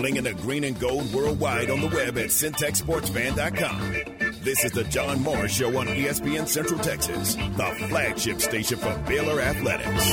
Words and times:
Clinging 0.00 0.24
to 0.24 0.32
green 0.32 0.64
and 0.64 0.80
gold 0.80 1.12
worldwide 1.12 1.68
on 1.68 1.82
the 1.82 1.88
web 1.88 2.16
at 2.16 2.30
syntechsportsfan.com. 2.30 3.96
This 4.42 4.64
is 4.64 4.72
the 4.72 4.84
John 4.84 5.22
Morris 5.22 5.52
Show 5.52 5.78
on 5.78 5.88
ESPN 5.88 6.48
Central 6.48 6.80
Texas, 6.80 7.34
the 7.34 7.86
flagship 7.90 8.40
station 8.40 8.78
for 8.78 8.96
Baylor 9.06 9.42
Athletics. 9.42 10.12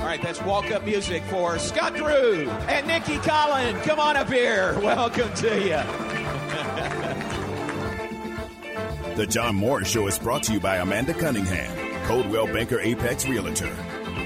All 0.00 0.06
right, 0.06 0.20
that's 0.20 0.42
walk 0.42 0.70
up 0.70 0.84
music 0.84 1.22
for 1.22 1.58
Scott 1.58 1.94
Drew 1.94 2.50
and 2.68 2.86
Nicki 2.86 3.16
Collen. 3.16 3.82
Come 3.84 4.00
on 4.00 4.18
up 4.18 4.28
here. 4.28 4.78
Welcome 4.80 5.32
to 5.32 5.58
you. 5.58 5.80
the 9.16 9.26
John 9.26 9.54
Morris 9.54 9.88
Show 9.88 10.06
is 10.08 10.18
brought 10.18 10.42
to 10.42 10.52
you 10.52 10.60
by 10.60 10.76
Amanda 10.76 11.14
Cunningham, 11.14 12.04
Coldwell 12.04 12.48
Banker 12.48 12.80
Apex 12.80 13.26
Realtor, 13.26 13.74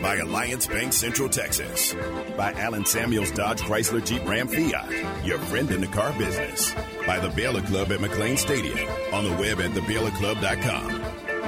by 0.07 0.18
Alliance 0.18 0.68
Bank 0.68 0.93
Central 0.93 1.29
Texas, 1.29 1.93
by 2.36 2.52
Allen 2.52 2.84
Samuels 2.84 3.33
Dodge 3.33 3.60
Chrysler 3.60 4.06
Jeep 4.06 4.24
Ram 4.24 4.47
Fiat, 4.47 5.27
your 5.27 5.37
friend 5.37 5.69
in 5.73 5.80
the 5.80 5.88
car 5.88 6.12
business, 6.12 6.73
by 7.09 7.19
the 7.19 7.28
Baylor 7.30 7.60
Club 7.62 7.91
at 7.91 7.98
McLane 7.98 8.38
Stadium, 8.38 8.78
on 9.12 9.24
the 9.24 9.33
web 9.33 9.59
at 9.59 9.73
thebaylorclub.com, 9.73 11.00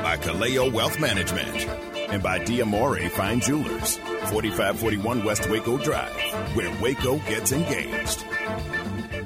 by 0.02 0.16
Kaleo 0.16 0.72
Wealth 0.72 0.98
Management, 0.98 1.68
and 2.10 2.20
by 2.20 2.40
Diamore 2.40 3.08
Fine 3.10 3.38
Jewelers, 3.42 3.98
4541 4.32 5.22
West 5.22 5.48
Waco 5.48 5.78
Drive, 5.78 6.20
where 6.56 6.82
Waco 6.82 7.18
gets 7.28 7.52
engaged. 7.52 8.24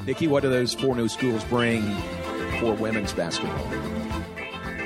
Nikki, 0.05 0.29
what 0.29 0.43
do 0.43 0.51
those 0.51 0.75
four 0.75 0.95
new 0.95 1.09
schools 1.09 1.43
bring 1.45 1.81
for 2.61 2.75
women's 2.75 3.15
basketball? 3.15 3.67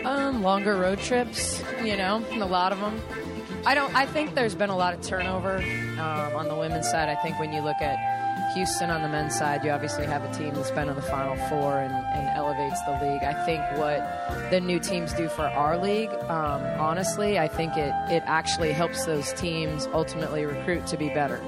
Um, 0.07 0.45
longer 0.45 0.77
road 0.77 1.01
trips, 1.01 1.61
you 1.83 1.97
know, 1.97 2.25
a 2.35 2.47
lot 2.47 2.71
of 2.71 2.79
them. 2.79 3.26
I 3.67 3.75
don't. 3.75 3.93
I 3.97 4.07
think 4.07 4.37
there's 4.37 4.55
been 4.55 4.71
a 4.71 4.77
lot 4.77 4.95
of 4.95 5.03
turnover 5.03 5.57
um, 5.99 6.37
on 6.37 6.47
the 6.47 6.55
women's 6.55 6.89
side. 6.89 7.09
I 7.09 7.17
think 7.17 7.41
when 7.41 7.53
you 7.53 7.63
look 7.63 7.83
at 7.83 8.55
Houston 8.55 8.91
on 8.91 9.03
the 9.03 9.09
men's 9.09 9.37
side, 9.37 9.65
you 9.65 9.73
obviously 9.73 10.07
have 10.07 10.23
a 10.23 10.33
team 10.33 10.55
that's 10.55 10.71
been 10.71 10.89
in 10.89 10.95
the 10.95 11.03
Final 11.03 11.35
Four 11.49 11.81
and, 11.81 11.93
and 11.93 12.29
elevates 12.37 12.81
the 12.85 12.93
league. 12.93 13.25
I 13.25 13.45
think 13.45 13.61
what 13.77 14.51
the 14.53 14.61
new 14.61 14.79
teams 14.79 15.13
do 15.15 15.29
for 15.29 15.47
our 15.47 15.77
league, 15.77 16.11
um, 16.31 16.63
honestly, 16.79 17.41
I 17.41 17.49
think 17.49 17.77
it, 17.77 17.93
it 18.09 18.23
actually 18.27 18.71
helps 18.71 19.05
those 19.05 19.33
teams 19.33 19.89
ultimately 19.93 20.47
recruit 20.47 20.87
to 20.87 20.97
be 20.97 21.09
better. 21.09 21.43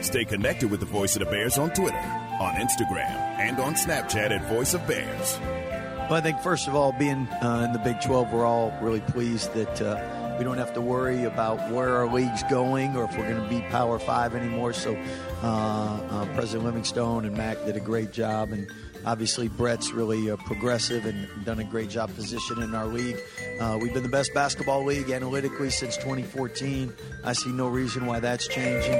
Stay 0.00 0.24
connected 0.24 0.72
with 0.72 0.80
the 0.80 0.86
Voice 0.86 1.14
of 1.14 1.20
the 1.20 1.30
Bears 1.30 1.56
on 1.56 1.70
Twitter, 1.70 1.96
on 2.40 2.56
Instagram, 2.56 3.12
and 3.38 3.60
on 3.60 3.74
Snapchat 3.74 4.32
at 4.32 4.48
Voice 4.48 4.74
of 4.74 4.84
Bears. 4.88 5.38
Well, 5.40 6.14
I 6.14 6.20
think, 6.20 6.40
first 6.40 6.66
of 6.66 6.74
all, 6.74 6.90
being 6.90 7.28
uh, 7.28 7.64
in 7.64 7.72
the 7.72 7.78
Big 7.78 8.00
12, 8.00 8.32
we're 8.32 8.44
all 8.44 8.76
really 8.82 9.02
pleased 9.02 9.54
that. 9.54 9.80
Uh, 9.80 10.21
we 10.42 10.44
don't 10.44 10.58
have 10.58 10.74
to 10.74 10.80
worry 10.80 11.22
about 11.22 11.70
where 11.70 11.98
our 11.98 12.12
league's 12.12 12.42
going 12.50 12.96
or 12.96 13.04
if 13.04 13.16
we're 13.16 13.30
going 13.30 13.40
to 13.40 13.48
be 13.48 13.60
Power 13.70 13.96
Five 13.96 14.34
anymore. 14.34 14.72
So, 14.72 14.96
uh, 15.40 15.46
uh, 15.46 16.26
President 16.34 16.64
Livingstone 16.64 17.24
and 17.26 17.36
Mac 17.36 17.64
did 17.64 17.76
a 17.76 17.80
great 17.80 18.10
job, 18.10 18.50
and 18.50 18.68
obviously 19.06 19.46
Brett's 19.46 19.92
really 19.92 20.32
uh, 20.32 20.36
progressive 20.38 21.06
and 21.06 21.28
done 21.44 21.60
a 21.60 21.64
great 21.64 21.90
job 21.90 22.12
positioning 22.16 22.74
our 22.74 22.88
league. 22.88 23.18
Uh, 23.60 23.78
we've 23.80 23.94
been 23.94 24.02
the 24.02 24.08
best 24.08 24.34
basketball 24.34 24.84
league 24.84 25.10
analytically 25.10 25.70
since 25.70 25.96
2014. 25.98 26.92
I 27.22 27.34
see 27.34 27.52
no 27.52 27.68
reason 27.68 28.04
why 28.06 28.18
that's 28.18 28.48
changing. 28.48 28.98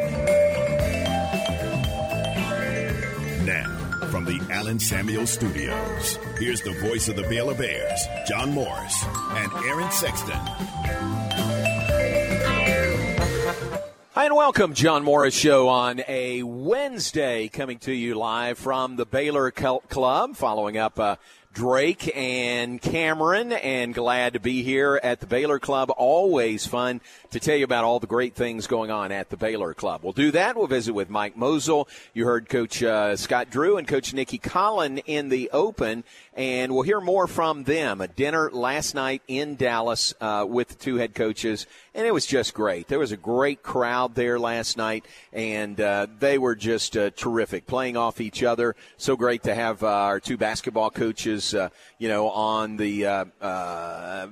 Now, 3.45 4.09
from 4.13 4.27
the 4.27 4.41
Allen 4.53 4.79
Samuel 4.79 5.27
Studios, 5.27 6.21
here's 6.39 6.61
the 6.61 6.75
voice 6.75 7.09
of 7.09 7.17
the 7.17 7.25
Baylor 7.25 7.57
Bears, 7.57 8.01
John 8.29 8.53
Morris 8.53 9.05
and 9.33 9.53
Aaron 9.65 9.91
Sexton. 9.91 10.39
And 14.33 14.39
welcome, 14.39 14.73
John 14.73 15.05
Morris 15.05 15.35
Show 15.35 15.69
on 15.69 16.01
a 16.09 16.43
Wednesday, 16.43 17.49
coming 17.49 17.79
to 17.81 17.93
you 17.93 18.15
live 18.15 18.57
from 18.57 18.97
the 18.97 19.05
Baylor 19.05 19.51
Club, 19.51 20.37
following 20.37 20.79
up 20.79 20.99
uh, 20.99 21.17
Drake 21.53 22.11
and 22.17 22.81
Cameron, 22.81 23.53
and 23.53 23.93
glad 23.93 24.33
to 24.33 24.41
be 24.41 24.63
here 24.63 24.99
at 25.03 25.21
the 25.21 25.27
Baylor 25.27 25.59
Club. 25.59 25.91
Always 25.99 26.65
fun 26.65 27.03
to 27.33 27.41
tell 27.41 27.57
you 27.57 27.65
about 27.65 27.85
all 27.85 28.01
the 28.01 28.07
great 28.07 28.35
things 28.35 28.67
going 28.67 28.91
on 28.91 29.13
at 29.13 29.29
the 29.29 29.37
Baylor 29.37 29.75
Club. 29.75 30.01
We'll 30.03 30.15
do 30.15 30.31
that. 30.31 30.57
We'll 30.57 30.67
visit 30.67 30.95
with 30.95 31.11
Mike 31.11 31.37
Mosel. 31.37 31.87
You 32.15 32.25
heard 32.25 32.49
Coach 32.49 32.83
uh, 32.83 33.17
Scott 33.17 33.51
Drew 33.51 33.77
and 33.77 33.87
Coach 33.87 34.15
Nicki 34.15 34.39
Collen 34.39 35.03
in 35.05 35.29
the 35.29 35.51
open, 35.53 36.05
and 36.35 36.73
we'll 36.73 36.83
hear 36.83 37.01
more 37.01 37.27
from 37.27 37.65
them. 37.65 38.01
A 38.01 38.09
dinner 38.09 38.51
last 38.51 38.95
night 38.95 39.23
in 39.29 39.57
Dallas 39.57 40.15
uh, 40.21 40.47
with 40.49 40.69
the 40.69 40.75
two 40.75 40.97
head 40.97 41.15
coaches, 41.15 41.67
and 41.95 42.07
it 42.07 42.15
was 42.15 42.25
just 42.25 42.55
great. 42.55 42.89
There 42.89 42.99
was 42.99 43.13
a 43.13 43.17
great 43.17 43.63
crowd 43.63 44.15
there 44.15 44.39
last 44.39 44.77
night, 44.77 45.05
and 45.33 45.79
uh, 45.81 46.07
they 46.19 46.39
were 46.39 46.55
just 46.55 46.97
uh, 46.97 47.11
terrific, 47.11 47.67
playing 47.67 47.97
off 47.97 48.21
each 48.21 48.43
other. 48.43 48.75
So 48.97 49.15
great 49.17 49.43
to 49.43 49.55
have 49.55 49.83
uh, 49.83 49.89
our 49.89 50.21
two 50.21 50.39
basketball 50.39 50.91
coaches, 50.91 51.55
uh, 51.55 51.69
you 51.99 52.09
know, 52.09 52.31
on 52.31 52.77
the 52.77 53.07
uh, 53.07 53.25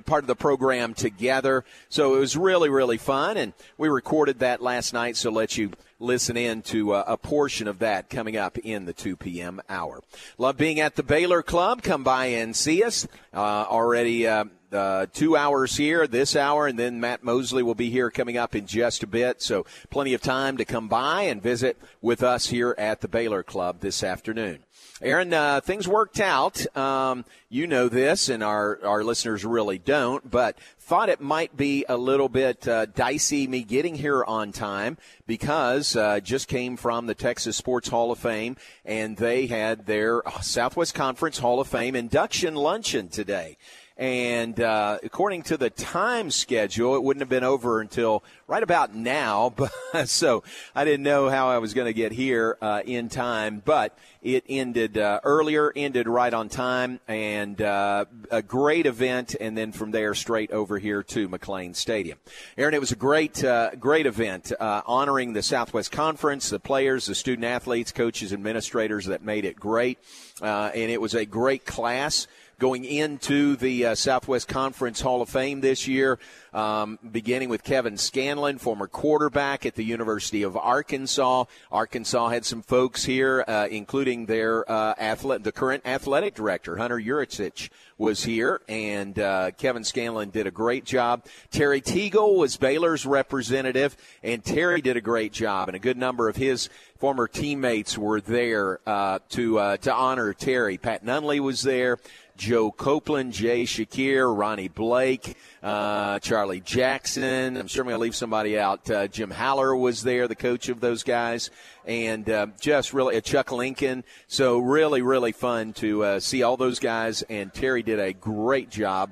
part 0.05 0.23
of 0.23 0.27
the 0.27 0.35
program 0.35 0.93
together. 0.95 1.63
So 1.89 2.15
it 2.15 2.19
was 2.19 2.35
really, 2.35 2.69
really 2.69 2.97
fun, 2.97 3.37
and 3.37 3.53
we 3.77 3.89
recorded 3.89 4.39
that 4.39 4.61
last 4.61 4.93
night. 4.93 5.17
So 5.17 5.29
let 5.29 5.57
you 5.57 5.71
listen 6.01 6.35
in 6.35 6.61
to 6.63 6.93
uh, 6.93 7.03
a 7.07 7.17
portion 7.17 7.67
of 7.67 7.79
that 7.79 8.09
coming 8.09 8.35
up 8.35 8.57
in 8.57 8.85
the 8.85 8.93
2 8.93 9.15
p.m. 9.15 9.61
hour. 9.69 10.01
Love 10.37 10.57
being 10.57 10.79
at 10.79 10.95
the 10.95 11.03
Baylor 11.03 11.43
Club. 11.43 11.81
Come 11.81 12.03
by 12.03 12.25
and 12.25 12.55
see 12.55 12.83
us. 12.83 13.07
Uh, 13.33 13.37
already 13.37 14.27
uh, 14.27 14.45
uh, 14.71 15.05
two 15.13 15.35
hours 15.35 15.75
here, 15.77 16.07
this 16.07 16.35
hour, 16.35 16.67
and 16.67 16.79
then 16.79 16.99
Matt 16.99 17.23
Mosley 17.23 17.63
will 17.63 17.75
be 17.75 17.89
here 17.89 18.09
coming 18.09 18.37
up 18.37 18.55
in 18.55 18.65
just 18.65 19.03
a 19.03 19.07
bit. 19.07 19.41
So 19.41 19.65
plenty 19.89 20.13
of 20.13 20.21
time 20.21 20.57
to 20.57 20.65
come 20.65 20.87
by 20.87 21.23
and 21.23 21.41
visit 21.41 21.77
with 22.01 22.23
us 22.23 22.47
here 22.47 22.75
at 22.77 23.01
the 23.01 23.07
Baylor 23.07 23.43
Club 23.43 23.79
this 23.79 24.03
afternoon. 24.03 24.59
Aaron, 25.03 25.33
uh, 25.33 25.61
things 25.61 25.87
worked 25.87 26.19
out. 26.19 26.63
Um, 26.77 27.25
you 27.49 27.65
know 27.65 27.89
this, 27.89 28.29
and 28.29 28.43
our, 28.43 28.79
our 28.85 29.03
listeners 29.03 29.43
really 29.43 29.79
don't, 29.79 30.29
but 30.29 30.59
thought 30.77 31.09
it 31.09 31.19
might 31.19 31.57
be 31.57 31.85
a 31.89 31.97
little 31.97 32.29
bit 32.29 32.67
uh, 32.67 32.85
dicey 32.85 33.47
me 33.47 33.63
getting 33.63 33.95
here 33.95 34.23
on 34.23 34.51
time 34.51 34.97
because 35.25 35.95
uh, 35.95 36.19
just 36.19 36.47
came 36.47 36.77
from 36.77 37.07
the 37.07 37.15
Texas 37.15 37.57
Sports 37.57 37.89
Hall 37.89 38.11
of 38.11 38.19
Fame, 38.19 38.57
and 38.85 39.17
they 39.17 39.47
had 39.47 39.87
their 39.87 40.21
Southwest 40.41 40.93
Conference 40.93 41.39
Hall 41.39 41.59
of 41.59 41.67
Fame 41.67 41.95
induction 41.95 42.53
luncheon 42.53 43.07
today. 43.07 43.57
And 44.01 44.59
uh, 44.59 44.97
according 45.03 45.43
to 45.43 45.57
the 45.57 45.69
time 45.69 46.31
schedule, 46.31 46.95
it 46.95 47.03
wouldn't 47.03 47.21
have 47.21 47.29
been 47.29 47.43
over 47.43 47.81
until 47.81 48.23
right 48.47 48.63
about 48.63 48.95
now. 48.95 49.53
But 49.93 50.09
so 50.09 50.43
I 50.73 50.85
didn't 50.85 51.03
know 51.03 51.29
how 51.29 51.49
I 51.49 51.59
was 51.59 51.75
going 51.75 51.85
to 51.85 51.93
get 51.93 52.11
here 52.11 52.57
uh, 52.61 52.81
in 52.83 53.09
time. 53.09 53.61
But 53.63 53.95
it 54.23 54.43
ended 54.49 54.97
uh, 54.97 55.19
earlier, 55.23 55.71
ended 55.75 56.07
right 56.07 56.33
on 56.33 56.49
time, 56.49 56.99
and 57.07 57.61
uh, 57.61 58.05
a 58.31 58.41
great 58.41 58.87
event. 58.87 59.35
And 59.39 59.55
then 59.55 59.71
from 59.71 59.91
there, 59.91 60.15
straight 60.15 60.49
over 60.49 60.79
here 60.79 61.03
to 61.03 61.29
McLane 61.29 61.75
Stadium. 61.75 62.17
Aaron, 62.57 62.73
it 62.73 62.79
was 62.79 62.91
a 62.91 62.95
great, 62.95 63.43
uh, 63.43 63.75
great 63.75 64.07
event 64.07 64.51
uh, 64.59 64.81
honoring 64.87 65.33
the 65.33 65.43
Southwest 65.43 65.91
Conference, 65.91 66.49
the 66.49 66.59
players, 66.59 67.05
the 67.05 67.15
student 67.15 67.45
athletes, 67.45 67.91
coaches, 67.91 68.33
administrators 68.33 69.05
that 69.05 69.21
made 69.21 69.45
it 69.45 69.59
great. 69.59 69.99
and 70.41 70.89
it 70.89 70.99
was 70.99 71.13
a 71.13 71.25
great 71.25 71.67
class 71.67 72.25
going 72.61 72.85
into 72.85 73.55
the 73.55 73.87
uh, 73.87 73.95
Southwest 73.95 74.47
Conference 74.47 75.01
Hall 75.01 75.23
of 75.23 75.29
Fame 75.29 75.61
this 75.61 75.87
year, 75.87 76.19
um, 76.53 76.99
beginning 77.11 77.49
with 77.49 77.63
Kevin 77.63 77.97
Scanlon, 77.97 78.59
former 78.59 78.85
quarterback 78.85 79.65
at 79.65 79.73
the 79.73 79.83
University 79.83 80.43
of 80.43 80.55
Arkansas. 80.55 81.45
Arkansas 81.71 82.29
had 82.29 82.45
some 82.45 82.61
folks 82.61 83.03
here, 83.03 83.43
uh, 83.47 83.67
including 83.71 84.27
their 84.27 84.71
uh, 84.71 84.93
athlete, 84.99 85.43
the 85.43 85.51
current 85.51 85.81
athletic 85.87 86.35
director, 86.35 86.77
Hunter 86.77 86.99
Yurachek, 86.99 87.69
was 87.97 88.23
here, 88.23 88.61
and 88.67 89.17
uh, 89.17 89.51
Kevin 89.57 89.83
Scanlon 89.83 90.29
did 90.29 90.45
a 90.45 90.51
great 90.51 90.85
job. 90.85 91.25
Terry 91.51 91.81
Teagle 91.81 92.35
was 92.35 92.57
Baylor's 92.57 93.05
representative, 93.05 93.95
and 94.23 94.43
Terry 94.43 94.81
did 94.81 94.97
a 94.97 95.01
great 95.01 95.33
job, 95.33 95.67
and 95.67 95.75
a 95.75 95.79
good 95.79 95.97
number 95.97 96.27
of 96.27 96.35
his 96.35 96.69
former 96.97 97.27
teammates 97.27 97.97
were 97.97 98.21
there 98.21 98.79
uh, 98.87 99.19
to 99.29 99.57
uh, 99.57 99.77
to 99.77 99.93
honor 99.93 100.33
Terry. 100.33 100.77
Pat 100.77 101.05
Nunley 101.05 101.39
was 101.39 101.61
there. 101.61 101.99
Joe 102.41 102.71
Copeland, 102.71 103.33
Jay 103.33 103.65
Shakir, 103.65 104.35
Ronnie 104.35 104.67
Blake, 104.67 105.37
uh, 105.61 106.17
Charlie 106.17 106.59
Jackson. 106.59 107.55
I'm 107.55 107.67
sure 107.67 107.83
I'm 107.83 107.89
going 107.89 107.99
to 107.99 108.01
leave 108.01 108.15
somebody 108.15 108.57
out. 108.57 108.89
Uh, 108.89 109.07
Jim 109.07 109.29
Haller 109.29 109.75
was 109.75 110.01
there, 110.01 110.27
the 110.27 110.33
coach 110.35 110.67
of 110.67 110.79
those 110.79 111.03
guys, 111.03 111.51
and 111.85 112.27
uh, 112.27 112.47
just 112.59 112.95
really 112.95 113.15
uh, 113.15 113.21
Chuck 113.21 113.51
Lincoln. 113.51 114.03
So 114.25 114.57
really, 114.57 115.03
really 115.03 115.33
fun 115.33 115.73
to 115.73 116.03
uh, 116.03 116.19
see 116.19 116.41
all 116.41 116.57
those 116.57 116.79
guys. 116.79 117.21
And 117.29 117.53
Terry 117.53 117.83
did 117.83 117.99
a 117.99 118.11
great 118.11 118.71
job 118.71 119.11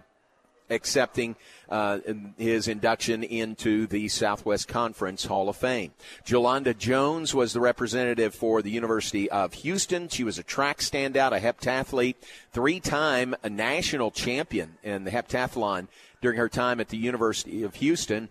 accepting 0.72 1.36
uh, 1.70 2.00
his 2.38 2.68
induction 2.68 3.24
into 3.24 3.88
the 3.88 4.08
Southwest 4.08 4.68
Conference 4.68 5.26
Hall 5.26 5.50
of 5.50 5.56
Fame. 5.56 5.92
Jolanda 6.26 6.78
Jones 6.78 7.34
was 7.34 7.54
the 7.54 7.60
representative 7.60 8.34
for 8.34 8.62
the 8.62 8.72
University 8.72 9.30
of 9.30 9.54
Houston. 9.54 10.10
She 10.10 10.24
was 10.24 10.38
a 10.38 10.44
track 10.44 10.80
standout, 10.80 11.32
a 11.32 11.40
heptathlete, 11.40 12.16
three-time 12.52 13.36
a 13.44 13.50
national 13.50 14.12
champion 14.12 14.78
in 14.84 15.04
the 15.04 15.12
heptathlon 15.12 15.88
during 16.22 16.38
her 16.38 16.50
time 16.50 16.80
at 16.80 16.90
the 16.90 16.98
University 16.98 17.64
of 17.64 17.76
Houston 17.76 18.30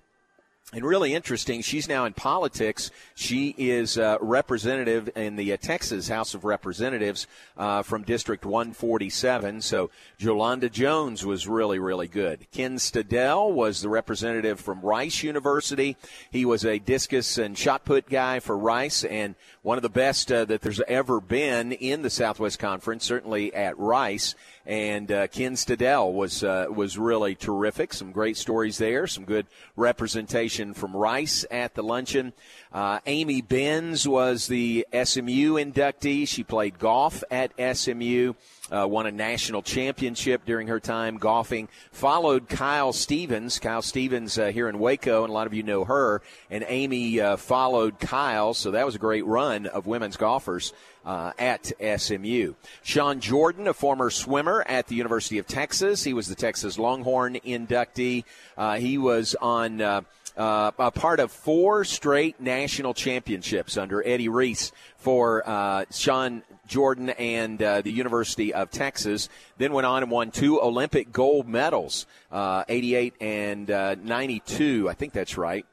and 0.75 0.85
really 0.85 1.15
interesting, 1.15 1.63
she's 1.63 1.89
now 1.89 2.05
in 2.05 2.13
politics. 2.13 2.91
She 3.15 3.55
is 3.57 3.97
uh, 3.97 4.19
representative 4.21 5.09
in 5.17 5.37
the 5.37 5.55
uh, 5.55 5.57
Texas 5.57 6.09
House 6.09 6.35
of 6.35 6.45
Representatives 6.45 7.27
uh, 7.57 7.83
from 7.83 8.03
District 8.03 8.45
147. 8.45 9.63
So 9.63 9.91
Jolanda 10.19 10.71
Jones 10.71 11.25
was 11.25 11.49
really, 11.49 11.79
really 11.79 12.07
good. 12.07 12.47
Ken 12.53 12.77
Stadell 12.77 13.51
was 13.51 13.81
the 13.81 13.89
representative 13.89 14.61
from 14.61 14.83
Rice 14.83 15.23
University. 15.23 15.97
He 16.31 16.45
was 16.45 16.67
a 16.67 16.79
discus 16.79 17.39
and 17.39 17.57
shot 17.57 17.87
put 17.87 18.07
guy 18.07 18.39
for 18.39 18.57
Rice 18.57 19.05
and 19.05 19.37
one 19.63 19.79
of 19.79 19.83
the 19.83 19.89
best 19.89 20.31
uh, 20.31 20.45
that 20.45 20.61
there's 20.61 20.83
ever 20.87 21.19
been 21.19 21.73
in 21.73 22.03
the 22.03 22.11
Southwest 22.11 22.59
Conference, 22.59 23.07
certainly 23.07 23.55
at 23.55 23.79
Rice. 23.79 24.35
And 24.69 25.11
uh, 25.11 25.29
Ken 25.29 25.57
Stadell 25.57 26.13
was 26.13 26.45
uh, 26.45 26.67
was 26.69 26.99
really 26.99 27.35
terrific. 27.35 27.95
Some 27.95 28.13
great 28.13 28.37
stories 28.37 28.77
there. 28.77 29.07
Some 29.07 29.25
good 29.25 29.47
representation 29.77 30.75
from 30.75 30.95
Rice 30.95 31.47
at 31.51 31.75
the 31.75 31.83
luncheon. 31.83 32.35
Uh, 32.71 33.01
Amy 33.07 33.41
Benz 33.41 34.07
was 34.07 34.47
the 34.47 34.87
SMU 34.93 35.55
inductee. 35.55 36.29
She 36.29 36.45
played 36.45 36.79
golf 36.79 37.25
at 37.31 37.53
SMU. 37.77 38.35
Uh, 38.71 38.87
won 38.87 39.07
a 39.07 39.11
national 39.11 39.63
championship 39.63 40.45
during 40.45 40.69
her 40.69 40.79
time 40.79 41.17
golfing. 41.17 41.69
Followed 41.91 42.51
Kyle 42.51 42.93
Stevens. 42.93 43.59
Kyle 43.59 43.81
Stevens 43.81 44.39
uh, 44.39 44.49
here 44.49 44.69
in 44.69 44.79
Waco, 44.79 45.25
and 45.25 45.31
a 45.31 45.33
lot 45.33 45.47
of 45.47 45.55
you 45.55 45.63
know 45.63 45.85
her. 45.87 46.21
And 46.51 46.63
Amy 46.69 47.19
uh, 47.19 47.39
followed 47.39 47.99
Kyle, 47.99 48.53
so 48.53 48.73
that 48.73 48.85
was 48.85 48.95
a 48.95 48.99
great 48.99 49.25
run 49.25 49.65
of 49.65 49.87
women's 49.87 50.19
golfers 50.19 50.75
uh, 51.09 51.33
at 51.39 51.73
SMU. 51.97 52.53
Shaun 52.83 53.21
Jordan, 53.21 53.67
a 53.67 53.73
former 53.73 54.11
swimmer 54.11 54.63
at 54.69 54.89
the 54.89 54.95
University 54.95 55.39
of 55.39 55.47
Texas, 55.47 56.05
he 56.05 56.13
was 56.13 56.29
the 56.29 56.35
Texas 56.35 56.79
Longhorn 56.79 57.37
inductee. 57.47 58.25
Uh, 58.57 58.77
he 58.77 58.99
was 58.99 59.35
on. 59.41 59.81
Uh, 59.81 60.03
uh, 60.37 60.71
a 60.79 60.93
part 60.93 61.19
of 61.19 61.33
four 61.33 61.85
straight 61.85 62.41
national 62.41 62.95
championships 62.95 63.77
under 63.77 64.07
Eddie 64.07 64.29
Reese 64.29 64.71
for 64.97 65.43
uh, 65.45 65.85
Shaun 65.91 66.45
Jordan 66.69 67.11
and 67.11 67.61
uh, 67.61 67.81
the 67.83 67.91
University 67.91 68.55
of 68.55 68.71
Texas. 68.71 69.29
Then 69.57 69.73
went 69.73 69.85
on 69.85 70.05
and 70.05 70.13
won 70.13 70.31
two 70.31 70.63
Olympic 70.63 71.11
gold 71.11 71.49
medals, 71.49 72.07
uh, 72.31 72.63
88 72.69 73.15
and 73.21 73.69
uh, 73.69 73.97
92. 73.97 74.89
I 74.89 74.95
think 74.95 75.13
that's 75.13 75.37
right. 75.37 75.67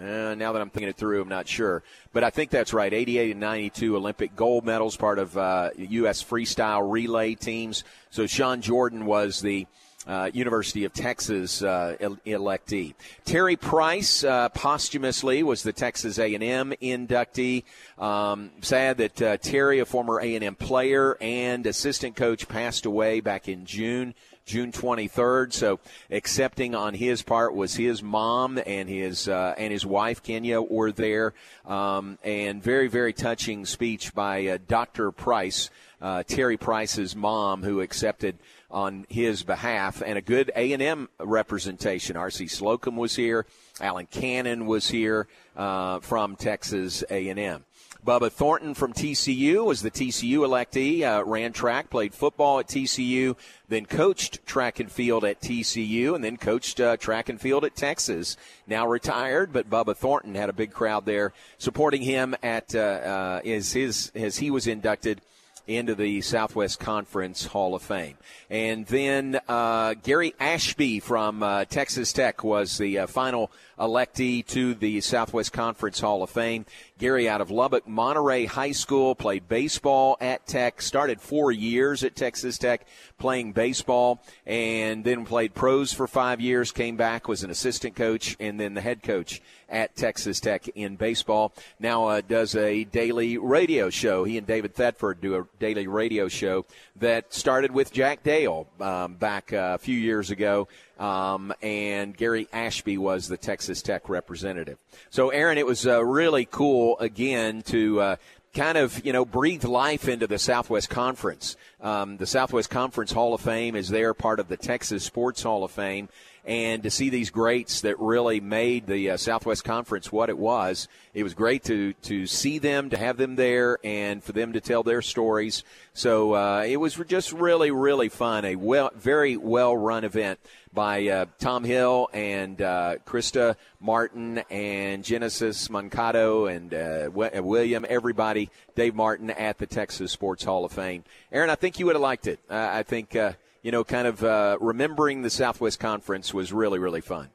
Uh, 0.00 0.34
now 0.34 0.52
that 0.52 0.62
I'm 0.62 0.70
thinking 0.70 0.88
it 0.88 0.96
through, 0.96 1.22
I'm 1.22 1.28
not 1.28 1.48
sure. 1.48 1.82
But 2.12 2.22
I 2.22 2.30
think 2.30 2.50
that's 2.50 2.72
right. 2.72 2.92
88 2.92 3.32
and 3.32 3.40
92 3.40 3.96
Olympic 3.96 4.36
gold 4.36 4.64
medals, 4.64 4.96
part 4.96 5.18
of 5.18 5.36
uh, 5.36 5.70
U.S. 5.76 6.22
freestyle 6.22 6.88
relay 6.88 7.34
teams. 7.34 7.82
So 8.10 8.26
Shaun 8.26 8.60
Jordan 8.60 9.06
was 9.06 9.40
the 9.40 9.66
uh, 10.06 10.30
University 10.32 10.84
of 10.84 10.92
Texas 10.92 11.62
uh, 11.62 11.96
electee. 12.00 12.94
Terry 13.24 13.56
Price 13.56 14.24
uh, 14.24 14.48
posthumously 14.48 15.42
was 15.42 15.62
the 15.62 15.72
Texas 15.72 16.18
A&M 16.18 16.72
inductee. 16.80 17.64
Um, 17.98 18.50
sad 18.62 18.98
that 18.98 19.20
uh, 19.20 19.36
Terry, 19.36 19.80
a 19.80 19.84
former 19.84 20.20
A&M 20.20 20.54
player 20.54 21.18
and 21.20 21.66
assistant 21.66 22.16
coach, 22.16 22.48
passed 22.48 22.86
away 22.86 23.20
back 23.20 23.48
in 23.48 23.66
June. 23.66 24.14
June 24.48 24.72
23rd. 24.72 25.52
So 25.52 25.78
accepting 26.10 26.74
on 26.74 26.94
his 26.94 27.22
part 27.22 27.54
was 27.54 27.76
his 27.76 28.02
mom 28.02 28.58
and 28.66 28.88
his 28.88 29.28
uh, 29.28 29.54
and 29.58 29.70
his 29.70 29.84
wife 29.84 30.22
Kenya 30.22 30.60
were 30.62 30.90
there, 30.90 31.34
um, 31.66 32.18
and 32.24 32.62
very 32.62 32.88
very 32.88 33.12
touching 33.12 33.66
speech 33.66 34.14
by 34.14 34.46
uh, 34.46 34.58
Dr. 34.66 35.12
Price, 35.12 35.68
uh, 36.00 36.22
Terry 36.22 36.56
Price's 36.56 37.14
mom, 37.14 37.62
who 37.62 37.82
accepted 37.82 38.38
on 38.70 39.06
his 39.10 39.42
behalf, 39.42 40.02
and 40.04 40.16
a 40.16 40.22
good 40.22 40.50
A 40.56 40.72
and 40.72 40.82
M 40.82 41.08
representation. 41.20 42.16
R.C. 42.16 42.48
Slocum 42.48 42.96
was 42.96 43.16
here, 43.16 43.44
Alan 43.80 44.06
Cannon 44.06 44.66
was 44.66 44.88
here 44.88 45.28
uh, 45.56 46.00
from 46.00 46.36
Texas 46.36 47.04
A 47.10 47.28
and 47.28 47.38
M. 47.38 47.64
Bubba 48.08 48.32
Thornton 48.32 48.72
from 48.72 48.94
TCU 48.94 49.62
was 49.66 49.82
the 49.82 49.90
TCU 49.90 50.38
electee, 50.38 51.02
uh, 51.02 51.22
ran 51.26 51.52
track, 51.52 51.90
played 51.90 52.14
football 52.14 52.58
at 52.58 52.66
TCU, 52.66 53.36
then 53.68 53.84
coached 53.84 54.46
track 54.46 54.80
and 54.80 54.90
field 54.90 55.26
at 55.26 55.42
TCU, 55.42 56.14
and 56.14 56.24
then 56.24 56.38
coached 56.38 56.80
uh, 56.80 56.96
track 56.96 57.28
and 57.28 57.38
field 57.38 57.66
at 57.66 57.76
Texas. 57.76 58.38
Now 58.66 58.88
retired, 58.88 59.52
but 59.52 59.68
Bubba 59.68 59.94
Thornton 59.94 60.36
had 60.36 60.48
a 60.48 60.54
big 60.54 60.72
crowd 60.72 61.04
there 61.04 61.34
supporting 61.58 62.00
him 62.00 62.34
at 62.42 62.74
uh, 62.74 62.78
uh 62.78 63.40
as 63.44 63.74
his 63.74 64.10
as 64.14 64.38
he 64.38 64.50
was 64.50 64.66
inducted 64.66 65.20
into 65.68 65.94
the 65.94 66.22
Southwest 66.22 66.80
Conference 66.80 67.44
Hall 67.44 67.74
of 67.74 67.82
Fame. 67.82 68.16
And 68.48 68.86
then 68.86 69.38
uh, 69.46 69.94
Gary 70.02 70.34
Ashby 70.40 70.98
from 70.98 71.42
uh, 71.42 71.66
Texas 71.66 72.12
Tech 72.12 72.42
was 72.42 72.78
the 72.78 73.00
uh, 73.00 73.06
final 73.06 73.50
electee 73.78 74.44
to 74.46 74.74
the 74.74 75.00
Southwest 75.02 75.52
Conference 75.52 76.00
Hall 76.00 76.22
of 76.22 76.30
Fame. 76.30 76.64
Gary 76.98 77.28
out 77.28 77.42
of 77.42 77.50
Lubbock, 77.50 77.86
Monterey 77.86 78.46
High 78.46 78.72
School, 78.72 79.14
played 79.14 79.46
baseball 79.46 80.16
at 80.20 80.46
Tech, 80.46 80.80
started 80.80 81.20
four 81.20 81.52
years 81.52 82.02
at 82.02 82.16
Texas 82.16 82.56
Tech 82.58 82.86
playing 83.18 83.52
baseball, 83.52 84.22
and 84.46 85.04
then 85.04 85.26
played 85.26 85.54
pros 85.54 85.92
for 85.92 86.06
five 86.06 86.40
years, 86.40 86.72
came 86.72 86.96
back, 86.96 87.28
was 87.28 87.44
an 87.44 87.50
assistant 87.50 87.94
coach, 87.94 88.36
and 88.40 88.58
then 88.58 88.74
the 88.74 88.80
head 88.80 89.02
coach 89.02 89.42
at 89.68 89.96
Texas 89.96 90.40
Tech 90.40 90.68
in 90.68 90.96
baseball. 90.96 91.52
Now 91.78 92.08
uh, 92.08 92.20
does 92.20 92.54
a 92.54 92.84
daily 92.84 93.38
radio 93.38 93.90
show. 93.90 94.24
He 94.24 94.38
and 94.38 94.46
David 94.46 94.74
Thetford 94.74 95.20
do 95.20 95.36
a 95.36 95.46
daily 95.58 95.86
radio 95.86 96.28
show 96.28 96.64
that 96.96 97.32
started 97.32 97.72
with 97.72 97.92
Jack 97.92 98.22
Dale 98.22 98.66
um, 98.80 99.14
back 99.14 99.52
uh, 99.52 99.72
a 99.74 99.78
few 99.78 99.96
years 99.96 100.30
ago 100.30 100.68
um, 100.98 101.54
and 101.62 102.16
Gary 102.16 102.48
Ashby 102.52 102.98
was 102.98 103.28
the 103.28 103.36
Texas 103.36 103.82
Tech 103.82 104.08
representative. 104.08 104.78
So, 105.10 105.30
Aaron, 105.30 105.58
it 105.58 105.66
was 105.66 105.86
uh, 105.86 106.04
really 106.04 106.44
cool 106.44 106.98
again 106.98 107.62
to 107.62 108.00
uh, 108.00 108.16
kind 108.54 108.78
of 108.78 109.04
you 109.04 109.12
know 109.12 109.24
breathe 109.24 109.64
life 109.64 110.08
into 110.08 110.26
the 110.26 110.38
Southwest 110.38 110.90
Conference. 110.90 111.56
Um, 111.80 112.16
the 112.16 112.26
Southwest 112.26 112.70
Conference 112.70 113.12
Hall 113.12 113.34
of 113.34 113.40
Fame 113.40 113.76
is 113.76 113.88
there, 113.88 114.14
part 114.14 114.40
of 114.40 114.48
the 114.48 114.56
Texas 114.56 115.04
Sports 115.04 115.42
Hall 115.42 115.62
of 115.62 115.70
Fame, 115.70 116.08
and 116.44 116.82
to 116.82 116.90
see 116.90 117.10
these 117.10 117.30
greats 117.30 117.82
that 117.82 117.98
really 117.98 118.40
made 118.40 118.86
the 118.86 119.10
uh, 119.10 119.16
Southwest 119.16 119.64
Conference 119.64 120.10
what 120.10 120.30
it 120.30 120.38
was, 120.38 120.88
it 121.14 121.22
was 121.22 121.34
great 121.34 121.64
to 121.64 121.92
to 121.94 122.26
see 122.26 122.58
them, 122.58 122.90
to 122.90 122.96
have 122.96 123.16
them 123.16 123.36
there, 123.36 123.78
and 123.84 124.22
for 124.22 124.32
them 124.32 124.52
to 124.52 124.60
tell 124.60 124.82
their 124.82 125.02
stories. 125.02 125.64
So 125.94 126.34
uh, 126.34 126.64
it 126.66 126.76
was 126.76 126.94
just 127.08 127.32
really, 127.32 127.70
really 127.70 128.08
fun. 128.08 128.44
A 128.44 128.56
well, 128.56 128.90
very 128.94 129.36
well 129.36 129.76
run 129.76 130.04
event 130.04 130.38
by 130.72 131.08
uh, 131.08 131.24
Tom 131.38 131.64
Hill 131.64 132.08
and 132.12 132.60
uh, 132.62 132.96
Krista 133.06 133.56
Martin 133.80 134.38
and 134.50 135.02
Genesis 135.02 135.68
Mankato 135.68 136.46
and 136.46 136.72
uh, 136.72 137.10
William, 137.12 137.84
everybody, 137.88 138.50
Dave 138.74 138.94
Martin 138.94 139.30
at 139.30 139.58
the 139.58 139.66
Texas 139.66 140.12
Sports 140.12 140.44
Hall 140.44 140.64
of 140.64 140.72
Fame. 140.72 141.04
Aaron, 141.32 141.50
I 141.50 141.56
think 141.56 141.78
you 141.78 141.86
would 141.86 141.96
have 141.96 142.02
liked 142.02 142.26
it. 142.26 142.38
I 142.48 142.82
think 142.82 143.16
uh, 143.16 143.32
you 143.62 143.72
know, 143.72 143.84
kind 143.84 144.06
of 144.06 144.22
uh, 144.22 144.56
remembering 144.60 145.22
the 145.22 145.30
Southwest 145.30 145.80
Conference 145.80 146.32
was 146.32 146.52
really, 146.52 146.78
really 146.78 147.00
fun. 147.00 147.28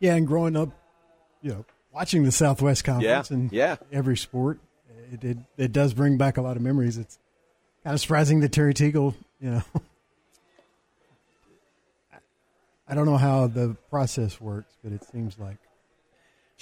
Yeah, 0.00 0.14
and 0.14 0.26
growing 0.26 0.56
up, 0.56 0.70
you 1.40 1.50
know, 1.52 1.64
watching 1.92 2.24
the 2.24 2.32
Southwest 2.32 2.84
Conference 2.84 3.30
yeah, 3.30 3.36
and 3.36 3.52
yeah. 3.52 3.76
every 3.92 4.16
sport, 4.16 4.58
it, 5.12 5.24
it, 5.24 5.38
it 5.56 5.72
does 5.72 5.94
bring 5.94 6.16
back 6.18 6.36
a 6.36 6.42
lot 6.42 6.56
of 6.56 6.62
memories. 6.62 6.98
It's 6.98 7.18
kind 7.84 7.94
of 7.94 8.00
surprising 8.00 8.40
that 8.40 8.52
Terry 8.52 8.74
Teagle, 8.74 9.14
you 9.40 9.50
know, 9.50 9.62
I 12.88 12.94
don't 12.94 13.06
know 13.06 13.16
how 13.16 13.46
the 13.46 13.76
process 13.90 14.40
works, 14.40 14.76
but 14.82 14.92
it 14.92 15.04
seems 15.04 15.38
like 15.38 15.56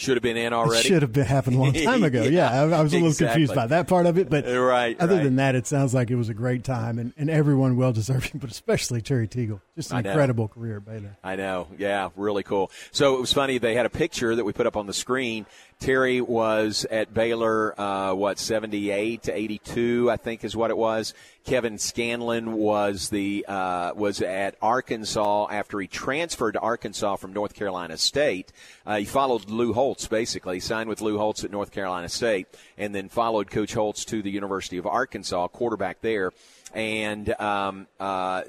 should 0.01 0.17
have 0.17 0.23
been 0.23 0.37
in 0.37 0.53
already. 0.53 0.81
It 0.81 0.87
should 0.87 1.03
have 1.03 1.13
been 1.13 1.27
happened 1.27 1.57
a 1.57 1.59
long 1.59 1.73
time 1.85 2.03
ago. 2.03 2.23
yeah, 2.23 2.31
yeah 2.31 2.63
I, 2.77 2.79
I, 2.79 2.83
was 2.83 2.93
a 2.93 2.97
little 2.97 3.09
exactly. 3.09 3.27
confused 3.27 3.55
by 3.55 3.67
that 3.67 3.87
part 3.87 4.07
of 4.07 4.19
it, 4.19 4.31
but 4.31 4.47
right. 4.47 4.99
Other 5.01 5.17
right. 5.17 5.25
than 5.25 5.37
that, 5.37 5.55
it 5.55 5.67
sounds 5.67 5.93
like 5.95 6.11
it 6.11 6.17
was 6.17 6.29
a 6.29 6.35
great 6.35 6.65
time 6.65 6.99
and, 6.99 7.13
and 7.17 7.29
everyone 7.29 7.77
well 7.77 7.93
deserving, 7.93 8.33
but 8.41 8.51
especially 8.51 9.03
Terry 9.03 9.29
Teagle, 9.29 9.61
just 9.77 9.93
an 9.93 10.07
incredible 10.07 10.49
career 10.49 10.81
Baylor. 10.81 11.17
I 11.23 11.37
know. 11.37 11.69
Yeah, 11.79 12.11
really 12.17 12.43
cool. 12.43 12.71
So 12.93 13.17
it 13.17 13.21
was 13.21 13.33
funny. 13.33 13.59
They 13.59 13.75
had 13.75 13.87
a 13.87 13.91
picture 13.91 14.35
that 14.35 14.45
we 14.45 14.53
put 14.53 14.67
up 14.67 14.77
on 14.77 14.87
the 14.87 14.95
screen. 14.95 15.47
Terry 15.81 16.21
was 16.21 16.85
at 16.91 17.15
Baylor, 17.15 17.79
uh, 17.81 18.13
what, 18.13 18.39
78 18.39 19.23
to 19.23 19.33
82, 19.35 20.11
I 20.11 20.19
think 20.19 20.45
is 20.45 20.55
what 20.55 20.71
it 20.71 20.77
was. 20.77 21.15
Kevin 21.45 21.79
Scanlon 21.79 22.53
was 22.53 23.09
the 23.09 23.47
uh, 23.49 23.95
was 23.95 24.21
at 24.21 24.57
Arkansas 24.61 25.49
after 25.51 25.81
he 25.81 25.87
transferred 25.87 26.53
to 26.53 26.61
Arkansas 26.61 27.17
from 27.17 27.33
North 27.33 27.55
Carolina 27.55 27.97
State. 27.97 28.53
Uh, 28.85 28.99
he 28.99 29.07
followed 29.07 29.49
Lou 29.49 29.73
Holtz 29.73 30.07
basically. 30.07 30.57
He 30.57 30.61
signed 30.61 30.91
with 30.91 31.01
Lou 31.01 31.17
Holtz 31.17 31.45
at 31.45 31.51
North 31.51 31.71
Carolina 31.71 32.11
State, 32.11 32.47
and 32.77 32.95
then 32.95 33.09
followed 33.09 33.51
Coach 33.51 33.73
Holtz 33.73 34.05
to 34.05 34.21
the 34.21 34.31
University 34.31 34.77
of 34.77 34.87
Arkansas, 34.87 35.49
quarterback 35.49 36.03
there. 36.03 36.33
And 36.75 37.31
um, 37.41 37.87
uh, 37.99 38.43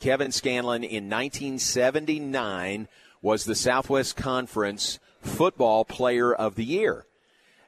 Kevin 0.00 0.32
Scanlon 0.32 0.82
in 0.82 1.08
1979 1.08 2.88
was 3.22 3.44
the 3.44 3.54
Southwest 3.54 4.16
Conference 4.16 4.98
Football 5.20 5.84
Player 5.84 6.32
of 6.34 6.54
the 6.54 6.64
Year. 6.64 7.06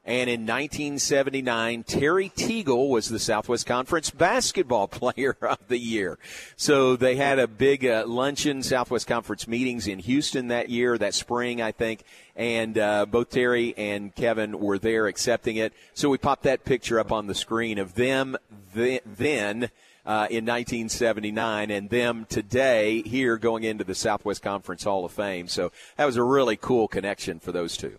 And 0.02 0.30
in 0.30 0.40
1979, 0.40 1.84
Terry 1.84 2.30
Teagle 2.30 2.88
was 2.88 3.10
the 3.10 3.18
Southwest 3.18 3.66
Conference 3.66 4.10
Basketball 4.10 4.88
Player 4.88 5.36
of 5.42 5.58
the 5.68 5.78
Year. 5.78 6.18
So 6.56 6.96
they 6.96 7.16
had 7.16 7.38
a 7.38 7.46
big 7.46 7.84
uh, 7.84 8.04
luncheon, 8.06 8.62
Southwest 8.62 9.06
Conference 9.06 9.46
meetings 9.46 9.86
in 9.86 9.98
Houston 9.98 10.48
that 10.48 10.70
year, 10.70 10.96
that 10.96 11.12
spring, 11.12 11.60
I 11.60 11.72
think. 11.72 12.02
And 12.34 12.78
uh, 12.78 13.04
both 13.06 13.28
Terry 13.28 13.74
and 13.76 14.14
Kevin 14.14 14.58
were 14.58 14.78
there 14.78 15.06
accepting 15.06 15.56
it. 15.56 15.74
So 15.92 16.08
we 16.08 16.16
popped 16.16 16.44
that 16.44 16.64
picture 16.64 16.98
up 16.98 17.12
on 17.12 17.26
the 17.26 17.34
screen 17.34 17.78
of 17.78 17.94
them 17.94 18.38
then. 18.74 19.70
Uh, 20.10 20.26
in 20.28 20.44
1979 20.44 21.70
and 21.70 21.88
them 21.88 22.26
today 22.28 23.00
here 23.02 23.38
going 23.38 23.62
into 23.62 23.84
the 23.84 23.94
Southwest 23.94 24.42
Conference 24.42 24.82
Hall 24.82 25.04
of 25.04 25.12
Fame. 25.12 25.46
So 25.46 25.70
that 25.96 26.04
was 26.04 26.16
a 26.16 26.22
really 26.24 26.56
cool 26.56 26.88
connection 26.88 27.38
for 27.38 27.52
those 27.52 27.76
two. 27.76 27.96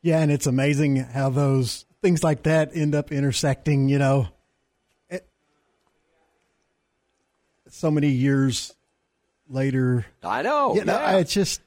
Yeah, 0.00 0.18
and 0.18 0.32
it's 0.32 0.48
amazing 0.48 0.96
how 0.96 1.30
those 1.30 1.84
things 2.02 2.24
like 2.24 2.42
that 2.42 2.72
end 2.74 2.92
up 2.92 3.12
intersecting, 3.12 3.88
you 3.88 4.00
know. 4.00 4.30
It, 5.08 5.28
so 7.68 7.92
many 7.92 8.08
years 8.08 8.74
later. 9.48 10.06
I 10.24 10.42
know. 10.42 10.74
You 10.74 10.84
know, 10.84 10.94
yeah. 10.94 11.18
it's 11.18 11.32
just 11.32 11.60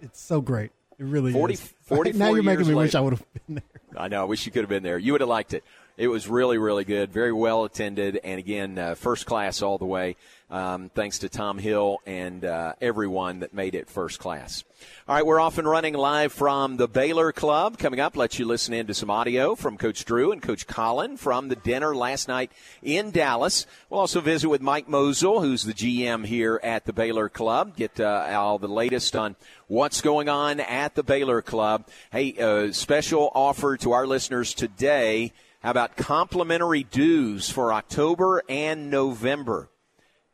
it's 0.00 0.20
so 0.20 0.40
great. 0.40 0.70
It 0.96 1.06
really 1.06 1.32
40, 1.32 1.54
is. 1.54 1.74
44 1.86 2.18
now 2.20 2.34
you're 2.34 2.44
making 2.44 2.68
me 2.68 2.74
later. 2.74 2.86
wish 2.86 2.94
I 2.94 3.00
would 3.00 3.14
have 3.14 3.24
been 3.48 3.54
there. 3.56 3.80
I 3.96 4.06
know. 4.06 4.20
I 4.20 4.24
wish 4.24 4.46
you 4.46 4.52
could 4.52 4.62
have 4.62 4.70
been 4.70 4.84
there. 4.84 4.96
You 4.96 5.10
would 5.10 5.22
have 5.22 5.28
liked 5.28 5.54
it. 5.54 5.64
It 5.98 6.08
was 6.08 6.26
really, 6.26 6.56
really 6.56 6.84
good. 6.84 7.12
Very 7.12 7.32
well 7.32 7.64
attended, 7.64 8.18
and 8.24 8.38
again, 8.38 8.78
uh, 8.78 8.94
first 8.94 9.26
class 9.26 9.60
all 9.60 9.76
the 9.76 9.84
way. 9.84 10.16
Um, 10.52 10.90
thanks 10.94 11.18
to 11.20 11.30
Tom 11.30 11.56
Hill 11.56 11.98
and 12.04 12.44
uh, 12.44 12.74
everyone 12.80 13.40
that 13.40 13.54
made 13.54 13.74
it 13.74 13.88
first 13.88 14.18
class. 14.18 14.64
All 15.08 15.14
right, 15.14 15.24
we're 15.24 15.40
off 15.40 15.56
and 15.56 15.66
running 15.66 15.94
live 15.94 16.30
from 16.30 16.76
the 16.76 16.88
Baylor 16.88 17.32
Club. 17.32 17.78
Coming 17.78 18.00
up, 18.00 18.18
let 18.18 18.38
you 18.38 18.44
listen 18.44 18.74
in 18.74 18.86
to 18.86 18.94
some 18.94 19.08
audio 19.08 19.54
from 19.54 19.78
Coach 19.78 20.04
Drew 20.04 20.30
and 20.30 20.42
Coach 20.42 20.66
Collen 20.66 21.18
from 21.18 21.48
the 21.48 21.56
dinner 21.56 21.94
last 21.94 22.28
night 22.28 22.52
in 22.82 23.10
Dallas. 23.10 23.64
We'll 23.88 24.00
also 24.00 24.20
visit 24.20 24.50
with 24.50 24.60
Mike 24.60 24.88
Mosel, 24.88 25.40
who's 25.40 25.62
the 25.62 25.72
GM 25.72 26.26
here 26.26 26.60
at 26.62 26.84
the 26.84 26.92
Baylor 26.92 27.30
Club. 27.30 27.74
Get 27.74 27.98
uh, 27.98 28.28
all 28.32 28.58
the 28.58 28.68
latest 28.68 29.16
on 29.16 29.36
what's 29.68 30.02
going 30.02 30.28
on 30.28 30.60
at 30.60 30.94
the 30.94 31.02
Baylor 31.02 31.40
Club. 31.40 31.88
Hey, 32.10 32.34
uh, 32.38 32.72
special 32.72 33.30
offer 33.34 33.78
to 33.78 33.92
our 33.92 34.06
listeners 34.06 34.52
today. 34.52 35.32
How 35.62 35.70
about 35.70 35.96
complimentary 35.96 36.82
dues 36.82 37.48
for 37.48 37.72
October 37.72 38.42
and 38.48 38.90
November? 38.90 39.70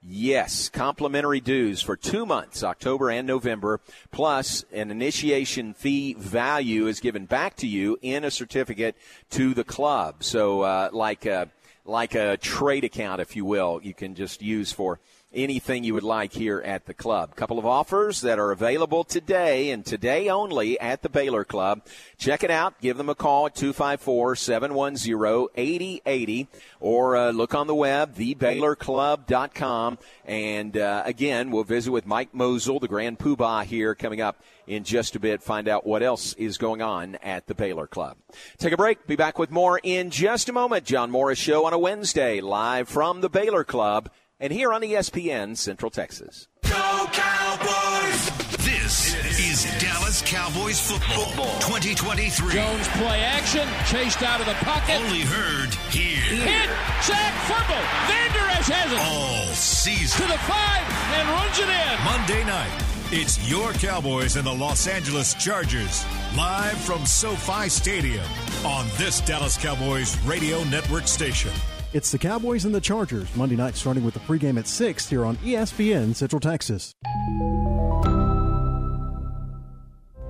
Yes, 0.02 0.70
complimentary 0.70 1.40
dues 1.40 1.82
for 1.82 1.96
two 1.96 2.24
months, 2.24 2.64
October 2.64 3.10
and 3.10 3.26
November, 3.26 3.82
plus 4.10 4.64
an 4.72 4.90
initiation 4.90 5.74
fee 5.74 6.14
value 6.14 6.86
is 6.86 7.00
given 7.00 7.26
back 7.26 7.56
to 7.56 7.66
you 7.66 7.98
in 8.00 8.24
a 8.24 8.30
certificate 8.30 8.96
to 9.28 9.52
the 9.52 9.64
club. 9.64 10.24
So, 10.24 10.62
uh, 10.62 10.88
like 10.94 11.26
a, 11.26 11.50
like 11.84 12.14
a 12.14 12.38
trade 12.38 12.84
account, 12.84 13.20
if 13.20 13.36
you 13.36 13.44
will, 13.44 13.80
you 13.82 13.92
can 13.92 14.14
just 14.14 14.40
use 14.40 14.72
for 14.72 14.98
anything 15.32 15.84
you 15.84 15.94
would 15.94 16.02
like 16.02 16.32
here 16.32 16.60
at 16.64 16.86
the 16.86 16.94
club. 16.94 17.36
Couple 17.36 17.56
of 17.58 17.66
offers 17.66 18.22
that 18.22 18.38
are 18.38 18.50
available 18.50 19.04
today 19.04 19.70
and 19.70 19.84
today 19.84 20.28
only 20.28 20.80
at 20.80 21.02
the 21.02 21.08
Baylor 21.08 21.44
Club. 21.44 21.82
Check 22.16 22.42
it 22.42 22.50
out. 22.50 22.80
Give 22.80 22.96
them 22.96 23.10
a 23.10 23.14
call 23.14 23.46
at 23.46 23.54
254-710-8080 23.54 26.48
or 26.80 27.16
uh, 27.16 27.30
look 27.30 27.54
on 27.54 27.66
the 27.66 27.74
web, 27.74 28.14
thebaylorclub.com. 28.14 29.98
And 30.24 30.74
uh, 30.76 31.02
again, 31.04 31.50
we'll 31.50 31.64
visit 31.64 31.90
with 31.92 32.06
Mike 32.06 32.32
Mosel, 32.32 32.80
the 32.80 32.88
grand 32.88 33.18
poobah 33.18 33.64
here 33.64 33.94
coming 33.94 34.22
up 34.22 34.42
in 34.66 34.84
just 34.84 35.14
a 35.14 35.20
bit. 35.20 35.42
Find 35.42 35.68
out 35.68 35.86
what 35.86 36.02
else 36.02 36.32
is 36.34 36.56
going 36.56 36.80
on 36.80 37.16
at 37.16 37.46
the 37.46 37.54
Baylor 37.54 37.86
Club. 37.86 38.16
Take 38.56 38.72
a 38.72 38.78
break. 38.78 39.06
Be 39.06 39.16
back 39.16 39.38
with 39.38 39.50
more 39.50 39.78
in 39.82 40.08
just 40.10 40.48
a 40.48 40.52
moment. 40.52 40.84
John 40.84 41.10
Morris 41.10 41.38
Show 41.38 41.66
on 41.66 41.74
a 41.74 41.78
Wednesday, 41.78 42.40
live 42.40 42.88
from 42.88 43.20
the 43.20 43.28
Baylor 43.28 43.64
Club 43.64 44.08
and 44.40 44.52
here 44.52 44.72
on 44.72 44.82
ESPN 44.82 45.56
Central 45.56 45.90
Texas. 45.90 46.48
Go 46.62 47.06
Cowboys! 47.12 48.30
This 48.64 49.14
is 49.38 49.64
Dallas 49.80 50.22
Cowboys 50.22 50.80
football 50.80 51.58
2023. 51.60 52.52
Jones 52.52 52.88
play 52.88 53.20
action, 53.20 53.66
chased 53.86 54.22
out 54.22 54.40
of 54.40 54.46
the 54.46 54.54
pocket. 54.64 54.96
Only 54.96 55.20
heard 55.20 55.74
here. 55.90 56.20
Hit, 56.20 56.70
sack, 57.02 57.34
fumble. 57.48 57.82
Vander 58.06 58.50
Esch 58.58 58.68
has 58.68 58.92
it. 58.92 58.98
All 59.00 59.54
season. 59.54 60.22
To 60.22 60.32
the 60.32 60.38
five 60.38 60.84
and 61.18 61.28
runs 61.30 61.58
it 61.58 61.68
in. 61.68 62.04
Monday 62.04 62.44
night. 62.44 62.84
It's 63.10 63.50
your 63.50 63.72
Cowboys 63.72 64.36
and 64.36 64.46
the 64.46 64.52
Los 64.52 64.86
Angeles 64.86 65.32
Chargers, 65.34 66.04
live 66.36 66.76
from 66.76 67.06
SoFi 67.06 67.70
Stadium 67.70 68.26
on 68.66 68.86
this 68.98 69.22
Dallas 69.22 69.56
Cowboys 69.56 70.14
radio 70.24 70.62
network 70.64 71.08
station. 71.08 71.52
It's 71.94 72.12
the 72.12 72.18
Cowboys 72.18 72.66
and 72.66 72.74
the 72.74 72.82
Chargers, 72.82 73.34
Monday 73.34 73.56
night 73.56 73.74
starting 73.74 74.04
with 74.04 74.12
the 74.12 74.20
pregame 74.20 74.58
at 74.58 74.66
6 74.66 75.08
here 75.08 75.24
on 75.24 75.38
ESPN 75.38 76.14
Central 76.14 76.38
Texas. 76.38 76.94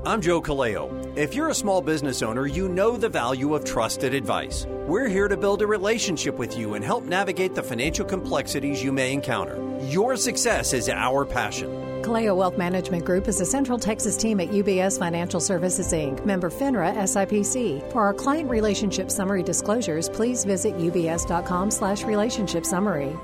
I'm 0.07 0.21
Joe 0.21 0.41
Kaleo. 0.41 1.19
If 1.19 1.35
you're 1.35 1.49
a 1.49 1.55
small 1.55 1.83
business 1.83 2.23
owner, 2.23 2.47
you 2.47 2.69
know 2.69 2.97
the 2.97 3.09
value 3.09 3.57
of 3.57 3.65
trusted 3.65 4.15
advice. 4.15 4.67
We're 4.87 5.09
here 5.09 5.27
to 5.27 5.37
build 5.37 5.61
a 5.61 5.67
relationship 5.67 6.37
with 6.37 6.57
you 6.57 6.75
and 6.75 6.85
help 6.85 7.03
navigate 7.03 7.57
the 7.57 7.63
financial 7.65 8.05
complexities 8.05 8.81
you 8.81 8.93
may 8.93 9.13
encounter. 9.13 9.59
Your 9.89 10.15
success 10.15 10.73
is 10.73 10.89
our 10.89 11.25
passion. 11.25 11.88
Kaleo 12.09 12.35
Wealth 12.35 12.57
Management 12.57 13.05
Group 13.05 13.29
is 13.29 13.39
a 13.43 13.45
Central 13.45 13.79
Texas 13.79 14.17
team 14.17 14.41
at 14.41 14.49
UBS 14.49 14.99
Financial 14.99 15.41
Services 15.41 15.93
Inc., 15.93 16.25
member 16.25 16.49
FINRA 16.49 16.95
SIPC. 16.95 17.93
For 17.93 18.01
our 18.01 18.15
client 18.15 18.49
relationship 18.49 19.11
summary 19.11 19.43
disclosures, 19.43 20.09
please 20.09 20.43
visit 20.43 20.75
ubs.com 20.79 21.71
slash 21.71 22.05
relationship 22.05 22.65
summary. 22.65 23.15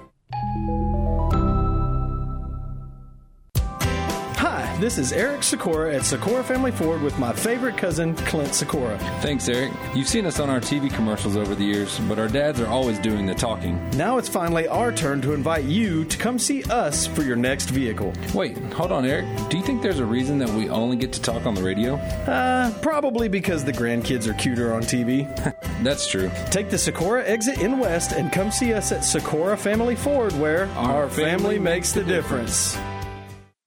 This 4.85 4.99
is 4.99 5.15
Eric 5.15 5.41
Sykora 5.41 5.95
at 5.95 6.03
Sykora 6.03 6.45
Family 6.45 6.71
Ford 6.71 7.01
with 7.01 7.19
my 7.19 7.33
favorite 7.33 7.79
cousin, 7.79 8.15
Clint 8.17 8.51
Sykora. 8.51 8.99
Thanks, 9.23 9.49
Eric. 9.49 9.73
You've 9.95 10.07
seen 10.07 10.27
us 10.27 10.39
on 10.39 10.51
our 10.51 10.61
TV 10.61 10.93
commercials 10.93 11.39
over 11.39 11.55
the 11.55 11.65
years, 11.65 11.99
but 12.01 12.19
our 12.19 12.29
dads 12.29 12.61
are 12.61 12.67
always 12.67 12.99
doing 12.99 13.25
the 13.25 13.35
talking. 13.35 13.81
Now 13.93 14.19
it's 14.19 14.29
finally 14.29 14.69
our 14.69 14.93
turn 14.93 15.23
to 15.23 15.33
invite 15.33 15.65
you 15.65 16.05
to 16.05 16.19
come 16.19 16.39
see 16.39 16.65
us 16.65 17.07
for 17.07 17.23
your 17.23 17.35
next 17.35 17.71
vehicle. 17.71 18.13
Wait, 18.35 18.59
hold 18.75 18.93
on, 18.93 19.07
Eric. 19.07 19.25
Do 19.49 19.57
you 19.57 19.63
think 19.63 19.81
there's 19.81 20.01
a 20.01 20.05
reason 20.05 20.37
that 20.41 20.51
we 20.51 20.69
only 20.69 20.99
get 20.99 21.15
to 21.15 21.23
talk 21.23 21.47
on 21.47 21.55
the 21.55 21.63
radio? 21.63 21.95
Uh, 21.95 22.71
probably 22.83 23.29
because 23.29 23.65
the 23.65 23.73
grandkids 23.73 24.27
are 24.27 24.35
cuter 24.35 24.75
on 24.75 24.83
TV. 24.83 25.25
That's 25.83 26.07
true. 26.07 26.31
Take 26.51 26.69
the 26.69 26.77
Sykora 26.77 27.25
exit 27.25 27.59
in 27.59 27.79
West 27.79 28.13
and 28.13 28.31
come 28.31 28.51
see 28.51 28.75
us 28.75 28.93
at 28.93 29.01
Sykora 29.01 29.57
Family 29.57 29.97
Ford, 29.97 30.35
where 30.35 30.67
our, 30.77 31.05
our 31.05 31.09
family, 31.09 31.31
family, 31.31 31.59
makes 31.59 31.93
the 31.93 32.05
difference. 32.05 32.75
difference. 32.75 32.94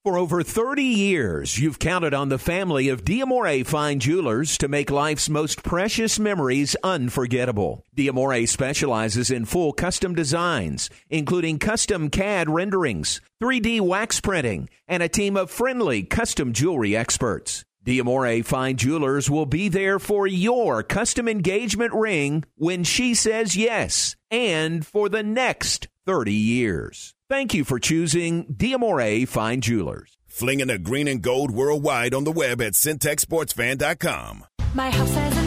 For 0.08 0.18
over 0.18 0.42
30 0.42 0.84
years, 0.84 1.60
you've 1.60 1.80
counted 1.80 2.14
on 2.14 2.30
the 2.30 2.38
family 2.38 2.88
of 2.88 3.04
Diamore 3.04 3.66
Fine 3.66 4.00
Jewelers 4.00 4.58
to 4.60 4.70
make 4.70 4.90
life's 4.90 5.28
most 5.28 5.64
precious 5.64 6.18
memories 6.18 6.78
unforgettable. 6.82 7.84
Diamore 7.94 8.48
specializes 8.48 9.30
in 9.30 9.44
full 9.44 9.74
custom 9.74 10.16
designs, 10.16 10.90
including 11.10 11.60
custom 11.60 12.10
CAD 12.10 12.50
renderings, 12.50 13.20
3D 13.44 13.82
wax 13.82 14.22
printing, 14.22 14.70
and 14.88 15.04
a 15.04 15.10
team 15.10 15.36
of 15.36 15.52
friendly 15.52 16.04
custom 16.04 16.54
jewelry 16.54 16.96
experts. 16.96 17.66
Diamore 17.84 18.46
Fine 18.46 18.78
Jewelers 18.78 19.30
will 19.30 19.46
be 19.46 19.68
there 19.68 20.00
for 20.00 20.26
your 20.26 20.84
custom 20.84 21.28
engagement 21.28 21.94
ring 21.94 22.46
when 22.56 22.86
she 22.86 23.14
says 23.14 23.58
yes, 23.58 24.16
and 24.32 24.88
for 24.88 25.10
the 25.10 25.22
next 25.22 25.90
30 26.06 26.32
years. 26.32 27.14
Thank 27.30 27.54
you 27.54 27.66
for 27.66 27.78
choosing 27.78 28.46
Diamore 28.46 29.28
Fine 29.28 29.60
Jewelers. 29.60 30.18
Flinging 30.28 30.68
the 30.68 30.78
green 30.78 31.10
and 31.10 31.22
gold 31.22 31.52
worldwide 31.52 32.14
on 32.14 32.24
the 32.24 32.32
web 32.32 32.62
at 32.62 32.72
syntechsportsfan.com. 32.72 34.46
My 34.74 34.90
house 34.90 35.14
has 35.14 35.38
a 35.38 35.47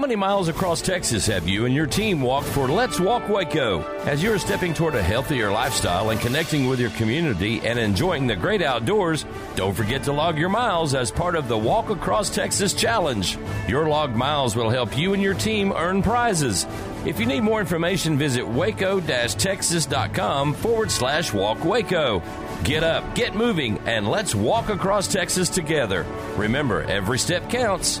Many 0.00 0.16
miles 0.16 0.48
across 0.48 0.80
Texas 0.80 1.26
have 1.26 1.46
you 1.46 1.66
and 1.66 1.74
your 1.74 1.86
team 1.86 2.22
walked 2.22 2.46
for 2.48 2.66
Let's 2.66 2.98
Walk 2.98 3.28
Waco? 3.28 3.82
As 4.06 4.22
you're 4.22 4.38
stepping 4.38 4.72
toward 4.72 4.94
a 4.94 5.02
healthier 5.02 5.50
lifestyle 5.50 6.08
and 6.08 6.18
connecting 6.18 6.68
with 6.68 6.80
your 6.80 6.88
community 6.90 7.60
and 7.60 7.78
enjoying 7.78 8.26
the 8.26 8.34
great 8.34 8.62
outdoors, 8.62 9.26
don't 9.56 9.74
forget 9.74 10.02
to 10.04 10.12
log 10.12 10.38
your 10.38 10.48
miles 10.48 10.94
as 10.94 11.10
part 11.10 11.36
of 11.36 11.48
the 11.48 11.58
Walk 11.58 11.90
Across 11.90 12.30
Texas 12.30 12.72
Challenge. 12.72 13.36
Your 13.68 13.88
logged 13.88 14.16
miles 14.16 14.56
will 14.56 14.70
help 14.70 14.96
you 14.96 15.12
and 15.12 15.22
your 15.22 15.34
team 15.34 15.70
earn 15.72 16.02
prizes. 16.02 16.66
If 17.04 17.20
you 17.20 17.26
need 17.26 17.42
more 17.42 17.60
information, 17.60 18.16
visit 18.16 18.48
waco-texas.com 18.48 20.54
forward 20.54 20.90
slash 20.90 21.34
walk 21.34 21.62
Waco. 21.62 22.22
Get 22.64 22.82
up, 22.82 23.14
get 23.14 23.34
moving, 23.34 23.76
and 23.86 24.08
let's 24.08 24.34
walk 24.34 24.70
across 24.70 25.08
Texas 25.08 25.50
together. 25.50 26.06
Remember, 26.36 26.84
every 26.84 27.18
step 27.18 27.50
counts. 27.50 28.00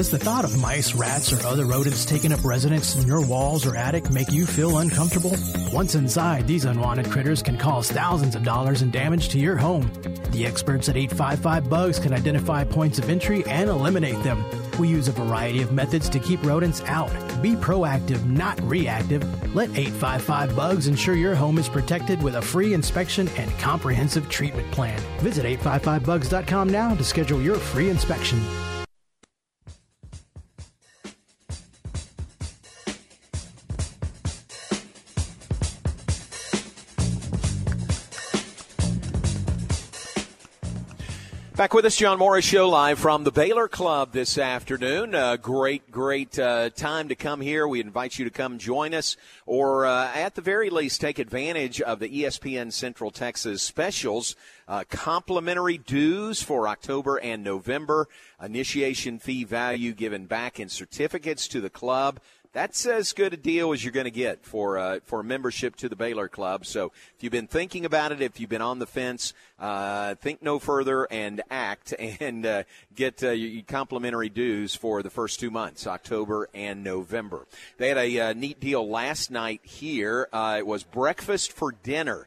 Does 0.00 0.10
the 0.10 0.18
thought 0.18 0.44
of 0.44 0.58
mice, 0.58 0.94
rats, 0.94 1.32
or 1.32 1.46
other 1.46 1.64
rodents 1.64 2.06
taking 2.06 2.32
up 2.32 2.44
residence 2.44 2.96
in 2.96 3.06
your 3.06 3.26
walls 3.26 3.66
or 3.66 3.76
attic 3.76 4.10
make 4.10 4.30
you 4.32 4.46
feel 4.46 4.78
uncomfortable? 4.78 5.36
Once 5.72 5.94
inside, 5.94 6.46
these 6.46 6.64
unwanted 6.64 7.10
critters 7.10 7.42
can 7.42 7.58
cause 7.58 7.90
thousands 7.90 8.34
of 8.34 8.42
dollars 8.42 8.82
in 8.82 8.90
damage 8.90 9.28
to 9.30 9.38
your 9.38 9.56
home. 9.56 9.92
The 10.30 10.46
experts 10.46 10.88
at 10.88 10.96
855 10.96 11.68
Bugs 11.68 11.98
can 11.98 12.12
identify 12.12 12.64
points 12.64 12.98
of 12.98 13.10
entry 13.10 13.44
and 13.46 13.68
eliminate 13.68 14.22
them. 14.22 14.44
We 14.80 14.88
use 14.88 15.08
a 15.08 15.12
variety 15.12 15.60
of 15.60 15.72
methods 15.72 16.08
to 16.08 16.18
keep 16.18 16.42
rodents 16.42 16.80
out. 16.86 17.10
Be 17.42 17.54
proactive, 17.54 18.24
not 18.24 18.58
reactive. 18.62 19.22
Let 19.54 19.68
855 19.76 20.56
Bugs 20.56 20.86
ensure 20.86 21.16
your 21.16 21.34
home 21.34 21.58
is 21.58 21.68
protected 21.68 22.22
with 22.22 22.36
a 22.36 22.42
free 22.42 22.72
inspection 22.72 23.28
and 23.36 23.50
comprehensive 23.58 24.30
treatment 24.30 24.72
plan. 24.72 24.98
Visit 25.18 25.44
855bugs.com 25.60 26.70
now 26.70 26.94
to 26.94 27.04
schedule 27.04 27.42
your 27.42 27.56
free 27.56 27.90
inspection. 27.90 28.40
Back 41.60 41.74
with 41.74 41.84
us, 41.84 41.96
John 41.98 42.18
Morris 42.18 42.46
Show, 42.46 42.70
live 42.70 42.98
from 42.98 43.22
the 43.22 43.30
Baylor 43.30 43.68
Club 43.68 44.12
this 44.12 44.38
afternoon. 44.38 45.14
Uh, 45.14 45.36
great, 45.36 45.90
great 45.90 46.38
uh, 46.38 46.70
time 46.70 47.08
to 47.08 47.14
come 47.14 47.42
here. 47.42 47.68
We 47.68 47.82
invite 47.82 48.18
you 48.18 48.24
to 48.24 48.30
come 48.30 48.56
join 48.56 48.94
us, 48.94 49.18
or 49.44 49.84
uh, 49.84 50.10
at 50.14 50.36
the 50.36 50.40
very 50.40 50.70
least, 50.70 51.02
take 51.02 51.18
advantage 51.18 51.82
of 51.82 51.98
the 51.98 52.08
ESPN 52.08 52.72
Central 52.72 53.10
Texas 53.10 53.62
specials. 53.62 54.36
Uh, 54.66 54.84
complimentary 54.88 55.76
dues 55.76 56.42
for 56.42 56.66
October 56.66 57.18
and 57.18 57.44
November, 57.44 58.08
initiation 58.42 59.18
fee 59.18 59.44
value 59.44 59.92
given 59.92 60.24
back 60.24 60.58
in 60.58 60.70
certificates 60.70 61.46
to 61.48 61.60
the 61.60 61.68
club. 61.68 62.20
That's 62.52 62.84
as 62.84 63.12
good 63.12 63.32
a 63.32 63.36
deal 63.36 63.72
as 63.72 63.84
you're 63.84 63.92
going 63.92 64.06
to 64.06 64.10
get 64.10 64.44
for 64.44 64.76
uh, 64.76 64.98
for 65.04 65.22
membership 65.22 65.76
to 65.76 65.88
the 65.88 65.94
Baylor 65.94 66.26
Club. 66.26 66.66
So 66.66 66.86
if 67.16 67.22
you've 67.22 67.30
been 67.30 67.46
thinking 67.46 67.84
about 67.84 68.10
it, 68.10 68.20
if 68.20 68.40
you've 68.40 68.50
been 68.50 68.60
on 68.60 68.80
the 68.80 68.88
fence, 68.88 69.34
uh, 69.60 70.16
think 70.16 70.42
no 70.42 70.58
further 70.58 71.06
and 71.12 71.42
act 71.48 71.94
and 72.20 72.44
uh, 72.44 72.64
get 72.96 73.22
uh, 73.22 73.30
your 73.30 73.62
complimentary 73.62 74.30
dues 74.30 74.74
for 74.74 75.00
the 75.04 75.10
first 75.10 75.38
two 75.38 75.52
months, 75.52 75.86
October 75.86 76.48
and 76.52 76.82
November. 76.82 77.46
They 77.78 77.86
had 77.86 77.98
a 77.98 78.18
uh, 78.18 78.32
neat 78.32 78.58
deal 78.58 78.88
last 78.88 79.30
night 79.30 79.60
here. 79.62 80.28
Uh, 80.32 80.56
it 80.58 80.66
was 80.66 80.82
breakfast 80.82 81.52
for 81.52 81.70
dinner. 81.70 82.26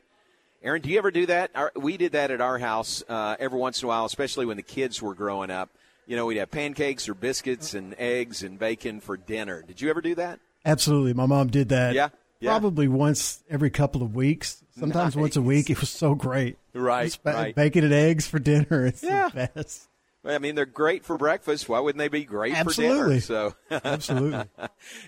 Aaron, 0.63 0.81
do 0.81 0.89
you 0.89 0.99
ever 0.99 1.12
do 1.12 1.25
that? 1.25 1.51
Our, 1.53 1.73
we 1.75 1.97
did 1.97 2.13
that 2.13 2.31
at 2.31 2.39
our 2.39 2.59
house 2.59 3.03
every 3.09 3.59
once 3.59 3.81
in 3.81 3.88
a 3.88 3.89
while, 3.89 4.05
especially 4.05 4.45
when 4.45 4.55
the 4.55 4.63
kids 4.63 5.01
were 5.01 5.15
growing 5.15 5.51
up. 5.51 5.69
You 6.06 6.16
know, 6.16 6.26
we'd 6.26 6.38
have 6.38 6.52
pancakes 6.52 7.08
or 7.08 7.13
biscuits 7.13 7.74
and 7.74 7.96
eggs 7.98 8.44
and 8.44 8.60
bacon 8.60 9.00
for 9.00 9.16
dinner. 9.18 9.62
Did 9.66 9.82
you 9.82 9.89
ever 9.89 10.02
do 10.02 10.16
that? 10.16 10.39
Absolutely. 10.66 11.13
My 11.13 11.26
mom 11.26 11.48
did 11.48 11.70
that. 11.70 11.94
Yeah, 11.96 12.10
yeah. 12.39 12.52
Probably 12.52 12.88
once 12.88 13.44
every 13.50 13.70
couple 13.70 14.02
of 14.04 14.16
weeks. 14.16 14.63
Sometimes 14.78 15.16
once 15.16 15.36
a 15.36 15.42
week. 15.42 15.70
It 15.70 15.80
was 15.80 15.89
so 15.89 16.16
great. 16.16 16.58
Right, 16.74 17.06
Just 17.06 17.24
ba- 17.24 17.34
right. 17.34 17.56
Bacon 17.56 17.84
and 17.84 17.94
eggs 17.94 18.28
for 18.28 18.39
dinner. 18.39 18.86
It's 18.88 19.04
Yeah. 19.04 19.30
the 19.30 19.50
best. 19.56 19.88
I 20.26 20.38
mean, 20.39 20.56
they're 20.56 20.66
great 20.66 21.04
for 21.04 21.18
breakfast. 21.18 21.68
Why 21.68 21.82
wouldn't 21.82 22.00
they 22.00 22.08
be 22.08 22.24
great 22.24 22.56
Absolutely. 22.56 23.20
for 23.20 23.28
dinner? 23.34 23.52
So, 23.72 23.80
Absolutely. 23.84 24.46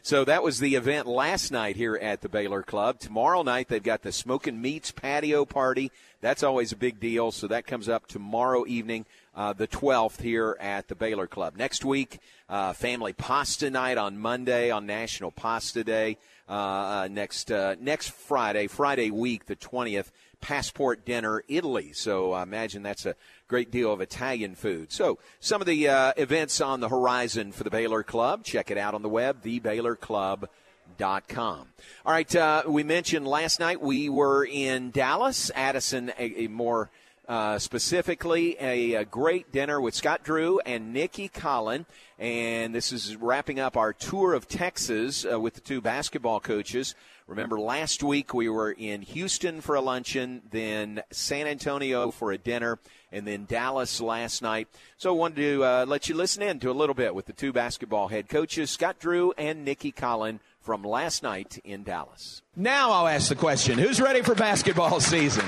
so 0.01 0.25
that 0.25 0.43
was 0.43 0.59
the 0.59 0.75
event 0.75 1.07
last 1.07 1.51
night 1.51 1.77
here 1.77 1.95
at 1.95 2.19
the 2.21 2.27
Baylor 2.29 2.63
Club. 2.63 2.99
Tomorrow 2.99 3.43
night 3.43 3.69
they've 3.69 3.81
got 3.81 4.01
the 4.01 4.11
Smoking 4.11 4.61
Meats 4.61 4.91
patio 4.91 5.45
party. 5.45 5.89
That's 6.19 6.43
always 6.43 6.73
a 6.73 6.75
big 6.75 6.99
deal. 6.99 7.31
So 7.31 7.47
that 7.47 7.65
comes 7.65 7.87
up 7.87 8.07
tomorrow 8.07 8.65
evening, 8.67 9.05
uh, 9.35 9.53
the 9.53 9.67
12th 9.67 10.21
here 10.21 10.55
at 10.59 10.87
the 10.87 10.95
Baylor 10.95 11.27
Club. 11.27 11.55
Next 11.57 11.83
week, 11.83 12.19
uh, 12.47 12.73
family 12.73 13.13
pasta 13.13 13.69
night 13.69 13.97
on 13.97 14.17
Monday 14.17 14.71
on 14.71 14.85
National 14.85 15.31
Pasta 15.31 15.83
Day. 15.83 16.17
Uh, 16.47 16.51
uh, 16.51 17.07
next 17.09 17.51
uh, 17.51 17.75
next 17.79 18.11
Friday, 18.11 18.67
Friday 18.67 19.09
week, 19.09 19.47
the 19.47 19.55
20th, 19.55 20.11
passport 20.41 21.03
dinner 21.03 21.43
Italy. 21.47 21.91
So 21.91 22.33
I 22.33 22.43
imagine 22.43 22.83
that's 22.83 23.07
a 23.07 23.15
great 23.47 23.71
deal 23.71 23.91
of 23.91 23.99
Italian 23.99 24.53
food. 24.53 24.91
So 24.91 25.17
some 25.39 25.59
of 25.59 25.67
the 25.67 25.87
uh, 25.87 26.13
events 26.17 26.61
on 26.61 26.81
the 26.81 26.89
horizon 26.89 27.51
for 27.51 27.63
the 27.63 27.71
Baylor 27.71 28.03
Club. 28.03 28.43
Check 28.43 28.69
it 28.69 28.77
out 28.77 28.93
on 28.93 29.01
the 29.01 29.09
web, 29.09 29.43
thebaylorclub.com. 29.43 31.67
All 32.05 32.13
right, 32.13 32.67
we 32.67 32.83
mentioned 32.83 33.27
last 33.27 33.59
night 33.59 33.81
we 33.81 34.07
were 34.07 34.45
in 34.45 34.91
Dallas. 34.91 35.49
Addison, 35.55 36.11
a, 36.19 36.43
a 36.43 36.47
more 36.47 36.91
uh, 37.27 37.59
specifically, 37.59 38.55
a, 38.59 38.93
a 38.93 39.05
great 39.05 39.51
dinner 39.51 39.79
with 39.81 39.95
Scott 39.95 40.23
Drew 40.23 40.59
and 40.65 40.93
Nicki 40.93 41.29
Collen. 41.29 41.85
And 42.17 42.73
this 42.73 42.91
is 42.91 43.15
wrapping 43.15 43.59
up 43.59 43.75
our 43.75 43.93
tour 43.93 44.33
of 44.33 44.47
Texas 44.47 45.25
uh, 45.29 45.39
with 45.39 45.55
the 45.55 45.61
two 45.61 45.81
basketball 45.81 46.39
coaches. 46.39 46.95
Remember, 47.27 47.59
last 47.59 48.03
week 48.03 48.33
we 48.35 48.49
were 48.49 48.71
in 48.71 49.01
Houston 49.01 49.59
for 49.59 49.73
a 49.73 49.81
luncheon, 49.81 50.43
then 50.51 51.01
San 51.11 51.47
Antonio 51.47 52.11
for 52.11 52.31
a 52.31 52.37
dinner, 52.37 52.77
and 53.11 53.25
then 53.25 53.45
Dallas 53.45 53.99
last 53.99 54.43
night. 54.43 54.67
So 54.97 55.09
I 55.09 55.17
wanted 55.17 55.37
to 55.37 55.63
uh, 55.63 55.85
let 55.87 56.07
you 56.07 56.13
listen 56.13 56.43
in 56.43 56.59
to 56.59 56.69
a 56.69 56.73
little 56.73 56.93
bit 56.93 57.15
with 57.15 57.25
the 57.25 57.33
two 57.33 57.51
basketball 57.51 58.09
head 58.09 58.29
coaches, 58.29 58.69
Scott 58.69 58.99
Drew 58.99 59.33
and 59.39 59.65
Nicki 59.65 59.91
Collen, 59.91 60.39
from 60.61 60.83
last 60.83 61.23
night 61.23 61.59
in 61.63 61.83
Dallas. 61.83 62.43
Now 62.55 62.91
I'll 62.91 63.07
ask 63.07 63.29
the 63.29 63.35
question 63.35 63.79
who's 63.79 63.99
ready 63.99 64.21
for 64.21 64.35
basketball 64.35 64.99
season? 64.99 65.45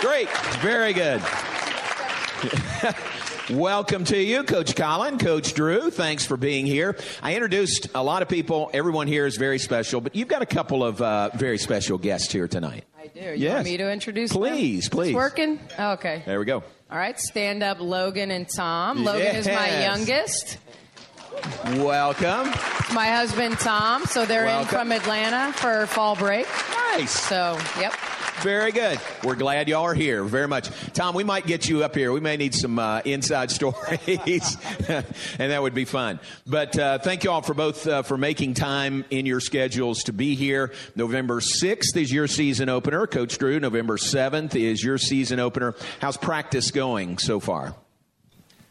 Great. 0.00 0.28
Very 0.60 0.92
good. 0.92 1.22
Welcome 3.50 4.04
to 4.06 4.18
you, 4.18 4.42
Coach 4.42 4.74
Collen, 4.74 5.18
Coach 5.20 5.54
Drew. 5.54 5.90
Thanks 5.90 6.26
for 6.26 6.36
being 6.36 6.66
here. 6.66 6.96
I 7.22 7.34
introduced 7.34 7.88
a 7.94 8.02
lot 8.02 8.22
of 8.22 8.28
people. 8.28 8.70
Everyone 8.74 9.06
here 9.06 9.24
is 9.26 9.36
very 9.36 9.58
special, 9.58 10.00
but 10.00 10.16
you've 10.16 10.28
got 10.28 10.42
a 10.42 10.46
couple 10.46 10.84
of 10.84 11.00
uh, 11.00 11.30
very 11.34 11.58
special 11.58 11.96
guests 11.96 12.32
here 12.32 12.48
tonight. 12.48 12.84
I 12.98 13.06
do. 13.06 13.20
You 13.20 13.32
Yes. 13.36 13.54
want 13.54 13.64
me 13.66 13.76
to 13.76 13.90
introduce 13.90 14.32
them? 14.32 14.42
Please, 14.42 14.86
It's 14.86 14.88
please. 14.88 15.14
working? 15.14 15.60
Oh, 15.78 15.92
okay. 15.92 16.22
There 16.26 16.38
we 16.40 16.44
go. 16.44 16.64
All 16.90 16.98
right, 16.98 17.18
stand 17.18 17.62
up 17.62 17.80
Logan 17.80 18.30
and 18.30 18.48
Tom. 18.48 19.04
Logan 19.04 19.36
is 19.36 19.46
my 19.46 19.82
youngest. 19.82 20.58
Welcome. 21.76 22.50
My 22.94 23.08
husband 23.08 23.58
Tom. 23.58 24.04
So 24.06 24.24
they're 24.24 24.46
in 24.46 24.66
from 24.66 24.92
Atlanta 24.92 25.52
for 25.52 25.86
fall 25.86 26.16
break. 26.16 26.46
Nice. 26.94 27.10
So, 27.10 27.58
yep. 27.78 27.92
Very 28.42 28.70
good. 28.70 29.00
We're 29.24 29.34
glad 29.34 29.68
y'all 29.68 29.84
are 29.84 29.94
here 29.94 30.22
very 30.22 30.46
much. 30.46 30.68
Tom, 30.92 31.14
we 31.14 31.24
might 31.24 31.46
get 31.46 31.68
you 31.68 31.82
up 31.82 31.94
here. 31.94 32.12
We 32.12 32.20
may 32.20 32.36
need 32.36 32.54
some 32.54 32.78
uh, 32.78 33.00
inside 33.04 33.50
stories, 33.50 34.56
and 34.88 35.50
that 35.50 35.62
would 35.62 35.74
be 35.74 35.86
fun. 35.86 36.20
But 36.46 36.78
uh, 36.78 36.98
thank 36.98 37.24
you 37.24 37.30
all 37.30 37.40
for 37.40 37.54
both 37.54 37.86
uh, 37.86 38.02
for 38.02 38.18
making 38.18 38.54
time 38.54 39.06
in 39.08 39.24
your 39.24 39.40
schedules 39.40 40.04
to 40.04 40.12
be 40.12 40.34
here. 40.34 40.72
November 40.94 41.40
6th 41.40 41.96
is 41.96 42.12
your 42.12 42.26
season 42.28 42.68
opener. 42.68 43.06
Coach 43.06 43.38
Drew, 43.38 43.58
November 43.58 43.96
7th 43.96 44.54
is 44.54 44.84
your 44.84 44.98
season 44.98 45.40
opener. 45.40 45.74
How's 46.00 46.18
practice 46.18 46.70
going 46.70 47.16
so 47.18 47.40
far? 47.40 47.74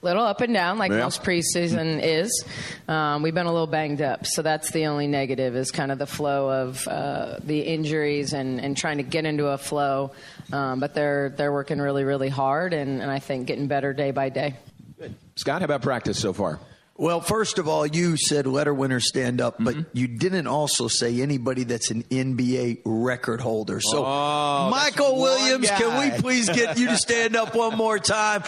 Little 0.05 0.23
up 0.23 0.39
and 0.41 0.53
down 0.53 0.77
like 0.77 0.91
Yeah. 0.91 0.99
most 0.99 1.23
preseason 1.23 1.99
is. 2.01 2.45
Um, 2.87 3.23
we've 3.23 3.33
been 3.33 3.47
a 3.47 3.51
little 3.51 3.65
banged 3.67 4.01
up, 4.03 4.25
so 4.27 4.41
that's 4.43 4.69
the 4.71 4.85
only 4.85 5.07
negative 5.07 5.55
is 5.55 5.71
kind 5.71 5.91
of 5.91 5.97
the 5.97 6.05
flow 6.05 6.49
of 6.61 6.87
uh, 6.87 7.37
the 7.43 7.59
injuries 7.61 8.31
and, 8.33 8.61
and 8.61 8.77
trying 8.77 8.97
to 8.97 9.03
get 9.03 9.25
into 9.25 9.47
a 9.47 9.57
flow. 9.57 10.11
Um, 10.53 10.79
but 10.79 10.93
they're 10.93 11.29
they're 11.29 11.51
working 11.51 11.79
really 11.79 12.03
really 12.03 12.29
hard, 12.29 12.73
and, 12.73 13.01
and 13.01 13.09
I 13.09 13.17
think 13.17 13.47
getting 13.47 13.65
better 13.67 13.93
day 13.93 14.11
by 14.11 14.29
day. 14.29 14.53
Good. 14.99 15.15
Scott, 15.35 15.61
how 15.61 15.65
about 15.65 15.81
practice 15.81 16.19
so 16.19 16.31
far? 16.33 16.59
Well, 16.97 17.19
first 17.19 17.57
of 17.59 17.67
all, 17.67 17.85
you 17.85 18.15
said 18.15 18.47
letter 18.47 18.73
winners 18.73 19.07
stand 19.09 19.41
up, 19.41 19.55
but 19.59 19.75
Mm-hmm. 19.75 19.97
you 19.97 20.07
didn't 20.07 20.47
also 20.47 20.87
say 20.87 21.19
anybody 21.21 21.65
that's 21.65 21.91
an 21.91 22.03
NBA 22.03 22.83
record 22.85 23.41
holder. 23.41 23.81
So, 23.81 24.05
Oh, 24.05 24.71
Micheal 24.73 25.11
one 25.11 25.19
Williams, 25.19 25.69
can 25.71 25.99
we 25.99 26.17
please 26.21 26.47
get 26.47 26.77
you 26.77 26.87
to 26.87 26.95
stand 26.97 27.35
up 27.35 27.53
one 27.53 27.75
more 27.75 27.99
time? 27.99 28.43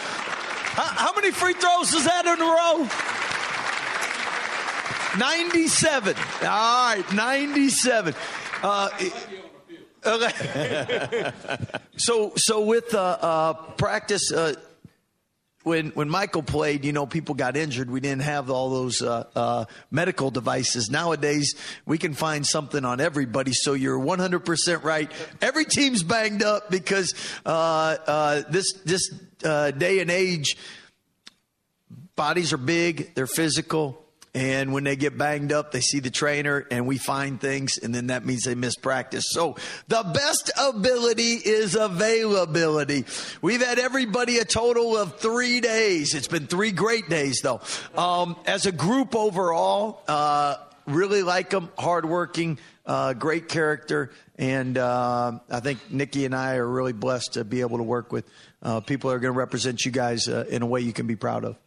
How, 0.80 1.12
many 1.16 1.32
free 1.32 1.54
throws 1.54 1.92
is 1.92 2.06
that 2.06 2.26
in 2.28 2.40
a 2.40 2.46
row? 2.46 2.88
97. 5.18 6.16
All 6.16 6.96
right, 6.96 7.04
97. 7.12 8.14
Uh, 8.62 8.90
okay. 10.06 11.32
so, 11.98 12.34
so 12.36 12.62
with 12.62 12.94
uh, 12.94 13.18
uh, 13.20 13.54
practice, 13.54 14.32
uh, 14.32 14.54
when 15.68 15.90
when 15.90 16.10
Michael 16.10 16.42
played, 16.42 16.86
you 16.86 16.94
know, 16.94 17.06
people 17.06 17.36
got 17.36 17.56
injured. 17.56 17.92
We 17.92 18.00
didn't 18.00 18.24
have 18.24 18.50
all 18.50 18.70
those 18.70 19.02
uh, 19.02 19.26
uh, 19.36 19.66
medical 19.92 20.32
devices. 20.32 20.90
Nowadays, 20.90 21.56
we 21.86 21.98
can 21.98 22.14
find 22.14 22.46
something 22.46 22.84
on 22.86 23.00
everybody. 23.00 23.52
So 23.54 23.74
you're 23.74 24.00
100 24.00 24.40
percent 24.40 24.84
right. 24.84 25.12
Every 25.42 25.66
team's 25.66 26.02
banged 26.02 26.42
up 26.42 26.72
because 26.72 27.14
uh, 27.46 27.98
uh, 28.08 28.42
this 28.50 28.74
this 28.86 29.14
uh, 29.44 29.72
day 29.72 30.00
and 30.00 30.10
age, 30.10 30.58
bodies 32.16 32.54
are 32.54 32.58
big, 32.58 33.14
they're 33.14 33.28
physical. 33.28 34.07
And 34.34 34.72
when 34.72 34.84
they 34.84 34.96
get 34.96 35.18
banged 35.18 35.52
up, 35.52 35.72
they 35.72 35.82
see 35.82 36.00
the 36.00 36.12
trainer 36.12 36.68
and 36.70 36.86
we 36.86 36.98
find 36.98 37.42
things, 37.42 37.78
and 37.78 37.94
then 37.96 38.08
that 38.08 38.26
means 38.26 38.44
they 38.44 38.54
miss 38.54 38.76
practice. 38.76 39.24
So 39.30 39.56
the 39.88 40.04
best 40.14 40.52
ability 40.60 41.34
is 41.44 41.76
availability. 41.76 43.06
We've 43.42 43.66
had 43.66 43.80
everybody 43.80 44.38
a 44.38 44.46
total 44.46 44.96
of 44.96 45.20
three 45.20 45.60
days. 45.60 46.14
It's 46.14 46.28
been 46.28 46.46
three 46.46 46.72
great 46.72 47.10
days, 47.10 47.40
though. 47.42 47.62
Um, 47.96 48.36
as 48.46 48.68
a 48.68 48.72
group 48.72 49.16
overall, 49.16 50.04
uh, 50.08 50.58
really 50.86 51.24
like 51.24 51.50
them, 51.50 51.70
hardworking, 51.78 52.60
uh, 52.86 53.14
great 53.14 53.50
character, 53.50 54.12
and 54.38 54.78
uh, 54.78 55.40
I 55.50 55.60
think 55.62 55.92
Nikki 55.92 56.26
and 56.26 56.36
I 56.36 56.56
are 56.56 56.68
really 56.68 56.94
blessed 56.94 57.34
to 57.34 57.44
be 57.44 57.62
able 57.62 57.78
to 57.78 57.84
work 57.84 58.12
with 58.12 58.26
uh, 58.62 58.80
people 58.82 59.10
that 59.10 59.16
are 59.16 59.20
going 59.20 59.34
to 59.34 59.38
represent 59.40 59.84
you 59.84 59.92
guys 59.92 60.28
uh, 60.28 60.46
in 60.50 60.62
a 60.62 60.66
way 60.66 60.82
you 60.82 60.94
can 60.94 61.08
be 61.08 61.16
proud 61.16 61.44
of. 61.44 61.58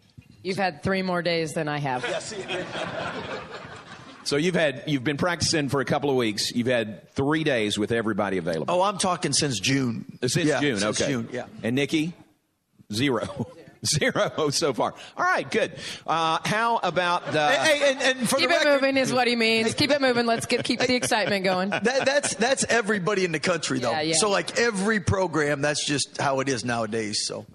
You've 0.43 0.57
had 0.57 0.83
three 0.83 1.03
more 1.03 1.23
days 1.23 1.53
than 1.53 1.69
I 1.69 1.79
have. 1.79 2.03
Yes. 2.03 2.35
So 4.25 4.37
you've 4.37 4.55
had 4.55 4.85
you've 4.87 5.05
been 5.05 5.17
practicing 5.17 5.69
for 5.69 5.81
a 5.81 5.85
couple 5.85 6.09
of 6.11 6.17
weeks. 6.17 6.53
You've 6.53 6.67
had 6.67 7.09
three 7.11 7.43
days 7.43 7.79
with 7.79 7.91
everybody 7.91 8.39
available. 8.39 8.73
Oh, 8.73 8.83
I'm 8.83 8.99
talking 8.99 9.33
since 9.33 9.59
June. 9.59 10.19
Since 10.21 10.37
Yeah, 10.49 10.61
June, 10.61 10.79
since 10.79 11.01
okay. 11.01 11.11
June, 11.11 11.29
yeah. 11.33 11.47
And 11.63 11.75
Nikki, 11.75 12.15
zero. 12.93 13.49
Zero 13.83 14.51
so 14.51 14.75
far. 14.75 14.93
All 15.17 15.25
right, 15.25 15.51
good. 15.51 15.73
Uh, 16.07 16.39
how 16.45 16.77
about 16.83 17.33
the? 17.33 17.49
Hey, 17.49 17.93
and, 17.93 18.03
and 18.03 18.29
for 18.29 18.37
Keep 18.37 18.51
the 18.51 18.55
it 18.55 18.59
record, 18.59 18.83
moving 18.83 18.97
is 18.99 19.11
what 19.11 19.27
he 19.27 19.35
means. 19.37 19.73
Keep 19.73 19.91
it 19.91 20.03
moving. 20.03 20.27
Let's 20.27 20.45
get 20.45 20.65
keep 20.65 20.81
the 20.81 20.95
excitement 20.95 21.45
going. 21.45 21.71
that, 21.71 21.83
that's 21.85 22.35
that's 22.35 22.65
everybody 22.65 23.25
in 23.25 23.33
the 23.33 23.41
country 23.41 23.79
though. 23.79 23.93
Yeah, 23.93 24.03
yeah. 24.03 24.15
So 24.19 24.29
like 24.29 24.59
every 24.59 25.01
program, 25.01 25.63
that's 25.63 25.83
just 25.83 26.21
how 26.21 26.41
it 26.41 26.51
is 26.51 26.63
nowadays. 26.63 27.23
So. 27.27 27.47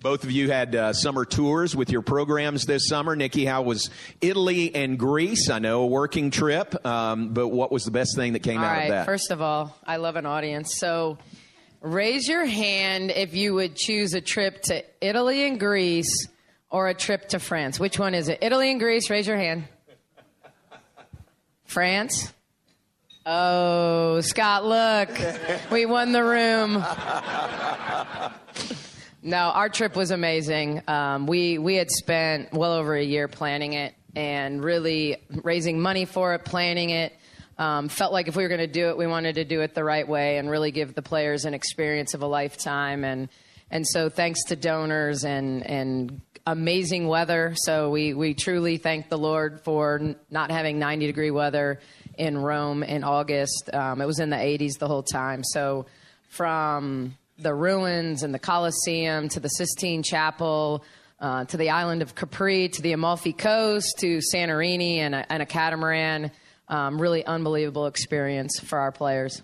Both 0.00 0.24
of 0.24 0.30
you 0.30 0.50
had 0.50 0.74
uh, 0.74 0.92
summer 0.92 1.24
tours 1.24 1.74
with 1.74 1.90
your 1.90 2.02
programs 2.02 2.64
this 2.64 2.86
summer. 2.86 3.16
Nikki, 3.16 3.44
how 3.44 3.62
was 3.62 3.90
Italy 4.20 4.74
and 4.74 4.98
Greece? 4.98 5.48
I 5.50 5.58
know 5.58 5.82
a 5.82 5.86
working 5.86 6.30
trip, 6.30 6.86
um, 6.86 7.30
but 7.30 7.48
what 7.48 7.72
was 7.72 7.84
the 7.84 7.90
best 7.90 8.14
thing 8.14 8.34
that 8.34 8.40
came 8.42 8.58
All 8.58 8.64
out 8.64 8.72
right. 8.72 8.82
of 8.84 8.88
that? 8.90 9.06
First 9.06 9.30
of 9.30 9.40
all, 9.40 9.76
I 9.86 9.96
love 9.96 10.16
an 10.16 10.26
audience. 10.26 10.76
So 10.78 11.18
raise 11.80 12.28
your 12.28 12.44
hand 12.44 13.10
if 13.10 13.34
you 13.34 13.54
would 13.54 13.74
choose 13.74 14.12
a 14.14 14.20
trip 14.20 14.62
to 14.64 14.84
Italy 15.00 15.46
and 15.46 15.58
Greece 15.58 16.28
or 16.70 16.88
a 16.88 16.94
trip 16.94 17.30
to 17.30 17.38
France. 17.38 17.80
Which 17.80 17.98
one 17.98 18.14
is 18.14 18.28
it? 18.28 18.38
Italy 18.42 18.70
and 18.70 18.78
Greece, 18.78 19.08
raise 19.10 19.26
your 19.26 19.38
hand. 19.38 19.64
France? 21.64 22.32
Oh, 23.24 24.20
Scott, 24.20 24.64
look. 24.64 25.08
We 25.72 25.84
won 25.86 26.12
the 26.12 26.22
room. 26.22 26.84
No, 29.26 29.38
our 29.38 29.68
trip 29.68 29.96
was 29.96 30.12
amazing. 30.12 30.82
Um, 30.86 31.26
we 31.26 31.58
we 31.58 31.74
had 31.74 31.90
spent 31.90 32.52
well 32.52 32.74
over 32.74 32.94
a 32.94 33.02
year 33.02 33.26
planning 33.26 33.72
it 33.72 33.92
and 34.14 34.62
really 34.62 35.16
raising 35.42 35.80
money 35.80 36.04
for 36.04 36.34
it, 36.34 36.44
planning 36.44 36.90
it. 36.90 37.12
Um, 37.58 37.88
felt 37.88 38.12
like 38.12 38.28
if 38.28 38.36
we 38.36 38.44
were 38.44 38.48
going 38.48 38.60
to 38.60 38.68
do 38.68 38.90
it, 38.90 38.96
we 38.96 39.08
wanted 39.08 39.34
to 39.34 39.44
do 39.44 39.62
it 39.62 39.74
the 39.74 39.82
right 39.82 40.06
way 40.06 40.38
and 40.38 40.48
really 40.48 40.70
give 40.70 40.94
the 40.94 41.02
players 41.02 41.44
an 41.44 41.54
experience 41.54 42.14
of 42.14 42.22
a 42.22 42.26
lifetime. 42.28 43.02
And 43.02 43.28
and 43.68 43.84
so 43.84 44.08
thanks 44.08 44.44
to 44.44 44.54
donors 44.54 45.24
and 45.24 45.66
and 45.66 46.20
amazing 46.46 47.08
weather. 47.08 47.54
So 47.56 47.90
we 47.90 48.14
we 48.14 48.32
truly 48.32 48.76
thank 48.76 49.08
the 49.08 49.18
Lord 49.18 49.60
for 49.64 49.98
n- 49.98 50.16
not 50.30 50.52
having 50.52 50.78
90 50.78 51.04
degree 51.04 51.32
weather 51.32 51.80
in 52.16 52.38
Rome 52.38 52.84
in 52.84 53.02
August. 53.02 53.70
Um, 53.72 54.00
it 54.00 54.06
was 54.06 54.20
in 54.20 54.30
the 54.30 54.36
80s 54.36 54.78
the 54.78 54.86
whole 54.86 55.02
time. 55.02 55.42
So 55.42 55.86
from 56.28 57.16
the 57.38 57.54
ruins 57.54 58.22
and 58.22 58.32
the 58.32 58.38
Colosseum 58.38 59.28
to 59.30 59.40
the 59.40 59.48
Sistine 59.48 60.02
Chapel 60.02 60.84
uh, 61.20 61.44
to 61.46 61.56
the 61.56 61.70
island 61.70 62.02
of 62.02 62.14
Capri 62.14 62.68
to 62.68 62.82
the 62.82 62.92
Amalfi 62.92 63.32
Coast 63.32 63.96
to 63.98 64.20
Santorini 64.32 64.98
and 64.98 65.14
a, 65.14 65.32
and 65.32 65.42
a 65.42 65.46
catamaran. 65.46 66.30
Um, 66.68 67.00
really 67.00 67.24
unbelievable 67.24 67.86
experience 67.86 68.58
for 68.58 68.78
our 68.78 68.90
players. 68.90 69.42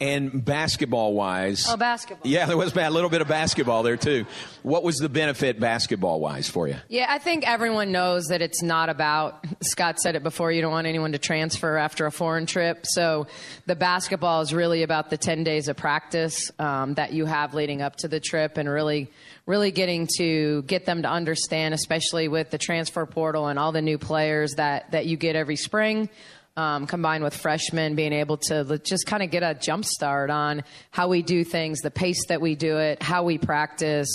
And 0.00 0.44
basketball 0.44 1.14
wise, 1.14 1.66
Oh, 1.68 1.76
basketball. 1.76 2.30
yeah, 2.30 2.46
there 2.46 2.56
was 2.56 2.76
a 2.76 2.90
little 2.90 3.10
bit 3.10 3.20
of 3.20 3.28
basketball 3.28 3.82
there 3.82 3.96
too. 3.96 4.26
What 4.62 4.82
was 4.82 4.96
the 4.96 5.08
benefit 5.08 5.58
basketball 5.60 6.20
wise 6.20 6.48
for 6.48 6.68
you? 6.68 6.76
Yeah, 6.88 7.06
I 7.08 7.18
think 7.18 7.48
everyone 7.48 7.92
knows 7.92 8.26
that 8.26 8.42
it's 8.42 8.62
not 8.62 8.88
about. 8.88 9.44
Scott 9.62 9.98
said 10.00 10.16
it 10.16 10.22
before. 10.22 10.52
You 10.52 10.62
don't 10.62 10.72
want 10.72 10.86
anyone 10.86 11.12
to 11.12 11.18
transfer 11.18 11.76
after 11.76 12.06
a 12.06 12.12
foreign 12.12 12.46
trip. 12.46 12.84
So 12.84 13.26
the 13.66 13.76
basketball 13.76 14.40
is 14.40 14.52
really 14.52 14.82
about 14.82 15.10
the 15.10 15.16
ten 15.18 15.44
days 15.44 15.68
of 15.68 15.76
practice 15.76 16.50
um, 16.58 16.94
that 16.94 17.12
you 17.12 17.26
have 17.26 17.54
leading 17.54 17.82
up 17.82 17.96
to 17.96 18.08
the 18.08 18.20
trip, 18.20 18.56
and 18.56 18.68
really, 18.68 19.10
really 19.46 19.70
getting 19.70 20.08
to 20.18 20.62
get 20.62 20.86
them 20.86 21.02
to 21.02 21.08
understand, 21.10 21.74
especially 21.74 22.28
with 22.28 22.50
the 22.50 22.58
transfer 22.58 23.06
portal 23.06 23.48
and 23.48 23.58
all 23.58 23.72
the 23.72 23.82
new 23.82 23.98
players 23.98 24.54
that 24.54 24.90
that 24.92 25.06
you 25.06 25.16
get 25.16 25.36
every 25.36 25.56
spring. 25.56 26.08
Um, 26.56 26.86
combined 26.86 27.24
with 27.24 27.34
freshmen 27.34 27.96
being 27.96 28.12
able 28.12 28.36
to 28.36 28.78
just 28.78 29.06
kind 29.06 29.24
of 29.24 29.32
get 29.32 29.42
a 29.42 29.54
jump 29.54 29.84
start 29.84 30.30
on 30.30 30.62
how 30.92 31.08
we 31.08 31.20
do 31.20 31.42
things, 31.42 31.80
the 31.80 31.90
pace 31.90 32.28
that 32.28 32.40
we 32.40 32.54
do 32.54 32.78
it, 32.78 33.02
how 33.02 33.24
we 33.24 33.38
practice. 33.38 34.08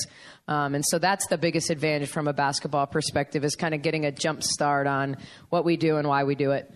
Um, 0.47 0.73
and 0.73 0.83
so 0.87 0.99
that's 0.99 1.27
the 1.27 1.37
biggest 1.37 1.69
advantage 1.69 2.07
from 2.07 2.29
a 2.29 2.33
basketball 2.33 2.87
perspective 2.87 3.43
is 3.43 3.57
kind 3.57 3.75
of 3.75 3.81
getting 3.81 4.05
a 4.05 4.11
jump 4.13 4.41
start 4.41 4.87
on 4.87 5.17
what 5.49 5.65
we 5.65 5.75
do 5.75 5.97
and 5.97 6.07
why 6.07 6.23
we 6.23 6.35
do 6.35 6.51
it. 6.51 6.71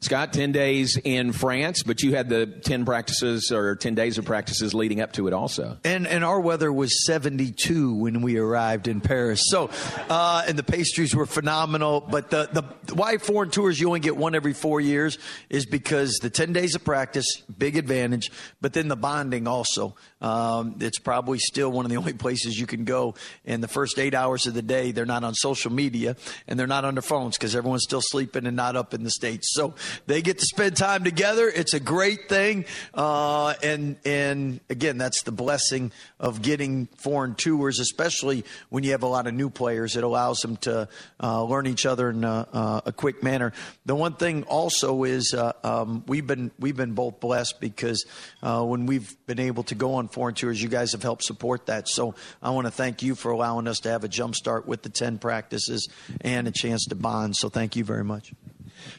Scott, 0.00 0.32
10 0.32 0.52
days 0.52 0.98
in 1.02 1.32
France, 1.32 1.82
but 1.82 2.02
you 2.02 2.14
had 2.14 2.28
the 2.28 2.46
10 2.46 2.84
practices 2.84 3.50
or 3.50 3.76
10 3.76 3.94
days 3.94 4.18
of 4.18 4.24
practices 4.24 4.74
leading 4.74 5.00
up 5.00 5.12
to 5.12 5.26
it 5.26 5.32
also. 5.32 5.78
And 5.84 6.06
and 6.06 6.24
our 6.24 6.40
weather 6.40 6.72
was 6.72 7.06
72 7.06 7.94
when 7.94 8.22
we 8.22 8.36
arrived 8.36 8.88
in 8.88 9.00
Paris. 9.00 9.42
So, 9.46 9.70
uh, 10.08 10.44
and 10.46 10.58
the 10.58 10.62
pastries 10.62 11.14
were 11.14 11.26
phenomenal. 11.26 12.00
But 12.00 12.30
the 12.30 12.48
the 12.52 12.94
why 12.94 13.18
foreign 13.18 13.50
tours 13.50 13.80
you 13.80 13.88
only 13.88 14.00
get 14.00 14.16
one 14.16 14.34
every 14.34 14.52
four 14.52 14.80
years 14.80 15.18
is 15.50 15.66
because 15.66 16.18
the 16.22 16.30
10 16.30 16.52
days 16.52 16.74
of 16.74 16.84
practice, 16.84 17.42
big 17.58 17.76
advantage. 17.76 18.30
But 18.60 18.72
then 18.72 18.88
the 18.88 18.96
bonding 18.96 19.46
also. 19.46 19.96
Um, 20.20 20.76
it's 20.80 20.98
probably 20.98 21.38
still 21.38 21.70
one 21.70 21.84
of 21.84 21.90
the 21.90 21.98
only 21.98 22.14
places 22.14 22.58
you 22.58 22.66
can 22.66 22.84
go. 22.84 23.14
And 23.44 23.62
the 23.62 23.68
first 23.68 23.98
eight 23.98 24.14
hours 24.14 24.46
of 24.46 24.54
the 24.54 24.62
day, 24.62 24.92
they're 24.92 25.06
not 25.06 25.24
on 25.24 25.34
social 25.34 25.70
media 25.70 26.16
and 26.48 26.58
they're 26.58 26.66
not 26.66 26.84
on 26.84 26.94
their 26.94 27.02
phones 27.02 27.36
because 27.36 27.54
everyone's 27.54 27.82
still 27.82 28.00
sleeping 28.02 28.46
and 28.46 28.56
not 28.56 28.76
up 28.76 28.94
in 28.94 29.02
the 29.02 29.10
states. 29.10 29.52
So 29.52 29.74
they 30.06 30.22
get 30.22 30.38
to 30.38 30.44
spend 30.44 30.76
time 30.76 31.04
together. 31.04 31.48
It's 31.48 31.74
a 31.74 31.80
great 31.80 32.28
thing, 32.28 32.64
uh, 32.94 33.54
and 33.62 33.96
and 34.04 34.60
again, 34.68 34.98
that's 34.98 35.22
the 35.22 35.32
blessing 35.32 35.92
of 36.18 36.42
getting 36.42 36.86
foreign 36.96 37.34
tours, 37.34 37.78
especially 37.78 38.44
when 38.68 38.84
you 38.84 38.92
have 38.92 39.02
a 39.02 39.06
lot 39.06 39.26
of 39.26 39.34
new 39.34 39.50
players. 39.50 39.96
It 39.96 40.04
allows 40.04 40.38
them 40.38 40.56
to 40.58 40.88
uh, 41.22 41.44
learn 41.44 41.66
each 41.66 41.86
other 41.86 42.10
in 42.10 42.24
a, 42.24 42.82
a, 42.86 42.92
quick 42.92 43.22
manner. 43.22 43.52
The 43.84 43.94
one 43.94 44.14
thing 44.14 44.44
also 44.44 45.04
is 45.04 45.34
uh, 45.34 45.52
um, 45.62 46.04
we've 46.06 46.26
been 46.26 46.50
we've 46.58 46.76
been 46.76 46.92
both 46.92 47.20
blessed 47.20 47.60
because 47.60 48.04
uh, 48.42 48.64
when 48.64 48.86
we've 48.86 49.14
been 49.26 49.40
able 49.40 49.62
to 49.64 49.74
go 49.74 49.94
on 49.94 50.08
foreign 50.08 50.34
tours, 50.34 50.62
you 50.62 50.68
guys 50.68 50.92
have 50.92 51.02
helped 51.02 51.24
support 51.24 51.66
that. 51.66 51.88
So 51.88 52.14
I 52.42 52.50
want 52.50 52.66
to 52.66 52.70
thank 52.70 53.02
you 53.02 53.14
for 53.14 53.30
allowing 53.30 53.68
us 53.68 53.80
to 53.80 53.90
have 53.90 54.04
a 54.04 54.08
jump 54.08 54.34
start 54.34 54.66
with 54.66 54.82
the 54.82 54.90
ten 54.90 55.18
practices 55.18 55.88
and 56.20 56.48
a 56.48 56.52
chance 56.52 56.86
to 56.86 56.94
bond. 56.94 57.36
So 57.36 57.48
thank 57.48 57.76
you 57.76 57.84
very 57.84 58.04
much. 58.04 58.32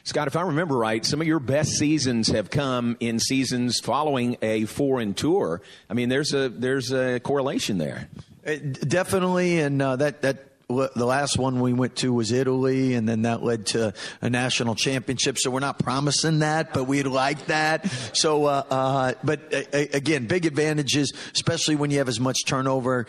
Scott, 0.04 0.26
if 0.26 0.36
I 0.36 0.42
remember 0.42 0.76
right, 0.76 1.04
some 1.04 1.20
of 1.20 1.26
your 1.26 1.40
best 1.40 1.72
seasons 1.72 2.28
have 2.28 2.50
come 2.50 2.96
in 3.00 3.18
seasons 3.18 3.80
following 3.80 4.36
a 4.42 4.64
foreign 4.64 5.14
tour. 5.14 5.60
I 5.88 5.94
mean, 5.94 6.08
there's 6.08 6.34
a 6.34 6.48
there's 6.48 6.92
a 6.92 7.20
correlation 7.20 7.78
there. 7.78 8.08
Uh, 8.46 8.56
definitely, 8.56 9.60
and 9.60 9.80
uh, 9.80 9.96
that 9.96 10.22
that 10.22 10.44
the 10.68 11.06
last 11.06 11.38
one 11.38 11.60
we 11.60 11.72
went 11.72 11.96
to 11.96 12.12
was 12.12 12.30
Italy, 12.30 12.94
and 12.94 13.08
then 13.08 13.22
that 13.22 13.42
led 13.42 13.66
to 13.66 13.94
a 14.20 14.28
national 14.28 14.74
championship. 14.74 15.38
So 15.38 15.50
we're 15.50 15.60
not 15.60 15.78
promising 15.78 16.40
that, 16.40 16.74
but 16.74 16.84
we'd 16.84 17.06
like 17.06 17.46
that. 17.46 17.90
So, 18.12 18.44
uh, 18.44 18.64
uh, 18.70 19.12
but 19.24 19.40
again, 19.72 20.26
big 20.26 20.44
advantages, 20.44 21.14
especially 21.32 21.76
when 21.76 21.90
you 21.90 21.98
have 21.98 22.08
as 22.08 22.20
much 22.20 22.44
turnover. 22.44 23.06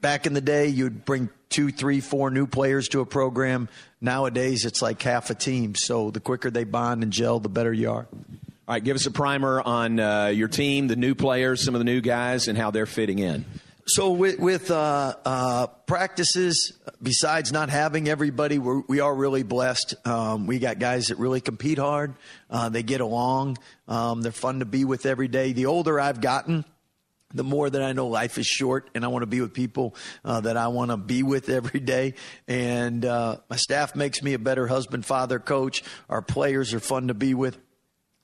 Back 0.00 0.26
in 0.26 0.32
the 0.32 0.40
day, 0.40 0.68
you'd 0.68 1.04
bring 1.04 1.28
two, 1.54 1.70
three, 1.70 2.00
four 2.00 2.30
new 2.30 2.48
players 2.48 2.88
to 2.88 3.00
a 3.00 3.06
program. 3.06 3.68
Nowadays, 4.00 4.64
it's 4.64 4.82
like 4.82 5.00
half 5.00 5.30
a 5.30 5.34
team. 5.36 5.76
So 5.76 6.10
the 6.10 6.18
quicker 6.18 6.50
they 6.50 6.64
bond 6.64 7.04
and 7.04 7.12
gel, 7.12 7.38
the 7.38 7.48
better 7.48 7.72
you 7.72 7.90
are. 7.90 8.08
All 8.66 8.74
right, 8.74 8.82
give 8.82 8.96
us 8.96 9.06
a 9.06 9.12
primer 9.12 9.60
on 9.60 10.00
uh, 10.00 10.26
your 10.26 10.48
team, 10.48 10.88
the 10.88 10.96
new 10.96 11.14
players, 11.14 11.64
some 11.64 11.76
of 11.76 11.78
the 11.78 11.84
new 11.84 12.00
guys, 12.00 12.48
and 12.48 12.58
how 12.58 12.72
they're 12.72 12.86
fitting 12.86 13.20
in. 13.20 13.44
So 13.86 14.12
with, 14.12 14.40
with 14.40 14.70
uh, 14.70 15.14
uh, 15.24 15.66
practices, 15.86 16.72
besides 17.02 17.52
not 17.52 17.68
having 17.68 18.08
everybody, 18.08 18.58
we're, 18.58 18.80
we 18.88 19.00
are 19.00 19.14
really 19.14 19.42
blessed. 19.42 19.94
Um, 20.06 20.46
we 20.46 20.58
got 20.58 20.78
guys 20.78 21.08
that 21.08 21.18
really 21.18 21.42
compete 21.42 21.78
hard. 21.78 22.14
Uh, 22.50 22.70
they 22.70 22.82
get 22.82 23.00
along. 23.00 23.58
Um, 23.86 24.22
they're 24.22 24.32
fun 24.32 24.58
to 24.58 24.64
be 24.64 24.84
with 24.84 25.06
every 25.06 25.28
day. 25.28 25.52
The 25.52 25.66
older 25.66 26.00
I've 26.00 26.20
gotten, 26.20 26.64
the 27.34 27.44
more 27.44 27.68
that 27.68 27.82
I 27.82 27.92
know 27.92 28.06
life 28.06 28.38
is 28.38 28.46
short 28.46 28.88
and 28.94 29.04
I 29.04 29.08
want 29.08 29.22
to 29.22 29.26
be 29.26 29.40
with 29.40 29.52
people 29.52 29.94
uh, 30.24 30.40
that 30.42 30.56
I 30.56 30.68
want 30.68 30.92
to 30.92 30.96
be 30.96 31.22
with 31.22 31.48
every 31.48 31.80
day. 31.80 32.14
And 32.48 33.04
uh, 33.04 33.38
my 33.50 33.56
staff 33.56 33.94
makes 33.94 34.22
me 34.22 34.32
a 34.34 34.38
better 34.38 34.66
husband, 34.66 35.04
father, 35.04 35.38
coach. 35.38 35.82
Our 36.08 36.22
players 36.22 36.72
are 36.72 36.80
fun 36.80 37.08
to 37.08 37.14
be 37.14 37.34
with. 37.34 37.58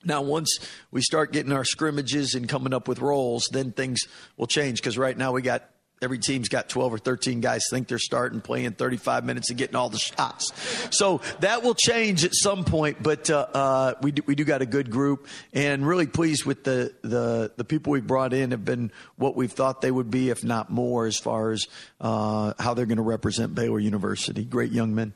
Now, 0.03 0.23
once 0.23 0.59
we 0.89 1.01
start 1.01 1.31
getting 1.31 1.51
our 1.51 1.65
scrimmages 1.65 2.33
and 2.33 2.49
coming 2.49 2.73
up 2.73 2.87
with 2.87 2.99
roles, 2.99 3.47
then 3.51 3.71
things 3.71 4.01
will 4.35 4.47
change 4.47 4.79
because 4.79 4.97
right 4.97 5.15
now 5.15 5.31
we 5.31 5.43
got 5.43 5.69
every 6.01 6.17
team's 6.17 6.49
got 6.49 6.67
12 6.67 6.93
or 6.93 6.97
13 6.97 7.41
guys 7.41 7.63
think 7.69 7.87
they're 7.87 7.99
starting 7.99 8.41
playing 8.41 8.71
35 8.71 9.23
minutes 9.23 9.49
and 9.49 9.59
getting 9.59 9.75
all 9.75 9.89
the 9.89 9.99
shots. 9.99 10.51
So 10.89 11.21
that 11.41 11.61
will 11.61 11.75
change 11.75 12.25
at 12.25 12.33
some 12.33 12.63
point, 12.63 13.03
but 13.03 13.29
uh, 13.29 13.47
uh, 13.53 13.93
we, 14.01 14.11
do, 14.11 14.23
we 14.25 14.33
do 14.35 14.43
got 14.43 14.61
a 14.61 14.65
good 14.65 14.89
group 14.89 15.27
and 15.53 15.85
really 15.85 16.07
pleased 16.07 16.45
with 16.45 16.63
the, 16.63 16.93
the, 17.03 17.51
the 17.55 17.63
people 17.63 17.91
we 17.91 18.01
brought 18.01 18.33
in 18.33 18.51
have 18.51 18.65
been 18.65 18.91
what 19.17 19.35
we've 19.35 19.51
thought 19.51 19.81
they 19.81 19.91
would 19.91 20.09
be, 20.09 20.29
if 20.29 20.43
not 20.43 20.71
more, 20.71 21.05
as 21.05 21.17
far 21.17 21.51
as 21.51 21.67
uh, 21.99 22.53
how 22.57 22.73
they're 22.73 22.87
going 22.87 22.97
to 22.97 23.03
represent 23.03 23.53
Baylor 23.53 23.79
University. 23.79 24.43
Great 24.43 24.71
young 24.71 24.95
men. 24.95 25.13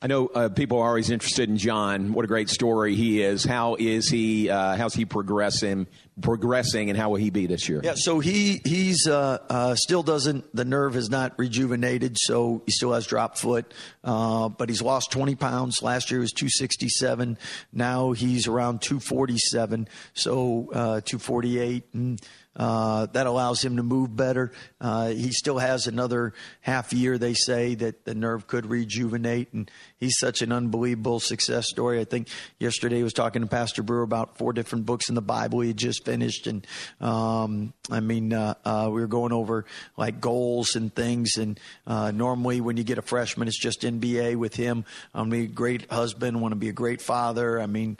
I 0.00 0.06
know 0.06 0.28
uh, 0.28 0.48
people 0.48 0.78
are 0.78 0.86
always 0.86 1.10
interested 1.10 1.48
in 1.48 1.56
John. 1.56 2.12
What 2.12 2.24
a 2.24 2.28
great 2.28 2.48
story 2.48 2.94
he 2.94 3.20
is. 3.20 3.44
How 3.44 3.74
is 3.74 4.08
he? 4.08 4.48
Uh, 4.48 4.76
how's 4.76 4.94
he 4.94 5.04
progressing? 5.04 5.88
Progressing, 6.20 6.88
and 6.88 6.96
how 6.96 7.10
will 7.10 7.16
he 7.16 7.30
be 7.30 7.46
this 7.46 7.68
year? 7.68 7.80
Yeah, 7.82 7.94
so 7.96 8.20
he 8.20 8.60
he's 8.64 9.08
uh, 9.08 9.38
uh 9.50 9.74
still 9.74 10.04
doesn't. 10.04 10.54
The 10.54 10.64
nerve 10.64 10.94
is 10.94 11.10
not 11.10 11.36
rejuvenated, 11.36 12.16
so 12.16 12.62
he 12.64 12.72
still 12.72 12.92
has 12.92 13.06
drop 13.06 13.38
foot. 13.38 13.74
Uh, 14.04 14.48
but 14.48 14.68
he's 14.68 14.82
lost 14.82 15.10
20 15.10 15.34
pounds. 15.34 15.82
Last 15.82 16.12
year 16.12 16.20
was 16.20 16.32
267. 16.32 17.36
Now 17.72 18.12
he's 18.12 18.46
around 18.46 18.82
247. 18.82 19.88
So 20.14 20.70
uh, 20.72 21.00
248 21.00 21.84
and. 21.94 22.20
Uh, 22.58 23.06
that 23.12 23.26
allows 23.26 23.64
him 23.64 23.76
to 23.76 23.84
move 23.84 24.14
better. 24.16 24.50
Uh, 24.80 25.08
he 25.08 25.30
still 25.30 25.58
has 25.58 25.86
another 25.86 26.34
half 26.60 26.92
year, 26.92 27.16
they 27.16 27.34
say, 27.34 27.76
that 27.76 28.04
the 28.04 28.14
nerve 28.14 28.48
could 28.48 28.66
rejuvenate. 28.66 29.52
And 29.52 29.70
he's 29.98 30.18
such 30.18 30.42
an 30.42 30.50
unbelievable 30.50 31.20
success 31.20 31.68
story. 31.68 32.00
I 32.00 32.04
think 32.04 32.28
yesterday 32.58 32.96
he 32.96 33.02
was 33.04 33.12
talking 33.12 33.42
to 33.42 33.48
Pastor 33.48 33.84
Brewer 33.84 34.02
about 34.02 34.38
four 34.38 34.52
different 34.52 34.86
books 34.86 35.08
in 35.08 35.14
the 35.14 35.22
Bible 35.22 35.60
he 35.60 35.68
had 35.68 35.76
just 35.76 36.04
finished. 36.04 36.48
And 36.48 36.66
um, 37.00 37.72
I 37.90 38.00
mean, 38.00 38.32
uh, 38.32 38.54
uh 38.64 38.90
we 38.92 39.00
were 39.00 39.06
going 39.06 39.32
over 39.32 39.64
like 39.96 40.20
goals 40.20 40.74
and 40.74 40.92
things. 40.92 41.36
And 41.36 41.60
uh, 41.86 42.10
normally 42.10 42.60
when 42.60 42.76
you 42.76 42.82
get 42.82 42.98
a 42.98 43.02
freshman, 43.02 43.46
it's 43.46 43.60
just 43.60 43.82
NBA 43.82 44.34
with 44.34 44.56
him. 44.56 44.84
I'm 45.14 45.32
a 45.32 45.46
great 45.46 45.88
husband, 45.92 46.40
want 46.40 46.52
to 46.52 46.56
be 46.56 46.70
a 46.70 46.72
great 46.72 47.02
father. 47.02 47.60
I 47.60 47.66
mean, 47.66 47.98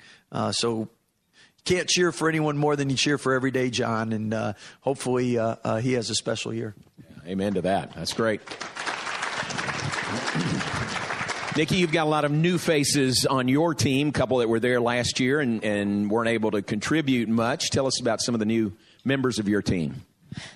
so 0.50 0.88
can't 1.68 1.86
cheer 1.86 2.12
for 2.12 2.30
anyone 2.30 2.56
more 2.56 2.76
than 2.76 2.88
you 2.88 2.96
cheer 2.96 3.18
for 3.18 3.34
everyday 3.34 3.68
John, 3.68 4.14
and 4.14 4.32
uh, 4.32 4.54
hopefully 4.80 5.38
uh, 5.38 5.56
uh, 5.62 5.76
he 5.76 5.92
has 5.92 6.08
a 6.08 6.14
special 6.14 6.54
year. 6.54 6.74
Yeah, 6.98 7.32
amen 7.32 7.54
to 7.54 7.62
that. 7.62 7.92
That's 7.92 8.14
great. 8.14 8.40
Nikki, 11.58 11.76
you've 11.76 11.92
got 11.92 12.06
a 12.06 12.10
lot 12.10 12.24
of 12.24 12.32
new 12.32 12.56
faces 12.56 13.26
on 13.26 13.48
your 13.48 13.74
team, 13.74 14.08
a 14.08 14.12
couple 14.12 14.38
that 14.38 14.48
were 14.48 14.60
there 14.60 14.80
last 14.80 15.20
year 15.20 15.40
and, 15.40 15.62
and 15.62 16.10
weren't 16.10 16.30
able 16.30 16.52
to 16.52 16.62
contribute 16.62 17.28
much. 17.28 17.68
Tell 17.68 17.86
us 17.86 18.00
about 18.00 18.22
some 18.22 18.34
of 18.34 18.38
the 18.38 18.46
new 18.46 18.72
members 19.04 19.38
of 19.38 19.46
your 19.46 19.60
team. 19.60 20.06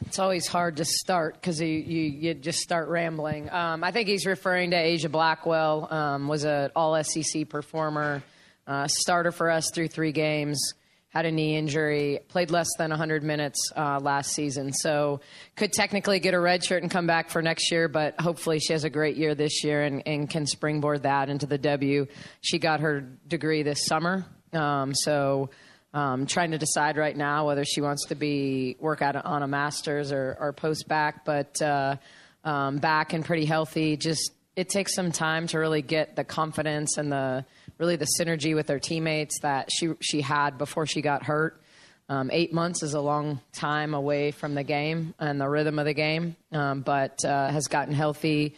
It's 0.06 0.18
always 0.18 0.46
hard 0.46 0.78
to 0.78 0.86
start 0.86 1.34
because 1.34 1.60
you, 1.60 1.66
you, 1.66 2.02
you, 2.02 2.34
just 2.34 2.60
start 2.60 2.88
rambling. 2.88 3.50
Um, 3.50 3.84
I 3.84 3.90
think 3.90 4.08
he's 4.08 4.24
referring 4.24 4.70
to 4.70 4.76
Aijha 4.76 5.10
Blackwell, 5.10 5.92
um, 5.92 6.28
was 6.28 6.44
an 6.44 6.70
all 6.74 7.02
SEC 7.04 7.50
performer, 7.50 8.22
uh, 8.66 8.86
starter 8.88 9.32
for 9.32 9.50
us 9.50 9.70
through 9.74 9.88
three 9.88 10.12
games 10.12 10.72
had 11.12 11.26
a 11.26 11.30
knee 11.30 11.56
injury, 11.56 12.20
played 12.28 12.50
less 12.50 12.68
than 12.78 12.88
100 12.88 13.22
minutes 13.22 13.70
uh, 13.76 14.00
last 14.00 14.32
season. 14.32 14.72
So 14.72 15.20
could 15.56 15.72
technically 15.72 16.20
get 16.20 16.32
a 16.32 16.40
red 16.40 16.64
shirt 16.64 16.82
and 16.82 16.90
come 16.90 17.06
back 17.06 17.28
for 17.28 17.42
next 17.42 17.70
year, 17.70 17.86
but 17.86 18.18
hopefully 18.18 18.58
she 18.58 18.72
has 18.72 18.84
a 18.84 18.90
great 18.90 19.16
year 19.16 19.34
this 19.34 19.62
year 19.62 19.82
and, 19.82 20.02
and 20.06 20.28
can 20.28 20.46
springboard 20.46 21.02
that 21.02 21.28
into 21.28 21.44
the 21.44 21.58
W. 21.58 22.06
She 22.40 22.58
got 22.58 22.80
her 22.80 23.02
degree 23.28 23.62
this 23.62 23.84
summer. 23.84 24.24
Um, 24.54 24.94
so 24.94 25.50
um, 25.92 26.26
trying 26.26 26.52
to 26.52 26.58
decide 26.58 26.96
right 26.96 27.16
now 27.16 27.46
whether 27.46 27.66
she 27.66 27.82
wants 27.82 28.06
to 28.06 28.14
be 28.14 28.76
work 28.80 29.02
out 29.02 29.14
on 29.14 29.42
a 29.42 29.48
master's 29.48 30.12
or, 30.12 30.38
or 30.40 30.54
post 30.54 30.88
back, 30.88 31.26
but 31.26 31.60
uh, 31.60 31.96
um, 32.42 32.78
back 32.78 33.12
and 33.12 33.22
pretty 33.22 33.44
healthy. 33.44 33.98
Just 33.98 34.32
it 34.56 34.68
takes 34.68 34.94
some 34.94 35.12
time 35.12 35.46
to 35.48 35.58
really 35.58 35.82
get 35.82 36.16
the 36.16 36.24
confidence 36.24 36.98
and 36.98 37.10
the 37.10 37.44
really 37.78 37.96
the 37.96 38.08
synergy 38.18 38.54
with 38.54 38.68
her 38.68 38.78
teammates 38.78 39.40
that 39.40 39.70
she 39.72 39.90
she 40.00 40.20
had 40.20 40.58
before 40.58 40.86
she 40.86 41.00
got 41.00 41.24
hurt. 41.24 41.60
Um, 42.08 42.30
eight 42.30 42.52
months 42.52 42.82
is 42.82 42.94
a 42.94 43.00
long 43.00 43.40
time 43.52 43.94
away 43.94 44.32
from 44.32 44.54
the 44.54 44.64
game 44.64 45.14
and 45.18 45.40
the 45.40 45.48
rhythm 45.48 45.78
of 45.78 45.86
the 45.86 45.94
game, 45.94 46.36
um, 46.50 46.82
but 46.82 47.24
uh, 47.24 47.48
has 47.50 47.68
gotten 47.68 47.94
healthy. 47.94 48.54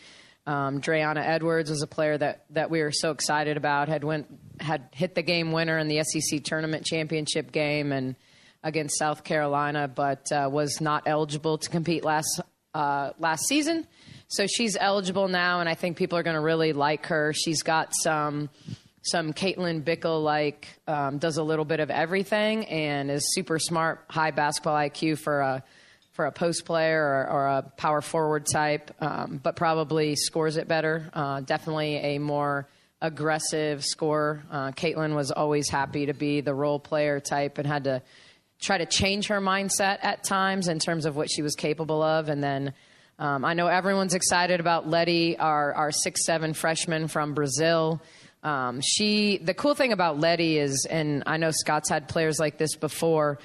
Um, 0.47 0.83
Edwards 0.85 1.71
was 1.71 1.83
a 1.83 1.87
player 1.87 2.19
that, 2.19 2.45
that 2.51 2.71
we 2.71 2.83
were 2.83 2.93
so 2.93 3.13
excited 3.13 3.57
about. 3.57 3.89
Had 3.89 4.05
went 4.05 4.27
had 4.61 4.89
hit 4.93 5.15
the 5.15 5.23
game 5.23 5.53
winner 5.53 5.79
in 5.79 5.89
the 5.89 6.03
SEC 6.03 6.43
tournament 6.43 6.85
championship 6.85 7.51
game 7.51 7.93
and 7.93 8.17
against 8.63 8.99
South 8.99 9.25
Carolina, 9.25 9.89
but 9.89 10.31
uh, 10.33 10.49
was 10.51 10.81
not 10.81 11.05
eligible 11.07 11.59
to 11.59 11.71
compete 11.71 12.05
last 12.05 12.41
uh, 12.75 13.11
last 13.19 13.47
season. 13.47 13.87
So 14.29 14.47
she's 14.47 14.77
eligible 14.79 15.29
now, 15.29 15.61
and 15.61 15.69
I 15.69 15.75
think 15.75 15.97
people 15.97 16.19
are 16.19 16.23
going 16.23 16.35
to 16.35 16.41
really 16.41 16.73
like 16.73 17.07
her. 17.07 17.33
She's 17.33 17.63
got 17.63 17.93
some 17.95 18.49
some 19.03 19.35
Caitlin 19.35 19.83
Bickle 19.83 20.23
like 20.25 20.67
um, 20.89 21.19
does 21.19 21.37
a 21.37 21.43
little 21.43 21.67
bit 21.67 21.81
of 21.81 21.91
everything 21.91 22.65
and 22.67 23.11
is 23.11 23.35
super 23.35 23.59
smart, 23.59 24.03
high 24.09 24.31
basketball 24.31 24.77
IQ 24.77 25.19
for 25.19 25.41
a 25.41 25.63
for 26.13 26.27
a 26.27 26.33
post 26.33 26.65
player 26.65 27.03
or, 27.03 27.31
or 27.31 27.47
a 27.47 27.63
power 27.77 28.01
forward 28.01 28.47
type, 28.47 28.93
um, 29.01 29.41
but 29.43 29.57
probably 29.57 30.15
scores 30.15 30.57
it 30.57 30.69
better. 30.69 31.11
Uh, 31.13 31.41
definitely 31.41 31.97
a 31.97 32.19
more 32.19 32.69
aggressive 33.03 33.85
scorer. 33.85 34.43
Uh, 34.51 34.71
Caitlin 34.71 35.15
was 35.15 35.33
always 35.33 35.69
happy 35.69 36.07
to 36.07 36.15
be 36.15 36.41
the 36.41 36.55
role 36.55 36.79
player 36.79 37.19
type 37.19 37.59
and 37.59 37.67
had 37.67 37.85
to 37.85 38.01
try 38.61 38.79
to 38.79 38.87
change 38.87 39.27
her 39.27 39.41
mindset 39.41 39.99
at 40.03 40.23
times 40.23 40.69
in 40.69 40.79
terms 40.79 41.05
of 41.05 41.17
what 41.17 41.29
she 41.31 41.43
was 41.43 41.55
capable 41.55 42.03
of, 42.03 42.29
and 42.29 42.43
then. 42.43 42.73
Um, 43.19 43.45
I 43.45 43.55
know 43.55 43.69
everyone's 43.69 44.15
excited 44.15 44.59
about 44.59 44.89
Letty, 44.89 45.39
our, 45.39 45.73
our 45.75 45.93
six 45.93 46.25
seven 46.27 46.53
freshman 46.53 47.07
from 47.09 47.35
Brazil. 47.35 48.03
Um, 48.43 48.81
she, 48.83 49.39
the 49.39 49.55
cool 49.55 49.75
thing 49.75 49.93
about 49.93 50.19
Letty 50.19 50.59
is, 50.59 50.87
and 50.89 51.23
I 51.27 51.37
know 51.37 51.51
Scott's 51.51 51.89
had 51.89 52.09
players 52.09 52.39
like 52.39 52.59
this 52.59 52.77
before. 52.77 53.39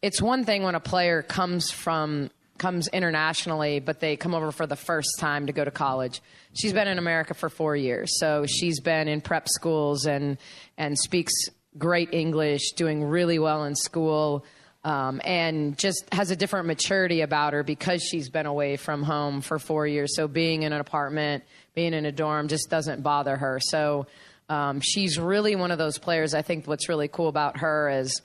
It's 0.00 0.22
one 0.22 0.44
thing 0.44 0.62
when 0.62 0.74
a 0.74 0.80
player 0.80 1.22
comes 1.22 1.70
from 1.70 2.30
comes 2.58 2.88
internationally, 2.88 3.78
but 3.78 4.00
they 4.00 4.16
come 4.16 4.34
over 4.34 4.50
for 4.50 4.66
the 4.66 4.76
first 4.76 5.18
time 5.18 5.46
to 5.46 5.52
go 5.52 5.64
to 5.64 5.70
college. 5.70 6.20
She's 6.54 6.72
been 6.72 6.88
in 6.88 6.98
America 6.98 7.34
for 7.34 7.48
four 7.48 7.76
years, 7.76 8.18
so 8.18 8.46
she's 8.46 8.80
been 8.80 9.06
in 9.06 9.20
prep 9.20 9.48
schools 9.48 10.06
and 10.06 10.38
and 10.76 10.98
speaks 10.98 11.32
great 11.76 12.12
English, 12.12 12.72
doing 12.72 13.04
really 13.04 13.38
well 13.38 13.64
in 13.64 13.74
school. 13.74 14.44
Um, 14.84 15.20
and 15.24 15.76
just 15.76 16.04
has 16.12 16.30
a 16.30 16.36
different 16.36 16.66
maturity 16.66 17.20
about 17.20 17.52
her 17.52 17.64
because 17.64 18.00
she's 18.00 18.30
been 18.30 18.46
away 18.46 18.76
from 18.76 19.02
home 19.02 19.40
for 19.40 19.58
four 19.58 19.86
years. 19.86 20.14
So 20.14 20.28
being 20.28 20.62
in 20.62 20.72
an 20.72 20.80
apartment, 20.80 21.42
being 21.74 21.94
in 21.94 22.06
a 22.06 22.12
dorm, 22.12 22.46
just 22.46 22.70
doesn't 22.70 23.02
bother 23.02 23.36
her. 23.36 23.58
So 23.60 24.06
um, 24.48 24.80
she's 24.80 25.18
really 25.18 25.56
one 25.56 25.72
of 25.72 25.78
those 25.78 25.98
players. 25.98 26.32
I 26.32 26.42
think 26.42 26.66
what's 26.66 26.88
really 26.88 27.08
cool 27.08 27.28
about 27.28 27.58
her 27.58 27.90
is 27.90 28.22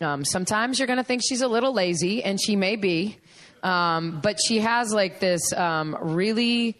um, 0.00 0.24
sometimes 0.24 0.78
you're 0.78 0.86
going 0.86 0.96
to 0.96 1.04
think 1.04 1.22
she's 1.22 1.42
a 1.42 1.48
little 1.48 1.72
lazy, 1.72 2.24
and 2.24 2.40
she 2.40 2.56
may 2.56 2.76
be, 2.76 3.18
um, 3.62 4.20
but 4.22 4.40
she 4.44 4.60
has 4.60 4.92
like 4.92 5.20
this 5.20 5.52
um, 5.52 5.96
really 6.00 6.79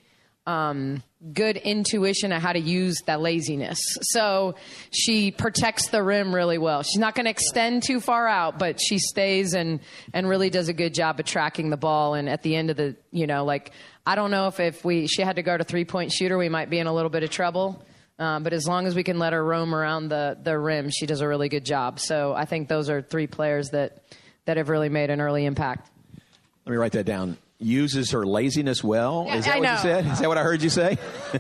um, 0.51 1.03
good 1.33 1.57
intuition 1.57 2.33
of 2.33 2.43
how 2.43 2.53
to 2.53 2.59
use 2.59 2.97
that 3.07 3.21
laziness. 3.21 3.79
So 4.01 4.55
she 4.91 5.31
protects 5.31 5.89
the 5.89 6.03
rim 6.03 6.35
really 6.35 6.59
well. 6.59 6.83
She's 6.83 6.99
not 6.99 7.15
going 7.15 7.25
to 7.25 7.31
extend 7.31 7.83
too 7.83 8.01
far 8.01 8.27
out, 8.27 8.59
but 8.59 8.81
she 8.81 8.99
stays 8.99 9.55
and 9.55 9.81
and 10.13 10.29
really 10.29 10.51
does 10.51 10.69
a 10.69 10.73
good 10.73 10.95
job 10.95 11.21
of 11.21 11.27
tracking 11.27 11.71
the 11.71 11.77
ball. 11.77 12.15
And 12.15 12.29
at 12.29 12.43
the 12.43 12.57
end 12.57 12.71
of 12.71 12.77
the, 12.77 12.97
you 13.13 13.27
know, 13.27 13.45
like 13.45 13.73
I 14.07 14.15
don't 14.15 14.31
know 14.31 14.49
if 14.49 14.61
if 14.61 14.85
we 14.85 15.07
she 15.07 15.23
had 15.23 15.37
to 15.37 15.43
guard 15.43 15.61
a 15.61 15.65
three 15.65 15.85
point 15.85 16.13
shooter, 16.13 16.37
we 16.37 16.49
might 16.49 16.71
be 16.71 16.79
in 16.79 16.87
a 16.87 16.95
little 16.95 17.11
bit 17.11 17.23
of 17.23 17.31
trouble. 17.31 17.85
Um, 18.19 18.43
but 18.43 18.53
as 18.53 18.67
long 18.67 18.87
as 18.87 18.95
we 18.95 19.03
can 19.03 19.19
let 19.19 19.33
her 19.33 19.43
roam 19.43 19.75
around 19.75 20.11
the, 20.11 20.37
the 20.43 20.59
rim, 20.59 20.91
she 20.91 21.07
does 21.07 21.23
a 21.23 21.27
really 21.27 21.49
good 21.49 21.65
job. 21.65 21.99
So 21.99 22.35
I 22.35 22.45
think 22.45 22.69
those 22.69 22.91
are 22.91 23.01
three 23.01 23.27
players 23.27 23.71
that, 23.71 24.03
that 24.45 24.59
have 24.59 24.69
really 24.69 24.91
made 24.91 25.09
an 25.09 25.23
early 25.23 25.47
impact. 25.47 25.91
Let 26.67 26.73
me 26.73 26.77
write 26.77 26.93
that 26.93 27.05
down. 27.05 27.39
Uses 27.63 28.13
her 28.13 28.25
laziness 28.25 28.83
well. 28.83 29.27
Is 29.31 29.45
that 29.45 29.57
I 29.57 29.59
what 29.59 29.65
know. 29.65 29.73
you 29.73 29.79
said? 29.79 30.07
Is 30.07 30.19
that 30.21 30.29
what 30.29 30.39
I 30.39 30.43
heard 30.43 30.63
you 30.63 30.71
say? 30.71 30.97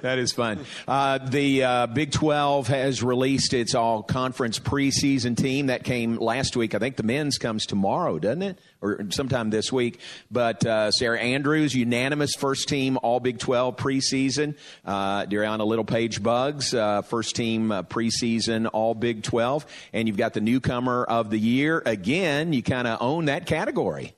that 0.00 0.16
is 0.16 0.32
fun. 0.32 0.64
Uh, 0.88 1.18
the 1.18 1.62
uh, 1.62 1.86
Big 1.88 2.12
12 2.12 2.68
has 2.68 3.02
released 3.02 3.52
its 3.52 3.74
all 3.74 4.02
conference 4.02 4.58
preseason 4.58 5.36
team. 5.36 5.66
That 5.66 5.84
came 5.84 6.16
last 6.16 6.56
week. 6.56 6.74
I 6.74 6.78
think 6.78 6.96
the 6.96 7.02
men's 7.02 7.36
comes 7.36 7.66
tomorrow, 7.66 8.18
doesn't 8.18 8.40
it? 8.40 8.58
Or 8.80 9.04
sometime 9.10 9.50
this 9.50 9.70
week. 9.70 10.00
But 10.30 10.64
uh, 10.64 10.90
Sarah 10.92 11.20
Andrews, 11.20 11.74
unanimous 11.74 12.34
first 12.38 12.66
team 12.66 12.98
All 13.02 13.20
Big 13.20 13.38
12 13.38 13.76
preseason. 13.76 14.56
Uh, 14.82 15.26
Darianna 15.26 15.66
Littlepage-Buggs, 15.66 16.72
uh, 16.72 17.02
first 17.02 17.36
team 17.36 17.70
uh, 17.70 17.82
preseason 17.82 18.70
All 18.72 18.94
Big 18.94 19.22
12. 19.24 19.66
And 19.92 20.08
you've 20.08 20.16
got 20.16 20.32
the 20.32 20.40
newcomer 20.40 21.04
of 21.04 21.28
the 21.28 21.38
year. 21.38 21.82
Again, 21.84 22.54
you 22.54 22.62
kind 22.62 22.88
of 22.88 23.02
own 23.02 23.26
that 23.26 23.44
category. 23.44 24.14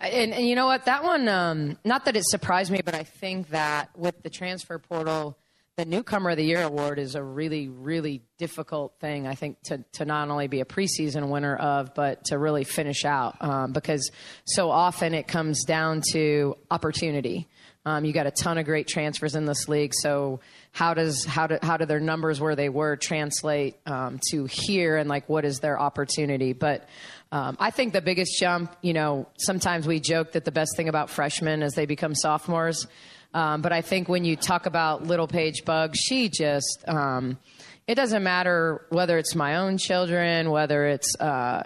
And, 0.00 0.32
and 0.32 0.46
you 0.46 0.54
know 0.54 0.66
what? 0.66 0.84
That 0.84 1.02
one, 1.02 1.28
um, 1.28 1.76
not 1.84 2.04
that 2.04 2.16
it 2.16 2.24
surprised 2.24 2.70
me, 2.70 2.80
but 2.84 2.94
I 2.94 3.02
think 3.02 3.50
that 3.50 3.90
with 3.96 4.22
the 4.22 4.30
transfer 4.30 4.78
portal, 4.78 5.36
the 5.78 5.84
newcomer 5.84 6.30
of 6.30 6.36
the 6.36 6.44
year 6.44 6.62
award 6.62 6.98
is 6.98 7.14
a 7.14 7.22
really, 7.22 7.68
really 7.68 8.20
difficult 8.36 8.94
thing. 9.00 9.28
I 9.28 9.36
think 9.36 9.62
to 9.66 9.84
to 9.92 10.04
not 10.04 10.28
only 10.28 10.48
be 10.48 10.60
a 10.60 10.64
preseason 10.64 11.28
winner 11.28 11.54
of, 11.54 11.94
but 11.94 12.24
to 12.26 12.38
really 12.38 12.64
finish 12.64 13.04
out 13.04 13.36
um, 13.40 13.72
because 13.72 14.10
so 14.44 14.70
often 14.70 15.14
it 15.14 15.28
comes 15.28 15.64
down 15.64 16.02
to 16.12 16.56
opportunity. 16.68 17.46
Um, 17.86 18.04
you 18.04 18.12
got 18.12 18.26
a 18.26 18.32
ton 18.32 18.58
of 18.58 18.66
great 18.66 18.88
transfers 18.88 19.36
in 19.36 19.46
this 19.46 19.68
league, 19.68 19.92
so 19.94 20.40
how 20.72 20.94
does 20.94 21.24
how 21.24 21.46
do 21.46 21.58
how 21.62 21.76
do 21.76 21.86
their 21.86 22.00
numbers 22.00 22.40
where 22.40 22.56
they 22.56 22.68
were 22.68 22.96
translate 22.96 23.76
um, 23.86 24.18
to 24.30 24.46
here, 24.46 24.96
and 24.96 25.08
like 25.08 25.28
what 25.28 25.44
is 25.44 25.60
their 25.60 25.80
opportunity? 25.80 26.54
But 26.54 26.88
um, 27.30 27.56
I 27.60 27.70
think 27.70 27.92
the 27.92 28.00
biggest 28.00 28.38
jump, 28.38 28.74
you 28.80 28.92
know, 28.92 29.28
sometimes 29.38 29.86
we 29.86 30.00
joke 30.00 30.32
that 30.32 30.44
the 30.44 30.52
best 30.52 30.76
thing 30.76 30.88
about 30.88 31.10
freshmen 31.10 31.62
is 31.62 31.74
they 31.74 31.86
become 31.86 32.14
sophomores. 32.14 32.86
Um, 33.34 33.60
but 33.60 33.72
I 33.72 33.82
think 33.82 34.08
when 34.08 34.24
you 34.24 34.36
talk 34.36 34.64
about 34.64 35.04
Littlepage-Buggs, 35.04 35.98
she 35.98 36.30
just, 36.30 36.84
um, 36.86 37.38
it 37.86 37.94
doesn't 37.94 38.22
matter 38.22 38.86
whether 38.88 39.18
it's 39.18 39.34
my 39.34 39.56
own 39.56 39.76
children, 39.76 40.50
whether 40.50 40.86
it's 40.86 41.14
uh, 41.20 41.64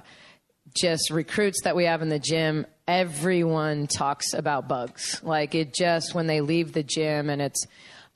just 0.74 1.10
recruits 1.10 1.62
that 1.62 1.76
we 1.76 1.84
have 1.84 2.02
in 2.02 2.08
the 2.08 2.18
gym, 2.18 2.66
everyone 2.88 3.86
talks 3.86 4.34
about 4.34 4.66
bugs. 4.66 5.20
Like 5.22 5.54
it 5.54 5.72
just, 5.72 6.14
when 6.14 6.26
they 6.26 6.40
leave 6.40 6.72
the 6.72 6.82
gym 6.82 7.30
and 7.30 7.40
it's, 7.40 7.64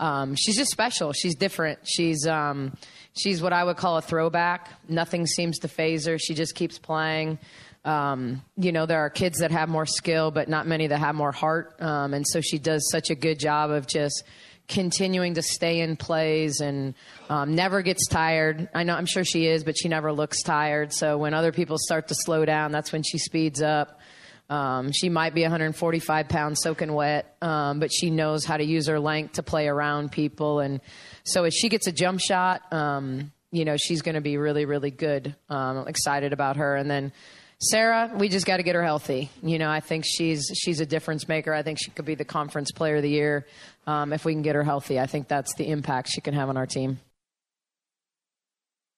um, 0.00 0.34
she's 0.34 0.56
just 0.56 0.72
special. 0.72 1.12
She's 1.12 1.36
different. 1.36 1.78
She's 1.84 2.26
um, 2.26 2.76
she's 3.16 3.42
what 3.42 3.52
I 3.52 3.64
would 3.64 3.76
call 3.76 3.96
a 3.96 4.02
throwback. 4.02 4.70
Nothing 4.88 5.26
seems 5.26 5.58
to 5.60 5.68
phase 5.68 6.06
her. 6.06 6.18
She 6.18 6.34
just 6.34 6.54
keeps 6.54 6.78
playing. 6.78 7.38
Um, 7.84 8.42
you 8.56 8.72
know, 8.72 8.86
there 8.86 9.00
are 9.00 9.10
kids 9.10 9.38
that 9.38 9.52
have 9.52 9.68
more 9.68 9.86
skill, 9.86 10.30
but 10.30 10.48
not 10.48 10.66
many 10.66 10.88
that 10.88 10.98
have 10.98 11.14
more 11.14 11.32
heart. 11.32 11.80
Um, 11.80 12.14
and 12.14 12.26
so 12.26 12.40
she 12.40 12.58
does 12.58 12.88
such 12.90 13.10
a 13.10 13.14
good 13.14 13.38
job 13.38 13.70
of 13.70 13.86
just 13.86 14.24
continuing 14.68 15.34
to 15.34 15.42
stay 15.42 15.80
in 15.80 15.96
plays 15.96 16.60
and 16.60 16.94
um, 17.30 17.54
never 17.54 17.82
gets 17.82 18.08
tired. 18.08 18.68
I 18.74 18.82
know 18.82 18.94
I'm 18.94 19.06
sure 19.06 19.24
she 19.24 19.46
is, 19.46 19.62
but 19.62 19.78
she 19.78 19.88
never 19.88 20.12
looks 20.12 20.42
tired. 20.42 20.92
So 20.92 21.18
when 21.18 21.34
other 21.34 21.52
people 21.52 21.78
start 21.78 22.08
to 22.08 22.14
slow 22.14 22.44
down, 22.44 22.72
that's 22.72 22.92
when 22.92 23.04
she 23.04 23.18
speeds 23.18 23.62
up. 23.62 24.00
Um, 24.48 24.92
she 24.92 25.08
might 25.08 25.34
be 25.34 25.42
145 25.42 26.28
pounds 26.28 26.60
soaking 26.62 26.92
wet, 26.92 27.36
um, 27.42 27.80
but 27.80 27.92
she 27.92 28.10
knows 28.10 28.44
how 28.44 28.56
to 28.56 28.64
use 28.64 28.86
her 28.86 29.00
length 29.00 29.34
to 29.34 29.42
play 29.42 29.66
around 29.66 30.12
people. 30.12 30.60
And 30.60 30.80
so 31.24 31.44
if 31.44 31.52
she 31.52 31.68
gets 31.68 31.86
a 31.86 31.92
jump 31.92 32.20
shot, 32.20 32.72
um, 32.72 33.32
you 33.50 33.64
know, 33.64 33.76
she's 33.76 34.02
going 34.02 34.14
to 34.14 34.20
be 34.20 34.36
really, 34.36 34.64
really 34.64 34.90
good. 34.90 35.34
Um, 35.48 35.88
excited 35.88 36.32
about 36.32 36.56
her. 36.56 36.76
And 36.76 36.90
then 36.90 37.12
Sarah, 37.58 38.12
we 38.14 38.28
just 38.28 38.46
got 38.46 38.58
to 38.58 38.62
get 38.62 38.74
her 38.74 38.84
healthy. 38.84 39.30
You 39.42 39.58
know, 39.58 39.70
I 39.70 39.80
think 39.80 40.04
she's 40.06 40.50
she's 40.54 40.80
a 40.80 40.86
difference 40.86 41.26
maker. 41.26 41.54
I 41.54 41.62
think 41.62 41.78
she 41.80 41.90
could 41.90 42.04
be 42.04 42.14
the 42.14 42.24
conference 42.24 42.70
player 42.70 42.96
of 42.96 43.02
the 43.02 43.10
year 43.10 43.46
um, 43.86 44.12
if 44.12 44.24
we 44.24 44.34
can 44.34 44.42
get 44.42 44.54
her 44.54 44.62
healthy. 44.62 45.00
I 45.00 45.06
think 45.06 45.26
that's 45.26 45.54
the 45.54 45.68
impact 45.70 46.10
she 46.10 46.20
can 46.20 46.34
have 46.34 46.50
on 46.50 46.56
our 46.56 46.66
team. 46.66 46.98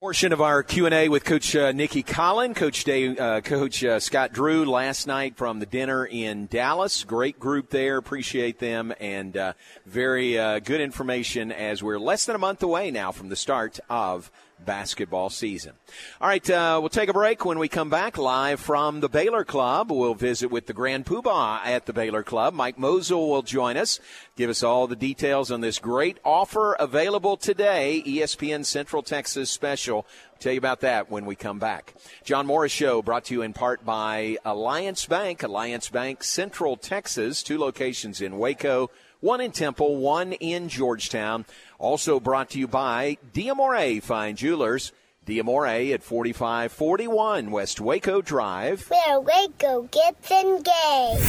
Portion 0.00 0.32
of 0.32 0.40
our 0.40 0.62
Q 0.62 0.86
and 0.86 0.94
A 0.94 1.08
with 1.08 1.24
Coach 1.24 1.56
uh, 1.56 1.72
Nicki 1.72 2.04
Collen, 2.04 2.54
Coach 2.54 2.84
Dave, 2.84 3.18
uh, 3.18 3.40
Coach 3.40 3.82
uh, 3.82 3.98
Scott 3.98 4.32
Drew 4.32 4.64
last 4.64 5.08
night 5.08 5.36
from 5.36 5.58
the 5.58 5.66
dinner 5.66 6.06
in 6.06 6.46
Dallas. 6.46 7.02
Great 7.02 7.40
group 7.40 7.70
there, 7.70 7.96
appreciate 7.96 8.60
them, 8.60 8.94
and 9.00 9.36
uh, 9.36 9.54
very 9.86 10.38
uh, 10.38 10.60
good 10.60 10.80
information 10.80 11.50
as 11.50 11.82
we're 11.82 11.98
less 11.98 12.26
than 12.26 12.36
a 12.36 12.38
month 12.38 12.62
away 12.62 12.92
now 12.92 13.10
from 13.10 13.28
the 13.28 13.34
start 13.34 13.80
of 13.90 14.30
basketball 14.64 15.30
season. 15.30 15.72
All 16.20 16.28
right, 16.28 16.48
uh, 16.50 16.78
we'll 16.80 16.88
take 16.88 17.08
a 17.08 17.12
break. 17.12 17.44
When 17.44 17.58
we 17.58 17.68
come 17.68 17.90
back 17.90 18.18
live 18.18 18.60
from 18.60 19.00
the 19.00 19.08
Baylor 19.08 19.44
Club, 19.44 19.90
we'll 19.90 20.14
visit 20.14 20.50
with 20.50 20.66
the 20.66 20.72
Grand 20.72 21.06
Poobah 21.06 21.60
at 21.64 21.86
the 21.86 21.92
Baylor 21.92 22.22
Club. 22.22 22.54
Mike 22.54 22.78
Mosel 22.78 23.28
will 23.28 23.42
join 23.42 23.76
us, 23.76 24.00
give 24.36 24.50
us 24.50 24.62
all 24.62 24.86
the 24.86 24.96
details 24.96 25.50
on 25.50 25.60
this 25.60 25.78
great 25.78 26.18
offer 26.24 26.74
available 26.74 27.36
today, 27.36 28.02
ESPN 28.06 28.64
Central 28.64 29.02
Texas 29.02 29.50
Special. 29.50 30.06
Tell 30.38 30.52
you 30.52 30.58
about 30.58 30.80
that 30.80 31.10
when 31.10 31.26
we 31.26 31.34
come 31.34 31.58
back. 31.58 31.94
John 32.22 32.46
Morris 32.46 32.70
Show 32.70 33.02
brought 33.02 33.24
to 33.24 33.34
you 33.34 33.42
in 33.42 33.52
part 33.52 33.84
by 33.84 34.38
Alliance 34.44 35.04
Bank, 35.06 35.42
Alliance 35.42 35.88
Bank 35.88 36.22
Central 36.22 36.76
Texas, 36.76 37.42
two 37.42 37.58
locations 37.58 38.20
in 38.20 38.38
Waco, 38.38 38.90
one 39.20 39.40
in 39.40 39.52
Temple, 39.52 39.96
one 39.96 40.32
in 40.32 40.68
Georgetown. 40.68 41.44
Also 41.78 42.20
brought 42.20 42.50
to 42.50 42.58
you 42.58 42.68
by 42.68 43.18
Diamore 43.32 44.02
Fine 44.02 44.36
Jewelers. 44.36 44.92
Diamore 45.26 45.92
at 45.92 46.02
4541 46.02 47.50
West 47.50 47.80
Waco 47.80 48.22
Drive. 48.22 48.88
Where 48.88 49.20
Waco 49.20 49.82
gets 49.82 50.30
engaged. 50.30 51.20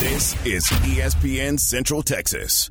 This 0.00 0.34
is 0.44 0.64
ESPN 0.64 1.58
Central 1.58 2.02
Texas. 2.02 2.70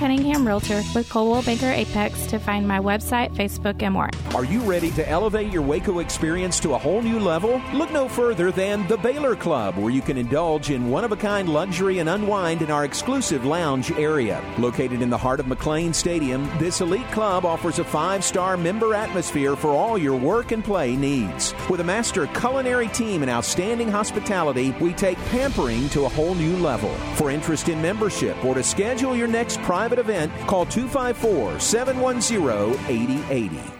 Cunningham 0.00 0.46
Realtor 0.46 0.80
with 0.94 1.10
Coldwell 1.10 1.42
Banker 1.42 1.70
Apex 1.70 2.24
to 2.28 2.38
find 2.38 2.66
my 2.66 2.78
website, 2.78 3.34
Facebook, 3.34 3.82
and 3.82 3.92
more. 3.92 4.08
Are 4.34 4.46
you 4.46 4.60
ready 4.60 4.90
to 4.92 5.06
elevate 5.06 5.52
your 5.52 5.60
Waco 5.60 5.98
experience 5.98 6.58
to 6.60 6.72
a 6.72 6.78
whole 6.78 7.02
new 7.02 7.20
level? 7.20 7.60
Look 7.74 7.92
no 7.92 8.08
further 8.08 8.50
than 8.50 8.86
the 8.88 8.96
Baylor 8.96 9.36
Club, 9.36 9.76
where 9.76 9.90
you 9.90 10.00
can 10.00 10.16
indulge 10.16 10.70
in 10.70 10.88
one 10.88 11.04
of 11.04 11.12
a 11.12 11.16
kind 11.16 11.50
luxury 11.50 11.98
and 11.98 12.08
unwind 12.08 12.62
in 12.62 12.70
our 12.70 12.86
exclusive 12.86 13.44
lounge 13.44 13.90
area. 13.92 14.42
Located 14.56 15.02
in 15.02 15.10
the 15.10 15.18
heart 15.18 15.38
of 15.38 15.44
McLane 15.44 15.94
Stadium, 15.94 16.48
this 16.58 16.80
elite 16.80 17.10
club 17.10 17.44
offers 17.44 17.78
a 17.78 17.84
five 17.84 18.24
star 18.24 18.56
member 18.56 18.94
atmosphere 18.94 19.54
for 19.54 19.72
all 19.72 19.98
your 19.98 20.16
work 20.16 20.52
and 20.52 20.64
play 20.64 20.96
needs. 20.96 21.52
With 21.68 21.80
a 21.80 21.84
master 21.84 22.26
culinary 22.28 22.88
team 22.88 23.20
and 23.20 23.30
outstanding 23.30 23.90
hospitality, 23.90 24.70
we 24.80 24.94
take 24.94 25.18
pampering 25.26 25.90
to 25.90 26.06
a 26.06 26.08
whole 26.08 26.34
new 26.34 26.56
level. 26.56 26.94
For 27.16 27.30
interest 27.30 27.68
in 27.68 27.82
membership 27.82 28.42
or 28.46 28.54
to 28.54 28.62
schedule 28.62 29.14
your 29.14 29.28
next 29.28 29.60
private 29.62 29.89
event, 29.98 30.32
call 30.46 30.64
254 30.66 31.58
710 31.58 32.78
8080. 32.88 33.79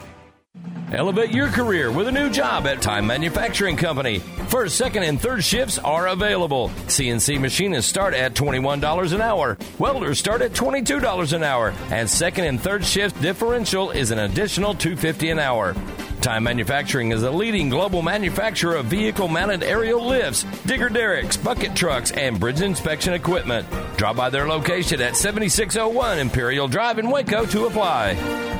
Elevate 0.93 1.31
your 1.31 1.49
career 1.49 1.93
with 1.93 2.09
a 2.09 2.13
new 2.13 2.29
job 2.31 2.67
at 2.67 2.83
Time 2.83 3.07
Manufacturing 3.07 3.77
Company. 3.77 4.19
First, 4.49 4.77
second, 4.77 5.05
and 5.05 5.21
third 5.21 5.45
shifts 5.45 5.79
are 5.79 6.09
available. 6.09 6.71
CNC 6.87 7.41
machinists 7.41 7.89
start 7.89 8.13
at 8.13 8.35
$21 8.35 9.13
an 9.13 9.21
hour. 9.21 9.57
Welders 9.79 10.19
start 10.19 10.43
at 10.43 10.53
$22 10.53 11.33
an 11.33 11.45
hour. 11.45 11.73
And 11.91 12.11
second 12.11 12.47
and 12.47 12.61
third 12.61 12.85
shift 12.85 13.23
differential 13.23 13.93
is 13.93 14.11
an 14.11 14.19
additional 14.19 14.75
250 14.75 15.31
an 15.31 15.39
hour. 15.39 15.77
Time 16.23 16.43
Manufacturing 16.43 17.13
is 17.13 17.23
a 17.23 17.31
leading 17.31 17.69
global 17.69 18.03
manufacturer 18.03 18.75
of 18.75 18.87
vehicle 18.87 19.29
mounted 19.29 19.63
aerial 19.63 20.05
lifts, 20.05 20.43
digger 20.67 20.89
derricks, 20.89 21.37
bucket 21.37 21.77
trucks, 21.77 22.11
and 22.11 22.41
bridge 22.41 22.63
inspection 22.63 23.15
equipment. 23.15 23.65
Drop 23.97 24.17
by 24.17 24.29
their 24.29 24.49
location 24.49 25.01
at 25.01 25.17
7601 25.17 26.19
Imperial 26.19 26.67
Drive 26.67 26.99
in 26.99 27.11
Waco 27.11 27.47
to 27.47 27.67
apply. 27.67 28.60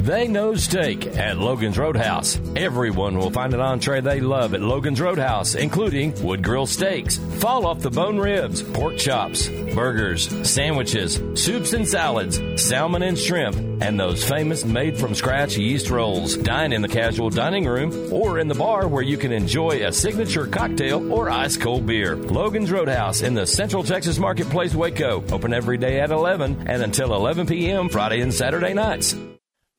They 0.00 0.28
know 0.28 0.54
steak 0.54 1.06
at 1.18 1.36
Logan's 1.36 1.76
Roadhouse. 1.76 2.40
Everyone 2.56 3.18
will 3.18 3.30
find 3.30 3.52
an 3.52 3.60
entree 3.60 4.00
they 4.00 4.20
love 4.20 4.54
at 4.54 4.62
Logan's 4.62 4.98
Roadhouse, 4.98 5.54
including 5.54 6.14
wood 6.22 6.42
grill 6.42 6.64
steaks, 6.64 7.18
fall 7.38 7.66
off 7.66 7.80
the 7.80 7.90
bone 7.90 8.18
ribs, 8.18 8.62
pork 8.62 8.96
chops, 8.96 9.46
burgers, 9.74 10.30
sandwiches, 10.50 11.20
soups 11.34 11.74
and 11.74 11.86
salads, 11.86 12.40
salmon 12.56 13.02
and 13.02 13.18
shrimp, 13.18 13.56
and 13.82 14.00
those 14.00 14.26
famous 14.26 14.64
made 14.64 14.96
from 14.96 15.14
scratch 15.14 15.58
yeast 15.58 15.90
rolls. 15.90 16.34
Dine 16.34 16.72
in 16.72 16.80
the 16.80 16.88
casual 16.88 17.28
dining 17.28 17.66
room 17.66 18.10
or 18.10 18.38
in 18.38 18.48
the 18.48 18.54
bar 18.54 18.88
where 18.88 19.02
you 19.02 19.18
can 19.18 19.32
enjoy 19.32 19.86
a 19.86 19.92
signature 19.92 20.46
cocktail 20.46 21.12
or 21.12 21.28
ice 21.28 21.58
cold 21.58 21.84
beer. 21.84 22.16
Logan's 22.16 22.72
Roadhouse 22.72 23.20
in 23.20 23.34
the 23.34 23.46
Central 23.46 23.84
Texas 23.84 24.18
Marketplace, 24.18 24.74
Waco. 24.74 25.22
Open 25.30 25.52
every 25.52 25.76
day 25.76 26.00
at 26.00 26.10
11 26.10 26.68
and 26.68 26.82
until 26.82 27.14
11 27.14 27.46
p.m. 27.46 27.90
Friday 27.90 28.22
and 28.22 28.32
Saturday 28.32 28.72
nights. 28.72 29.14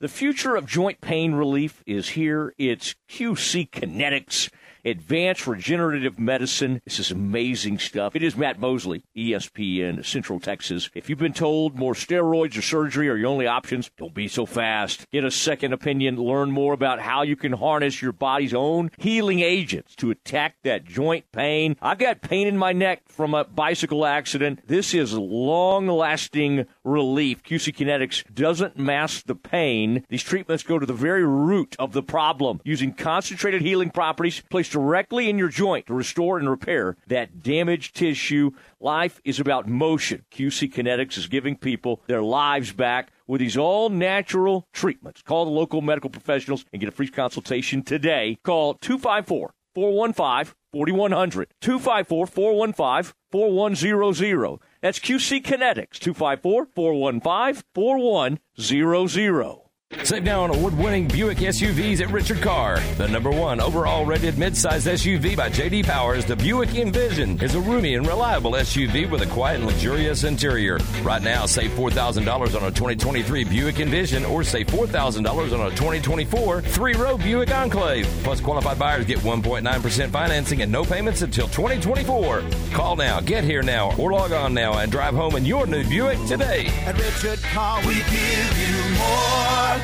The 0.02 0.08
future 0.08 0.56
of 0.56 0.66
joint 0.66 0.99
pain 0.99 1.34
relief 1.34 1.84
is 1.86 2.10
here. 2.10 2.56
It's 2.58 2.95
QC 3.08 3.70
Kinetics, 3.70 4.49
advanced 4.86 5.48
regenerative 5.48 6.20
medicine. 6.20 6.82
This 6.86 7.00
is 7.00 7.12
amazing 7.12 7.80
stuff. 7.80 8.16
It 8.16 8.24
is 8.24 8.36
Matt 8.36 8.60
Mosley, 8.60 9.04
ESPN, 9.16 10.06
Central 10.06 10.40
Texas. 10.40 10.90
If 10.94 11.10
you've 11.10 11.20
been 11.20 11.34
told 11.34 11.78
more 11.78 11.94
steroids 11.94 12.58
or 12.58 12.62
surgery 12.62 13.10
are 13.10 13.16
your 13.16 13.30
only 13.30 13.48
options, 13.48 13.92
don't 13.98 14.14
be 14.14 14.28
so 14.28 14.46
fast. 14.46 15.10
Get 15.12 15.24
a 15.24 15.32
second 15.32 15.74
opinion. 15.74 16.18
Learn 16.18 16.52
more 16.52 16.74
about 16.74 17.00
how 17.00 17.22
you 17.24 17.36
can 17.36 17.54
harness 17.54 18.02
your 18.02 18.12
body's 18.12 18.54
own 18.54 18.92
healing 18.98 19.40
agents 19.40 19.96
to 19.98 20.12
attack 20.12 20.56
that 20.64 20.86
joint 20.86 21.26
pain. 21.32 21.76
I've 21.82 22.00
got 22.00 22.22
pain 22.22 22.48
in 22.48 22.58
my 22.58 22.74
neck 22.74 23.04
from 23.08 23.34
a 23.34 23.44
bicycle 23.44 24.06
accident. 24.06 24.68
This 24.68 24.94
is 24.94 25.14
long 25.14 25.88
lasting 25.88 26.66
relief. 26.84 27.44
QC 27.44 27.76
Kinetics 27.76 28.24
doesn't 28.34 28.78
mask 28.78 29.26
the 29.26 29.36
pain. 29.36 30.06
These 30.10 30.24
treatments 30.24 30.64
go 30.64 30.80
to 30.80 30.86
the 30.86 30.94
very 30.94 31.26
root 31.26 31.76
of 31.80 31.94
the 31.94 32.04
problem 32.04 32.62
using 32.64 32.94
concentrated 32.94 33.62
healing 33.62 33.90
properties 33.90 34.42
placed 34.50 34.71
directly 34.72 35.30
in 35.30 35.38
your 35.38 35.50
joint 35.50 35.86
to 35.88 35.94
restore 35.94 36.38
and 36.38 36.50
repair 36.50 36.98
that 37.08 37.44
damaged 37.44 37.96
tissue. 37.96 38.52
Life 38.80 39.22
is 39.24 39.40
about 39.40 39.68
motion. 39.68 40.26
QC 40.32 40.74
Kinetics 40.74 41.18
is 41.18 41.28
giving 41.28 41.56
people 41.56 42.02
their 42.08 42.24
lives 42.24 42.72
back 42.72 43.12
with 43.28 43.42
these 43.42 43.58
all 43.58 43.90
natural 43.90 44.68
treatments. 44.74 45.22
Call 45.22 45.46
the 45.46 45.52
local 45.52 45.82
medical 45.82 46.10
professionals 46.10 46.66
and 46.74 46.80
get 46.80 46.90
a 46.90 46.92
free 46.92 47.10
consultation 47.10 47.84
today. 47.84 48.38
Call 48.44 48.76
254 48.76 49.54
415 49.76 50.54
4100. 50.72 51.54
254 51.62 52.28
415 52.28 53.14
4100. 53.32 54.60
That's 54.82 55.00
QC 55.00 55.44
Kinetics. 55.44 56.00
254 56.00 56.68
415 56.74 57.64
4100. 57.74 59.71
Save 60.04 60.24
now 60.24 60.44
on 60.44 60.56
award-winning 60.56 61.08
Buick 61.08 61.38
SUVs 61.39 62.02
at 62.02 62.10
Richard 62.12 62.42
Carr. 62.42 62.80
The 62.98 63.08
number 63.10 63.30
one 63.30 63.60
overall 63.60 64.06
rated 64.06 64.36
midsize 64.36 64.89
SUV 64.89 65.36
by 65.36 65.50
J.D. 65.50 65.84
Powers, 65.84 66.26
the 66.26 66.36
Buick 66.36 66.76
Envision 66.76 67.39
is 67.42 67.56
a 67.56 67.60
roomy 67.60 67.96
and 67.96 68.08
reliable 68.08 68.54
SUV 68.54 69.10
with 69.10 69.22
a 69.22 69.26
quiet 69.28 69.58
and 69.58 69.66
luxurious 69.68 70.24
interior. 70.24 70.80
Right 71.04 71.22
now, 71.22 71.46
save 71.46 71.72
$4,000 71.72 72.26
on 72.30 72.64
a 72.64 72.72
2023 72.72 73.44
Buick 73.44 73.80
Envision 73.80 74.26
or 74.26 74.44
save 74.44 74.68
$4,000 74.68 75.28
on 75.28 75.68
a 75.68 75.70
2024 75.72 76.62
three-row 76.62 77.18
Buick 77.18 77.52
Enclave. 77.52 78.06
Plus, 78.24 78.39
qualified 78.39 78.80
buyers 78.80 79.06
get 79.06 79.20
1.9% 79.20 80.10
financing 80.10 80.62
and 80.62 80.72
no 80.72 80.84
payments 80.84 81.22
until 81.22 81.48
2024. 81.50 82.44
Call 82.72 82.96
now, 82.96 83.20
get 83.20 83.44
here 83.44 83.62
now, 83.62 83.96
or 83.98 84.14
log 84.14 84.32
on 84.32 84.54
now 84.54 84.80
and 84.80 84.92
drive 84.92 85.14
home 85.14 85.36
in 85.36 85.46
your 85.46 85.68
new 85.68 85.84
Buick 85.89 86.18
today. 86.28 86.68
At 86.86 86.98
Richard 86.98 87.44
Car, 87.44 87.80
we 87.86 87.96
give 87.96 88.58
you 88.58 88.98
more. 88.98 89.81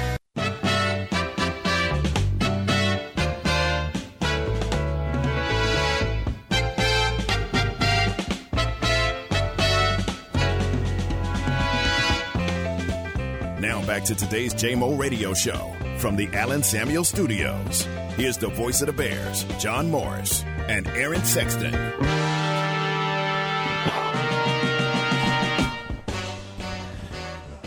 Back 13.87 14.03
to 14.03 14.15
today's 14.15 14.53
JMO 14.53 14.99
radio 14.99 15.33
show 15.33 15.73
from 15.97 16.17
the 16.17 16.27
Allen 16.33 16.61
Samuels 16.61 17.07
Studios. 17.07 17.87
Here's 18.17 18.35
the 18.35 18.49
voice 18.49 18.81
of 18.81 18.87
the 18.87 18.93
Bears, 18.93 19.45
John 19.61 19.89
Morris 19.89 20.43
and 20.67 20.85
Aaron 20.89 21.23
Sexton. 21.23 21.73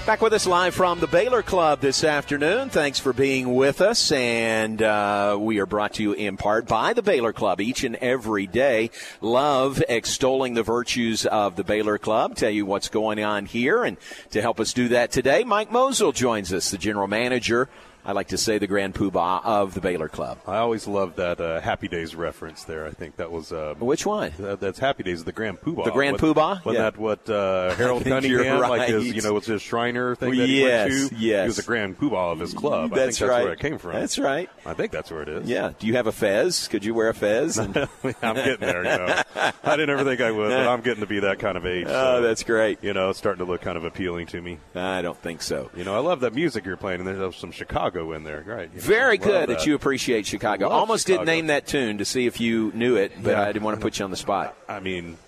Back 0.06 0.22
with 0.22 0.32
us 0.32 0.46
live 0.46 0.74
from 0.74 0.98
the 0.98 1.06
Baylor 1.06 1.42
Club 1.42 1.80
this 1.80 2.02
afternoon. 2.02 2.70
Thanks 2.70 2.98
for 2.98 3.12
being 3.12 3.54
with 3.54 3.80
us. 3.80 4.10
And 4.10 4.82
uh, 4.82 5.36
we 5.38 5.60
are 5.60 5.66
brought 5.66 5.94
to 5.94 6.02
you 6.02 6.14
in 6.14 6.36
part 6.36 6.66
by 6.66 6.94
the 6.94 7.02
Baylor 7.02 7.32
Club 7.32 7.60
each 7.60 7.84
and 7.84 7.94
every 7.96 8.48
day. 8.48 8.90
Love 9.20 9.80
extolling 9.88 10.54
the 10.54 10.64
virtues 10.64 11.26
of 11.26 11.54
the 11.54 11.62
Baylor 11.62 11.96
Club. 11.96 12.34
Tell 12.34 12.50
you 12.50 12.66
what's 12.66 12.88
going 12.88 13.22
on 13.22 13.46
here. 13.46 13.84
And 13.84 13.98
to 14.30 14.40
help 14.40 14.58
us 14.58 14.72
do 14.72 14.88
that 14.88 15.12
today, 15.12 15.44
Mike 15.44 15.70
Mosel 15.70 16.12
joins 16.12 16.52
us, 16.52 16.70
the 16.70 16.78
general 16.78 17.06
manager. 17.06 17.68
I 18.04 18.12
like 18.12 18.28
to 18.28 18.38
say 18.38 18.58
the 18.58 18.66
grand 18.66 18.94
poobah 18.94 19.44
of 19.44 19.74
the 19.74 19.80
Baylor 19.80 20.08
Club. 20.08 20.38
I 20.46 20.56
always 20.58 20.86
loved 20.88 21.16
that 21.16 21.40
uh, 21.40 21.60
Happy 21.60 21.86
Days 21.88 22.14
reference 22.14 22.64
there. 22.64 22.86
I 22.86 22.90
think 22.90 23.16
that 23.16 23.30
was 23.30 23.52
uh, 23.52 23.74
which 23.78 24.06
one? 24.06 24.32
That, 24.38 24.60
that's 24.60 24.78
Happy 24.78 25.02
Days, 25.02 25.24
the 25.24 25.32
Grand 25.32 25.60
Poobah. 25.60 25.84
The 25.84 25.90
Grand 25.90 26.18
Poobah? 26.18 26.64
Wasn't 26.64 26.74
Yeah. 26.74 26.90
that 26.90 26.96
what 26.98 27.28
uh, 27.28 27.74
Harold 27.76 28.00
I 28.02 28.04
think 28.20 28.24
you're 28.26 28.42
Cunningham, 28.44 28.70
like 28.70 28.88
his, 28.88 29.04
right. 29.04 29.14
you 29.14 29.22
know, 29.22 29.34
was 29.34 29.46
his 29.46 29.60
Shriner 29.62 30.14
thing 30.16 30.30
Well, 30.30 30.38
that 30.38 30.46
he 30.48 30.60
yes, 30.62 30.88
went 30.90 31.10
to? 31.10 31.16
yes. 31.16 31.42
He 31.42 31.46
was 31.48 31.56
the 31.56 31.62
Grand 31.62 31.98
Poobah 31.98 32.32
of 32.32 32.40
his 32.40 32.54
club. 32.54 32.92
I 32.92 32.96
That's 32.96 33.18
think 33.18 33.30
that's 33.30 33.36
right. 33.38 33.44
where 33.44 33.52
it 33.52 33.60
came 33.60 33.78
from. 33.78 33.92
That's 33.92 34.18
right. 34.18 34.48
I 34.64 34.74
think 34.74 34.92
that's 34.92 35.10
where 35.10 35.22
it 35.22 35.28
is. 35.28 35.48
Yeah. 35.48 35.72
Do 35.78 35.86
you 35.86 35.94
have 35.96 36.06
a 36.06 36.12
fez? 36.12 36.68
Could 36.68 36.84
you 36.84 36.94
wear 36.94 37.10
a 37.10 37.14
fez? 37.14 37.58
I'm 37.58 37.72
getting 37.72 38.60
there. 38.60 38.78
You 38.84 39.06
know. 39.06 39.22
I 39.62 39.76
didn't 39.76 39.90
ever 39.90 40.04
think 40.04 40.20
I 40.20 40.30
would, 40.30 40.48
but 40.50 40.66
I'm 40.68 40.80
getting 40.80 41.00
to 41.02 41.06
be 41.06 41.20
that 41.20 41.38
kind 41.38 41.56
of 41.56 41.66
age. 41.66 41.86
Oh, 42.00 42.22
that's 42.22 42.42
great. 42.44 42.82
You 42.82 42.94
know, 42.94 43.10
it's 43.10 43.18
starting 43.18 43.44
to 43.44 43.50
look 43.50 43.60
kind 43.60 43.76
of 43.76 43.84
appealing 43.84 44.26
to 44.28 44.40
me. 44.40 44.58
I 44.74 45.02
don't 45.02 45.18
think 45.20 45.42
so. 45.42 45.70
You 45.76 45.84
know, 45.84 45.94
I 45.94 45.98
love 45.98 46.20
that 46.20 46.34
music 46.34 46.64
you're 46.64 46.76
playing, 46.78 47.00
and 47.00 47.06
there's 47.08 47.36
some 47.36 47.50
Chicago 47.52 47.89
in 48.12 48.24
there. 48.24 48.42
Right. 48.46 48.70
You 48.74 48.80
Very 48.80 49.18
good 49.18 49.48
that. 49.50 49.66
you 49.66 49.74
appreciate 49.74 50.26
Chicago. 50.26 50.68
Love 50.68 50.80
Almost 50.80 51.06
Chicago. 51.06 51.24
didn't 51.24 51.36
name 51.36 51.46
that 51.48 51.66
tune 51.66 51.98
to 51.98 52.04
see 52.04 52.26
if 52.26 52.40
you 52.40 52.72
knew 52.74 52.96
it, 52.96 53.12
but 53.22 53.30
Yeah. 53.32 53.42
I 53.42 53.46
didn't 53.52 53.62
want 53.64 53.76
to 53.78 53.82
put 53.82 53.98
you 53.98 54.04
on 54.04 54.10
the 54.10 54.16
spot. 54.16 54.56
I 54.68 54.80
mean, 54.80 55.18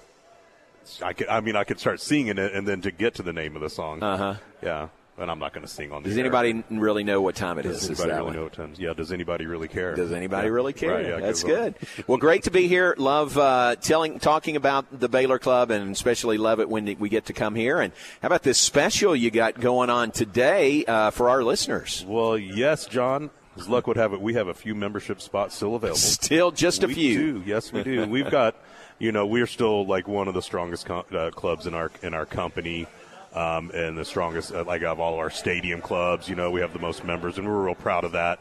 I 1.03 1.13
could. 1.13 1.29
I 1.29 1.41
mean, 1.41 1.57
I 1.57 1.65
could 1.65 1.79
start 1.79 2.01
singing 2.01 2.39
it, 2.39 2.53
and 2.55 2.67
then 2.67 2.81
to 2.83 2.91
get 2.91 3.15
to 3.17 3.23
the 3.23 3.33
name 3.33 3.55
of 3.57 3.63
the 3.63 3.71
song. 3.71 4.03
Uh 4.03 4.17
huh. 4.17 4.35
Yeah, 4.63 4.89
and 5.23 5.31
I'm 5.31 5.39
not 5.39 5.53
going 5.53 5.67
to 5.67 5.73
sing 5.73 5.93
on. 5.93 6.03
Does 6.03 6.15
air. 6.15 6.21
anybody 6.21 6.51
n- 6.51 6.65
really 6.81 7.05
know 7.05 7.23
what 7.23 7.35
time 7.35 7.59
it 7.59 7.63
Does 7.63 7.85
is? 7.85 7.91
Is 7.91 8.01
anybody 8.01 8.11
really 8.13 8.25
one? 8.27 8.37
know 8.37 8.43
what 8.45 8.53
time? 8.53 8.69
It 8.71 8.73
is? 8.75 8.79
Yeah. 8.81 8.93
Does 8.93 9.13
anybody 9.13 9.47
really 9.47 9.69
care? 9.69 9.95
Does 9.95 10.13
anybody 10.13 10.49
Yeah. 10.49 10.53
really 10.53 10.73
care? 10.73 10.91
Right, 10.91 11.07
yeah, 11.07 11.21
That's 11.21 11.43
good. 11.43 11.75
well, 12.07 12.19
great 12.19 12.43
to 12.45 12.51
be 12.51 12.69
here. 12.69 12.95
Love 12.99 13.39
uh, 13.39 13.77
telling, 13.77 14.19
talking 14.19 14.57
about 14.57 14.87
the 15.01 15.09
Baylor 15.09 15.39
Club, 15.39 15.71
and 15.71 15.91
especially 15.93 16.37
love 16.39 16.61
it 16.61 16.69
when 16.69 16.97
we 16.99 17.09
get 17.09 17.27
to 17.27 17.33
come 17.33 17.55
here. 17.55 17.81
And 17.81 17.93
how 18.21 18.27
about 18.27 18.43
this 18.43 18.59
special 18.59 19.15
you 19.17 19.31
got 19.31 19.59
going 19.61 19.89
on 19.91 20.11
today 20.11 20.85
uh, 20.85 21.11
for 21.11 21.29
our 21.31 21.43
listeners? 21.43 22.05
Well, 22.07 22.37
yes, 22.37 22.87
John. 22.87 23.31
As 23.57 23.69
luck 23.69 23.87
would 23.87 23.99
have 23.99 24.15
it, 24.15 24.21
we 24.23 24.33
have 24.33 24.49
a 24.49 24.55
few 24.55 24.75
membership 24.75 25.21
spots 25.21 25.55
still 25.55 25.75
available. 25.75 25.99
Still 25.99 26.51
just 26.53 26.83
a 26.85 26.87
we 26.87 26.95
few. 26.95 27.33
Do. 27.35 27.43
Yes, 27.45 27.71
we 27.71 27.83
do. 27.83 28.07
We've 28.09 28.31
got, 28.31 28.57
you 28.99 29.13
know, 29.13 29.27
we're 29.27 29.47
still 29.47 29.87
like 29.87 30.09
one 30.09 30.27
of 30.27 30.33
the 30.33 30.41
strongest 30.41 30.87
co- 30.87 31.05
uh, 31.13 31.31
clubs 31.33 31.67
in 31.67 31.75
our 31.75 31.91
in 32.03 32.15
our 32.15 32.25
company. 32.25 32.87
Um, 33.35 33.71
and 33.73 33.97
the 33.97 34.05
strongest, 34.05 34.53
uh, 34.53 34.65
like 34.65 34.83
of 34.83 35.01
all 35.01 35.15
our 35.17 35.31
stadium 35.31 35.81
clubs, 35.81 36.29
you 36.29 36.35
know, 36.35 36.51
we 36.51 36.61
have 36.61 36.73
the 36.75 36.79
most 36.79 37.03
members, 37.03 37.39
and 37.39 37.47
we're 37.49 37.65
real 37.65 37.75
proud 37.75 38.05
of 38.05 38.13
that. 38.13 38.39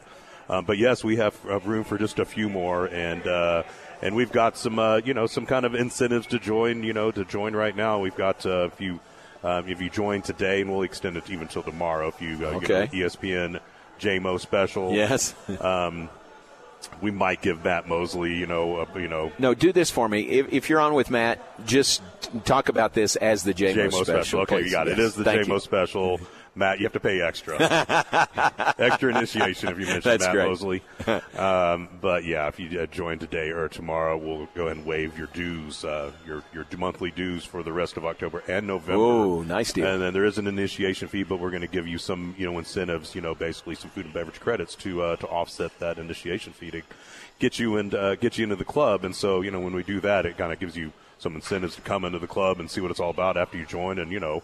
Um, 0.50 0.66
but 0.66 0.76
yes, 0.76 1.02
we 1.02 1.16
have 1.16 1.34
room 1.66 1.82
for 1.84 1.96
just 1.96 2.18
a 2.18 2.24
few 2.26 2.50
more, 2.50 2.86
and 2.88 3.26
uh, 3.26 3.62
and 4.02 4.14
we've 4.14 4.32
got 4.32 4.58
some, 4.58 4.78
uh, 4.78 4.96
you 4.98 5.14
know, 5.14 5.26
some 5.26 5.46
kind 5.46 5.64
of 5.64 5.74
incentives 5.74 6.26
to 6.26 6.38
join. 6.38 6.82
You 6.82 6.92
know, 6.92 7.10
to 7.10 7.24
join 7.24 7.54
right 7.56 7.74
now, 7.74 8.00
we've 8.00 8.16
got 8.16 8.44
uh, 8.44 8.68
if 8.72 8.80
you 8.82 9.00
um, 9.42 9.66
if 9.66 9.80
you 9.80 9.88
join 9.88 10.20
today, 10.20 10.60
and 10.60 10.70
we'll 10.70 10.82
extend 10.82 11.16
it 11.16 11.24
even 11.30 11.42
until 11.42 11.62
tomorrow. 11.62 12.08
If 12.08 12.20
you 12.20 12.36
uh, 12.46 12.50
Okay. 12.56 12.66
get 12.88 12.92
an 12.92 12.98
ESPN 13.00 13.60
JMO 13.98 14.38
special, 14.40 14.92
Yes. 14.92 15.34
um, 15.60 16.10
we 17.00 17.10
might 17.10 17.42
give 17.42 17.64
Matt 17.64 17.88
Mosley, 17.88 18.34
you 18.34 18.46
know, 18.46 18.78
a, 18.94 19.00
you 19.00 19.08
know, 19.08 19.32
No, 19.38 19.54
do 19.54 19.72
this 19.72 19.90
for 19.90 20.08
me. 20.08 20.22
If, 20.22 20.52
if 20.52 20.70
you're 20.70 20.80
on 20.80 20.94
with 20.94 21.10
Matt, 21.10 21.38
just 21.66 22.02
talk 22.44 22.68
about 22.68 22.94
this 22.94 23.16
as 23.16 23.42
the 23.44 23.54
JMO, 23.54 23.90
JMO 23.90 24.04
special. 24.04 24.40
Okay, 24.42 24.56
please. 24.58 24.66
you 24.66 24.70
got 24.72 24.88
it. 24.88 24.92
It 24.92 24.98
Yes. 24.98 25.06
is 25.08 25.14
the 25.16 25.24
Thank 25.24 25.46
JMO 25.46 25.54
you. 25.54 25.60
special. 25.60 26.20
Matt, 26.54 26.78
you 26.78 26.84
have 26.84 26.92
to 26.92 27.00
pay 27.00 27.22
extra. 27.22 27.56
extra 28.78 29.16
initiation 29.16 29.70
if 29.70 29.78
you 29.78 29.86
mention 29.86 30.02
That's 30.02 30.24
Matt 30.24 30.34
great. 30.34 30.48
Mosley. 30.48 30.82
Um, 31.36 31.88
but 32.00 32.24
yeah, 32.24 32.48
if 32.48 32.60
you 32.60 32.80
uh, 32.80 32.86
join 32.86 33.18
today 33.18 33.50
or 33.50 33.68
tomorrow, 33.68 34.18
we'll 34.18 34.48
go 34.54 34.66
ahead 34.66 34.76
and 34.76 34.86
waive 34.86 35.16
your 35.16 35.28
dues, 35.28 35.84
uh, 35.84 36.12
your 36.26 36.42
your 36.52 36.66
monthly 36.76 37.10
dues 37.10 37.44
for 37.44 37.62
the 37.62 37.72
rest 37.72 37.96
of 37.96 38.04
October 38.04 38.42
and 38.48 38.66
November. 38.66 39.02
Ooh, 39.02 39.44
nice 39.44 39.72
deal. 39.72 39.86
And 39.86 40.02
then 40.02 40.12
there 40.12 40.26
is 40.26 40.36
an 40.36 40.46
initiation 40.46 41.08
fee, 41.08 41.22
but 41.22 41.40
we're 41.40 41.50
going 41.50 41.62
to 41.62 41.68
give 41.68 41.86
you 41.86 41.96
some, 41.98 42.34
you 42.36 42.44
know, 42.44 42.58
incentives, 42.58 43.14
you 43.14 43.22
know, 43.22 43.34
basically 43.34 43.74
some 43.74 43.90
food 43.90 44.04
and 44.04 44.14
beverage 44.14 44.40
credits 44.40 44.74
to 44.76 45.02
uh, 45.02 45.16
to 45.16 45.26
offset 45.28 45.78
that 45.78 45.98
initiation 45.98 46.52
fee 46.52 46.70
to 46.70 46.82
get 47.38 47.58
you 47.58 47.78
and 47.78 47.94
uh, 47.94 48.14
get 48.16 48.36
you 48.36 48.44
into 48.44 48.56
the 48.56 48.64
club. 48.64 49.04
And 49.04 49.16
so, 49.16 49.40
you 49.40 49.50
know, 49.50 49.60
when 49.60 49.74
we 49.74 49.82
do 49.82 50.00
that, 50.00 50.26
it 50.26 50.36
kind 50.36 50.52
of 50.52 50.60
gives 50.60 50.76
you 50.76 50.92
some 51.18 51.34
incentives 51.34 51.76
to 51.76 51.80
come 51.80 52.04
into 52.04 52.18
the 52.18 52.26
club 52.26 52.60
and 52.60 52.70
see 52.70 52.80
what 52.80 52.90
it's 52.90 53.00
all 53.00 53.10
about 53.10 53.36
after 53.36 53.56
you 53.56 53.64
join. 53.64 53.98
And 53.98 54.12
you 54.12 54.20
know, 54.20 54.42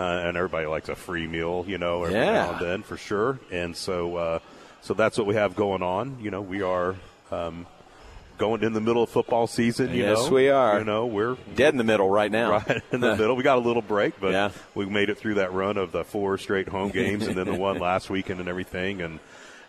uh, 0.00 0.22
and 0.26 0.36
everybody 0.36 0.66
likes 0.66 0.88
a 0.88 0.96
free 0.96 1.26
meal, 1.26 1.64
you 1.68 1.76
know, 1.78 2.04
every 2.04 2.14
Yeah. 2.18 2.32
now 2.32 2.50
and 2.52 2.60
then 2.66 2.82
for 2.82 2.96
sure. 2.96 3.38
And 3.52 3.76
so, 3.76 4.16
uh, 4.16 4.38
so 4.80 4.94
that's 4.94 5.18
what 5.18 5.26
we 5.26 5.34
have 5.34 5.54
going 5.54 5.82
on. 5.82 6.16
You 6.20 6.30
know, 6.30 6.40
we 6.40 6.62
are. 6.62 6.96
Um, 7.30 7.66
Going 8.38 8.62
in 8.62 8.72
the 8.72 8.80
middle 8.80 9.02
of 9.02 9.10
football 9.10 9.46
season, 9.46 9.92
you 9.92 10.02
Yes, 10.02 10.16
know. 10.24 10.30
we 10.34 10.48
are. 10.48 10.78
You 10.78 10.84
know, 10.86 11.04
we're 11.04 11.36
Dead 11.54 11.74
in 11.74 11.76
the 11.76 11.84
middle 11.84 12.08
right 12.08 12.32
now. 12.32 12.52
Right 12.52 12.82
in 12.90 13.02
the 13.02 13.14
middle. 13.18 13.36
We 13.36 13.42
got 13.42 13.58
a 13.58 13.60
little 13.60 13.82
break, 13.82 14.18
but 14.18 14.32
Yeah. 14.32 14.50
we 14.74 14.86
made 14.86 15.10
it 15.10 15.18
through 15.18 15.34
that 15.34 15.52
run 15.52 15.76
of 15.76 15.92
the 15.92 16.04
four 16.04 16.38
straight 16.38 16.66
home 16.66 16.88
games 16.90 17.26
and 17.26 17.36
then 17.36 17.44
the 17.46 17.54
one 17.54 17.78
last 17.78 18.08
weekend 18.08 18.40
and 18.40 18.48
everything. 18.48 19.02
And 19.02 19.20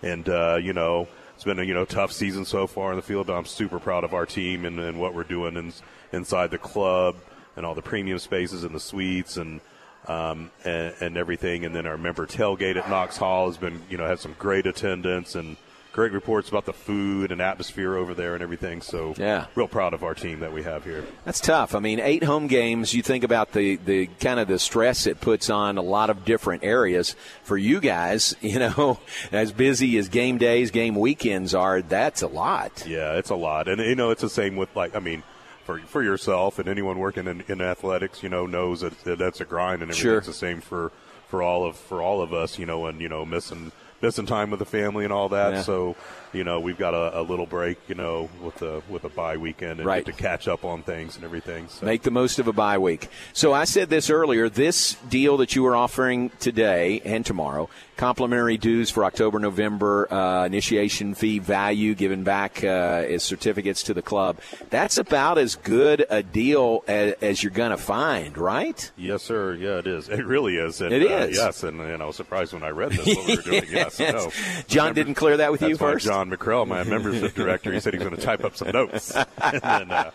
and 0.02 0.30
uh, 0.30 0.58
you 0.62 0.72
know, 0.72 1.10
it's 1.36 1.44
been 1.44 1.60
a 1.60 1.64
you 1.66 1.74
know 1.74 1.84
tough 1.84 2.14
season 2.14 2.46
so 2.46 2.66
far 2.66 2.92
in 2.92 2.96
the 2.96 3.02
field. 3.02 3.28
But 3.28 3.34
I'm 3.34 3.44
super 3.46 3.78
proud 3.78 4.06
of 4.06 4.14
our 4.14 4.26
team 4.26 4.64
and, 4.64 4.80
and 4.80 5.02
what 5.02 5.14
we're 5.14 5.24
doing 5.26 5.58
in, 5.58 5.74
inside 6.14 6.50
the 6.52 6.58
club 6.58 7.18
and 7.58 7.66
all 7.66 7.76
the 7.76 7.82
premium 7.82 8.20
spaces 8.20 8.64
and 8.64 8.74
the 8.74 8.80
suites 8.80 9.36
and. 9.36 9.60
Um, 10.08 10.50
and, 10.66 10.94
and 11.00 11.18
everything, 11.18 11.64
and 11.64 11.76
then 11.76 11.86
our 11.86 11.98
member 11.98 12.26
tailgate 12.26 12.76
at 12.76 12.90
Knox 12.90 13.18
Hall 13.18 13.48
has 13.48 13.58
been, 13.58 13.82
you 13.90 13.98
know, 13.98 14.08
had 14.08 14.20
some 14.20 14.36
great 14.40 14.66
attendance 14.66 15.36
and 15.36 15.58
great 15.94 16.12
reports 16.12 16.50
about 16.50 16.66
the 16.66 16.74
food 16.74 17.32
and 17.32 17.40
atmosphere 17.42 17.96
over 17.96 18.14
there 18.16 18.34
and 18.34 18.42
everything. 18.42 18.82
So, 18.82 19.14
Yeah. 19.18 19.46
real 19.56 19.68
proud 19.68 19.94
of 19.94 20.04
our 20.04 20.16
team 20.16 20.40
that 20.40 20.52
we 20.54 20.64
have 20.64 20.86
here. 20.86 21.04
That's 21.26 21.40
tough. 21.40 21.76
I 21.76 21.80
mean, 21.80 22.00
eight 22.00 22.24
home 22.24 22.48
games. 22.48 22.94
You 22.96 23.04
think 23.04 23.24
about 23.24 23.52
the 23.52 23.76
the 23.76 24.08
kind 24.20 24.40
of 24.40 24.48
the 24.48 24.58
stress 24.58 25.06
it 25.06 25.20
puts 25.22 25.50
on 25.52 25.78
a 25.78 25.82
lot 25.82 26.10
of 26.10 26.24
different 26.26 26.64
areas 26.64 27.16
for 27.44 27.58
you 27.58 27.80
guys. 27.80 28.36
You 28.42 28.58
know, 28.60 29.00
as 29.32 29.52
busy 29.52 29.98
as 29.98 30.10
game 30.10 30.38
days, 30.40 30.72
game 30.72 30.96
weekends 30.96 31.54
are, 31.54 31.82
that's 31.82 32.22
a 32.24 32.28
lot. 32.28 32.86
Yeah, 32.88 33.18
it's 33.18 33.30
a 33.30 33.36
lot, 33.36 33.68
and 33.68 33.80
you 33.82 33.96
know 33.96 34.10
it's 34.12 34.22
the 34.22 34.30
same 34.30 34.56
with 34.56 34.74
like 34.76 34.96
I 34.96 35.00
mean, 35.00 35.22
for 35.64 35.80
for 35.80 36.04
yourself 36.04 36.60
and 36.60 36.68
anyone 36.68 37.00
working 37.00 37.28
in, 37.28 37.44
in 37.48 37.62
athletics, 37.62 38.24
you 38.24 38.30
know, 38.30 38.46
knows 38.46 38.82
that, 38.82 38.98
that 39.04 39.20
that's 39.20 39.42
a 39.42 39.46
grind, 39.46 39.82
and 39.82 39.94
Sure. 39.94 40.20
the 40.22 40.34
same 40.34 40.62
for 40.62 40.92
for 41.28 41.42
all 41.42 41.66
of 41.66 41.76
for 41.76 42.02
all 42.02 42.22
of 42.22 42.34
us, 42.34 42.60
you 42.60 42.66
know, 42.66 42.86
and 42.86 43.02
you 43.02 43.10
know 43.10 43.26
missing 43.26 43.72
missing 44.02 44.26
time 44.26 44.50
with 44.50 44.60
the 44.60 44.66
family 44.66 45.04
and 45.04 45.14
all 45.14 45.30
that. 45.30 45.54
Yeah. 45.54 45.62
So, 45.62 45.96
you 46.34 46.44
know, 46.44 46.60
we've 46.60 46.78
got 46.78 46.94
a, 46.94 47.20
a 47.20 47.24
little 47.24 47.46
break, 47.46 47.78
you 47.88 47.96
know, 47.96 48.30
with 48.44 48.62
a 48.62 48.82
with 48.90 49.04
a 49.04 49.10
bye 49.10 49.38
weekend 49.38 49.80
and 49.80 49.86
Right. 49.86 50.06
get 50.06 50.16
to 50.16 50.22
catch 50.22 50.48
up 50.48 50.64
on 50.66 50.84
things 50.84 51.16
and 51.16 51.26
everything. 51.26 51.68
So. 51.70 51.86
Make 51.86 52.04
the 52.04 52.12
most 52.12 52.40
of 52.40 52.48
a 52.48 52.54
bye 52.54 52.78
week. 52.78 53.10
So 53.34 53.54
I 53.54 53.66
said 53.66 53.90
this 53.90 54.10
earlier. 54.10 54.50
This 54.50 54.94
deal 55.10 55.38
that 55.38 55.56
you 55.56 55.66
are 55.66 55.76
offering 55.76 56.30
today 56.40 57.02
and 57.06 57.26
tomorrow, 57.26 57.70
complimentary 57.98 58.58
dues 58.58 58.90
for 58.90 59.04
October, 59.06 59.40
November, 59.40 60.12
uh, 60.14 60.46
initiation 60.46 61.14
fee 61.16 61.40
value 61.40 61.94
given 61.96 62.24
back 62.24 62.64
uh, 62.64 62.68
as 62.68 63.24
certificates 63.24 63.84
to 63.84 63.94
the 63.94 64.02
club. 64.02 64.40
That's 64.70 64.98
about 64.98 65.38
as 65.38 65.56
good 65.56 66.06
a 66.10 66.24
deal 66.24 66.84
as, 66.88 67.14
as 67.22 67.44
you're 67.44 67.52
going 67.52 67.72
to 67.72 67.78
find, 67.78 68.38
right? 68.38 68.92
Yes, 68.98 69.24
sir. 69.24 69.54
Yeah, 69.56 69.80
it 69.80 69.88
is. 69.88 70.10
It 70.10 70.26
really 70.26 70.56
is. 70.58 70.82
And, 70.82 70.94
It 70.94 71.04
uh, 71.12 71.26
yes, 71.32 71.64
and, 71.64 71.80
and 71.82 72.02
I 72.02 72.06
was 72.06 72.16
surprised 72.16 72.54
when 72.54 72.64
I 72.64 72.70
read 72.70 72.92
this. 72.92 73.06
What 73.16 73.28
we 73.28 73.36
were 73.36 73.42
doing. 73.42 73.62
Yes, 73.72 74.00
know. 74.00 74.32
John 74.68 74.94
didn't 74.94 75.16
clear 75.16 75.38
that 75.38 75.52
with 75.52 75.62
you 75.62 75.78
first? 75.78 76.06
John 76.06 76.21
McCrell, 76.30 76.68
my 76.68 76.84
membership 76.84 77.34
director, 77.34 77.72
he 77.72 77.80
said 77.80 77.94
he's 77.94 78.04
going 78.04 78.16
to 78.16 78.22
type 78.22 78.44
up 78.44 78.56
some 78.56 78.72
notes. 78.72 79.16
and 79.42 79.62
then, 79.62 79.92
uh, 79.92 80.12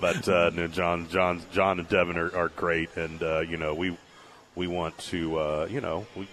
but 0.00 0.28
uh, 0.28 0.50
no, 0.54 0.66
John, 0.68 1.08
John, 1.08 1.42
John, 1.52 1.78
and 1.80 1.88
Devin 1.88 2.16
are, 2.16 2.34
are 2.36 2.48
great, 2.48 2.96
and 2.96 3.22
uh, 3.22 3.40
you 3.40 3.56
know 3.56 3.74
we 3.74 3.96
we 4.54 4.66
want 4.66 4.96
to 4.98 5.38
uh, 5.38 5.68
you 5.70 5.80
know 5.80 6.06
we 6.16 6.28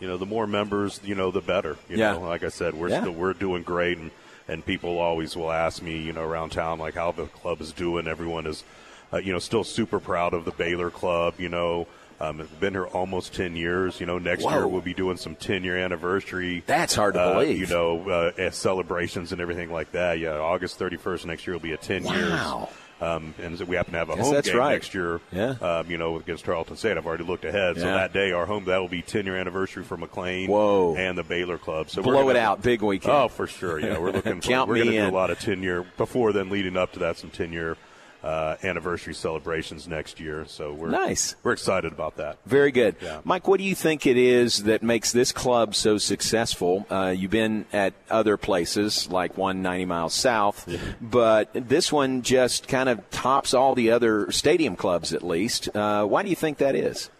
you 0.00 0.06
know 0.08 0.16
the 0.16 0.26
more 0.26 0.46
members 0.46 1.00
you 1.04 1.14
know 1.14 1.30
the 1.30 1.40
better. 1.40 1.76
You 1.88 1.96
Yeah. 1.98 2.12
know, 2.12 2.20
like 2.20 2.44
I 2.44 2.48
said, 2.48 2.74
we're 2.74 2.88
Yeah. 2.90 3.00
still 3.00 3.12
we're 3.12 3.34
doing 3.34 3.62
great, 3.64 3.98
and 3.98 4.10
and 4.46 4.64
people 4.64 4.98
always 4.98 5.36
will 5.36 5.50
ask 5.52 5.82
me 5.82 5.98
you 6.00 6.12
know 6.12 6.22
around 6.22 6.50
town 6.50 6.78
like 6.78 6.94
how 6.94 7.12
the 7.12 7.26
club 7.26 7.60
is 7.60 7.72
doing. 7.72 8.06
Everyone 8.08 8.46
is 8.46 8.64
uh, 9.12 9.18
you 9.18 9.32
know 9.32 9.38
still 9.40 9.64
super 9.64 9.98
proud 10.00 10.34
of 10.34 10.44
the 10.44 10.52
Baylor 10.52 10.90
club. 10.90 11.34
You 11.38 11.48
know. 11.48 11.86
Um, 12.20 12.40
it's 12.40 12.50
been 12.52 12.72
here 12.74 12.86
almost 12.86 13.34
10 13.34 13.54
years. 13.54 14.00
You 14.00 14.06
know, 14.06 14.18
next 14.18 14.42
Whoa. 14.44 14.50
year 14.50 14.66
we'll 14.66 14.80
be 14.80 14.94
doing 14.94 15.16
some 15.16 15.34
10 15.36 15.62
year 15.62 15.76
anniversary. 15.78 16.64
That's 16.66 16.94
hard 16.94 17.14
to 17.14 17.20
uh, 17.20 17.34
believe. 17.34 17.58
You 17.60 17.66
know, 17.66 18.08
uh, 18.36 18.50
celebrations 18.50 19.32
and 19.32 19.40
everything 19.40 19.70
like 19.72 19.92
that. 19.92 20.18
Yeah, 20.18 20.38
August 20.38 20.78
31st 20.78 21.26
next 21.26 21.46
year 21.46 21.54
will 21.54 21.60
be 21.60 21.72
a 21.72 21.76
10 21.76 22.04
Wow. 22.04 22.14
years. 22.14 22.68
Um, 23.00 23.32
and 23.40 23.56
so 23.56 23.64
we 23.64 23.76
happen 23.76 23.92
to 23.92 23.98
have 24.00 24.10
a 24.10 24.16
Guess 24.16 24.24
home 24.24 24.34
that's 24.34 24.48
game 24.48 24.58
right. 24.58 24.72
next 24.72 24.92
year. 24.92 25.20
Yeah. 25.30 25.50
Um, 25.60 25.88
you 25.88 25.98
know, 25.98 26.16
against 26.16 26.44
Tarleton 26.44 26.76
State. 26.76 26.96
I've 26.96 27.06
already 27.06 27.22
looked 27.22 27.44
ahead. 27.44 27.76
So 27.76 27.82
that 27.82 28.12
day, 28.12 28.32
our 28.32 28.44
home 28.44 28.64
that 28.64 28.78
will 28.78 28.88
be 28.88 29.02
10 29.02 29.24
year 29.24 29.36
anniversary 29.36 29.84
for 29.84 29.96
McLane. 29.96 30.48
Whoa. 30.48 30.96
And 30.96 31.16
the 31.16 31.22
Baylor 31.22 31.58
Club. 31.58 31.90
So 31.90 32.02
Blow 32.02 32.14
gonna- 32.24 32.30
it 32.30 32.36
out, 32.36 32.60
big 32.60 32.82
weekend. 32.82 33.12
Oh, 33.14 33.28
for 33.28 33.46
sure. 33.46 33.78
Yeah, 33.78 33.98
we're 34.00 34.10
looking. 34.10 34.40
For, 34.40 34.48
Count 34.48 34.68
we're 34.68 34.74
me 34.74 34.80
gonna 34.80 34.90
do 34.90 34.98
in. 34.98 35.04
a 35.10 35.12
lot 35.12 35.30
of 35.30 35.38
10 35.38 35.62
year 35.62 35.86
before 35.96 36.32
then, 36.32 36.50
leading 36.50 36.76
up 36.76 36.90
to 36.94 36.98
that, 36.98 37.16
some 37.18 37.30
10 37.30 37.52
year. 37.52 37.76
Uh, 38.20 38.56
anniversary 38.64 39.14
celebrations 39.14 39.86
next 39.86 40.18
year, 40.18 40.44
so 40.48 40.72
we're 40.74 40.90
Nice. 40.90 41.36
We're 41.44 41.52
excited 41.52 41.92
about 41.92 42.16
that. 42.16 42.38
Very 42.46 42.72
good. 42.72 42.96
Yeah. 43.00 43.20
Mike, 43.22 43.46
what 43.46 43.58
do 43.58 43.64
you 43.64 43.76
think 43.76 44.06
it 44.08 44.16
is 44.16 44.64
that 44.64 44.82
makes 44.82 45.12
this 45.12 45.30
club 45.30 45.72
so 45.76 45.98
successful? 45.98 46.84
Uh, 46.90 47.14
you've 47.16 47.30
been 47.30 47.64
at 47.72 47.94
other 48.10 48.36
places 48.36 49.08
like 49.08 49.38
190 49.38 49.84
miles 49.84 50.14
south, 50.14 50.68
but 51.00 51.50
this 51.54 51.92
one 51.92 52.22
just 52.22 52.66
kind 52.66 52.88
of 52.88 53.08
tops 53.10 53.54
all 53.54 53.76
the 53.76 53.92
other 53.92 54.32
stadium 54.32 54.74
clubs 54.74 55.12
at 55.12 55.22
least. 55.22 55.68
Uh, 55.76 56.04
why 56.04 56.24
do 56.24 56.28
you 56.28 56.36
think 56.36 56.58
that 56.58 56.74
is? 56.74 57.10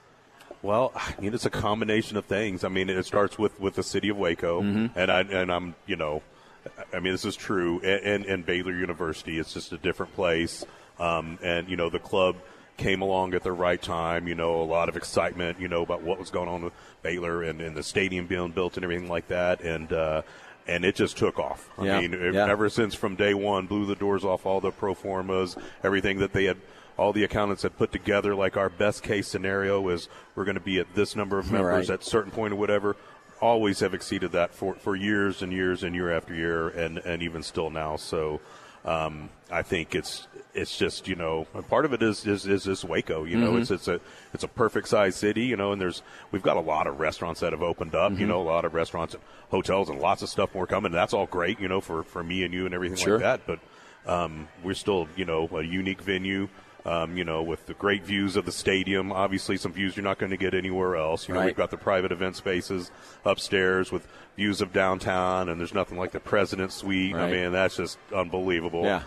Well, 0.62 0.90
I 0.96 1.14
mean, 1.20 1.32
it's 1.32 1.46
a 1.46 1.50
combination 1.50 2.16
of 2.16 2.24
things. 2.24 2.64
I 2.64 2.68
mean, 2.70 2.88
it 2.90 3.06
starts 3.06 3.38
with, 3.38 3.60
with 3.60 3.76
the 3.76 3.84
city 3.84 4.08
of 4.08 4.16
Waco, 4.16 4.62
Mm-hmm. 4.62 4.98
and 4.98 5.12
I 5.12 5.20
and 5.20 5.52
I'm 5.52 5.76
you 5.86 5.94
know, 5.94 6.22
I 6.92 6.98
mean, 6.98 7.12
this 7.12 7.24
is 7.24 7.36
true, 7.36 7.78
and, 7.84 8.02
and, 8.04 8.24
and 8.26 8.44
Baylor 8.44 8.72
University. 8.72 9.38
It's 9.38 9.52
just 9.54 9.72
a 9.72 9.78
different 9.78 10.12
place, 10.16 10.66
um, 10.98 11.38
and 11.42 11.68
you 11.68 11.76
know, 11.76 11.88
the 11.90 11.98
club 11.98 12.36
came 12.76 13.02
along 13.02 13.34
at 13.34 13.42
the 13.42 13.52
right 13.52 13.80
time. 13.80 14.28
You 14.28 14.34
know, 14.34 14.60
a 14.60 14.64
lot 14.64 14.88
of 14.88 14.96
excitement. 14.96 15.60
You 15.60 15.68
know 15.68 15.82
about 15.82 16.02
what 16.02 16.18
was 16.18 16.30
going 16.30 16.48
on 16.48 16.62
with 16.62 16.72
Baylor 17.02 17.42
and, 17.42 17.60
and 17.60 17.76
the 17.76 17.82
stadium 17.82 18.26
being 18.26 18.50
built 18.52 18.76
and 18.76 18.84
everything 18.84 19.08
like 19.08 19.28
that, 19.28 19.60
and. 19.60 19.92
uh 19.92 20.22
and 20.70 20.84
it 20.84 20.94
just 20.96 21.16
took 21.16 21.38
off. 21.38 21.70
I 21.78 21.86
Yeah, 21.86 22.00
mean, 22.02 22.12
e- 22.12 22.34
yeah. 22.34 22.46
ever 22.46 22.68
since 22.68 22.94
from 22.94 23.16
day 23.16 23.32
one, 23.32 23.66
blew 23.66 23.86
the 23.86 23.94
doors 23.94 24.22
off 24.22 24.44
all 24.44 24.60
the 24.60 24.70
pro 24.70 24.92
formas, 24.92 25.56
everything 25.82 26.18
that 26.18 26.34
they 26.34 26.44
had, 26.44 26.58
all 26.98 27.14
the 27.14 27.24
accountants 27.24 27.62
had 27.62 27.78
put 27.78 27.90
together. 27.90 28.34
Like 28.34 28.58
our 28.58 28.68
best 28.68 29.02
case 29.02 29.26
scenario 29.28 29.88
is 29.88 30.10
we're 30.34 30.44
going 30.44 30.56
to 30.56 30.60
be 30.60 30.78
at 30.78 30.94
this 30.94 31.16
number 31.16 31.38
of 31.38 31.50
members 31.50 31.88
Right. 31.88 31.94
at 31.94 32.04
certain 32.04 32.30
point 32.30 32.52
or 32.52 32.56
whatever. 32.56 32.96
Always 33.40 33.80
have 33.80 33.94
exceeded 33.94 34.32
that 34.32 34.54
for, 34.54 34.74
for 34.74 34.94
years 34.94 35.40
and 35.40 35.54
years 35.54 35.82
and 35.82 35.94
year 35.94 36.12
after 36.14 36.34
year, 36.34 36.68
and, 36.68 36.98
and 36.98 37.22
even 37.22 37.42
still 37.42 37.70
now. 37.70 37.96
So 37.96 38.38
um, 38.84 39.28
I 39.50 39.62
think 39.62 39.94
it's 39.94 40.26
it's 40.54 40.76
just 40.76 41.06
you 41.08 41.14
know 41.14 41.46
part 41.68 41.84
of 41.84 41.92
it 41.92 42.02
is 42.02 42.26
is, 42.26 42.46
is 42.46 42.64
this 42.64 42.84
Waco. 42.84 43.24
You 43.24 43.36
know, 43.38 43.52
Mhm. 43.52 43.60
it's 43.62 43.70
it's 43.70 43.88
a 43.88 44.00
it's 44.34 44.44
a 44.44 44.48
perfect 44.48 44.88
size 44.88 45.16
city. 45.16 45.44
You 45.44 45.56
know, 45.56 45.72
and 45.72 45.80
there's 45.80 46.02
we've 46.32 46.42
got 46.42 46.56
a 46.56 46.60
lot 46.60 46.86
of 46.86 47.00
restaurants 47.00 47.40
that 47.40 47.52
have 47.52 47.62
opened 47.62 47.94
up. 47.94 48.12
You 48.12 48.24
Mhm. 48.26 48.28
know, 48.28 48.40
a 48.40 48.48
lot 48.48 48.64
of 48.64 48.74
restaurants 48.74 49.14
and 49.14 49.22
hotels 49.50 49.88
and 49.88 50.00
lots 50.00 50.22
of 50.22 50.28
stuff 50.28 50.54
more 50.54 50.66
coming. 50.66 50.92
That's 50.92 51.14
all 51.14 51.26
great. 51.26 51.60
You 51.60 51.68
know, 51.68 51.80
for 51.80 52.02
for 52.02 52.22
me 52.22 52.44
and 52.44 52.52
you 52.54 52.66
and 52.66 52.74
everything 52.74 52.96
Sure. 52.98 53.18
like 53.18 53.44
that. 53.46 53.46
But 53.46 54.10
um, 54.10 54.48
we're 54.62 54.74
still 54.74 55.08
you 55.16 55.24
know 55.24 55.48
a 55.52 55.62
unique 55.62 56.00
venue. 56.02 56.48
Um, 56.88 57.18
you 57.18 57.24
know, 57.24 57.42
with 57.42 57.66
the 57.66 57.74
great 57.74 58.02
views 58.02 58.34
of 58.36 58.46
the 58.46 58.52
stadium, 58.52 59.12
obviously 59.12 59.58
some 59.58 59.72
views 59.74 59.94
you're 59.94 60.04
not 60.04 60.18
going 60.18 60.30
to 60.30 60.38
get 60.38 60.54
anywhere 60.54 60.96
else. 60.96 61.28
You 61.28 61.34
know, 61.34 61.40
Right. 61.40 61.46
we've 61.46 61.56
got 61.56 61.70
the 61.70 61.76
private 61.76 62.12
event 62.12 62.34
spaces 62.36 62.90
upstairs 63.26 63.92
with 63.92 64.08
views 64.36 64.62
of 64.62 64.72
downtown, 64.72 65.50
and 65.50 65.60
there's 65.60 65.74
nothing 65.74 65.98
like 65.98 66.12
the 66.12 66.20
President's 66.20 66.76
Suite. 66.76 67.14
I 67.14 67.30
mean, 67.30 67.52
that's 67.52 67.76
just 67.76 67.98
unbelievable. 68.14 68.84
Yeah. 68.84 69.02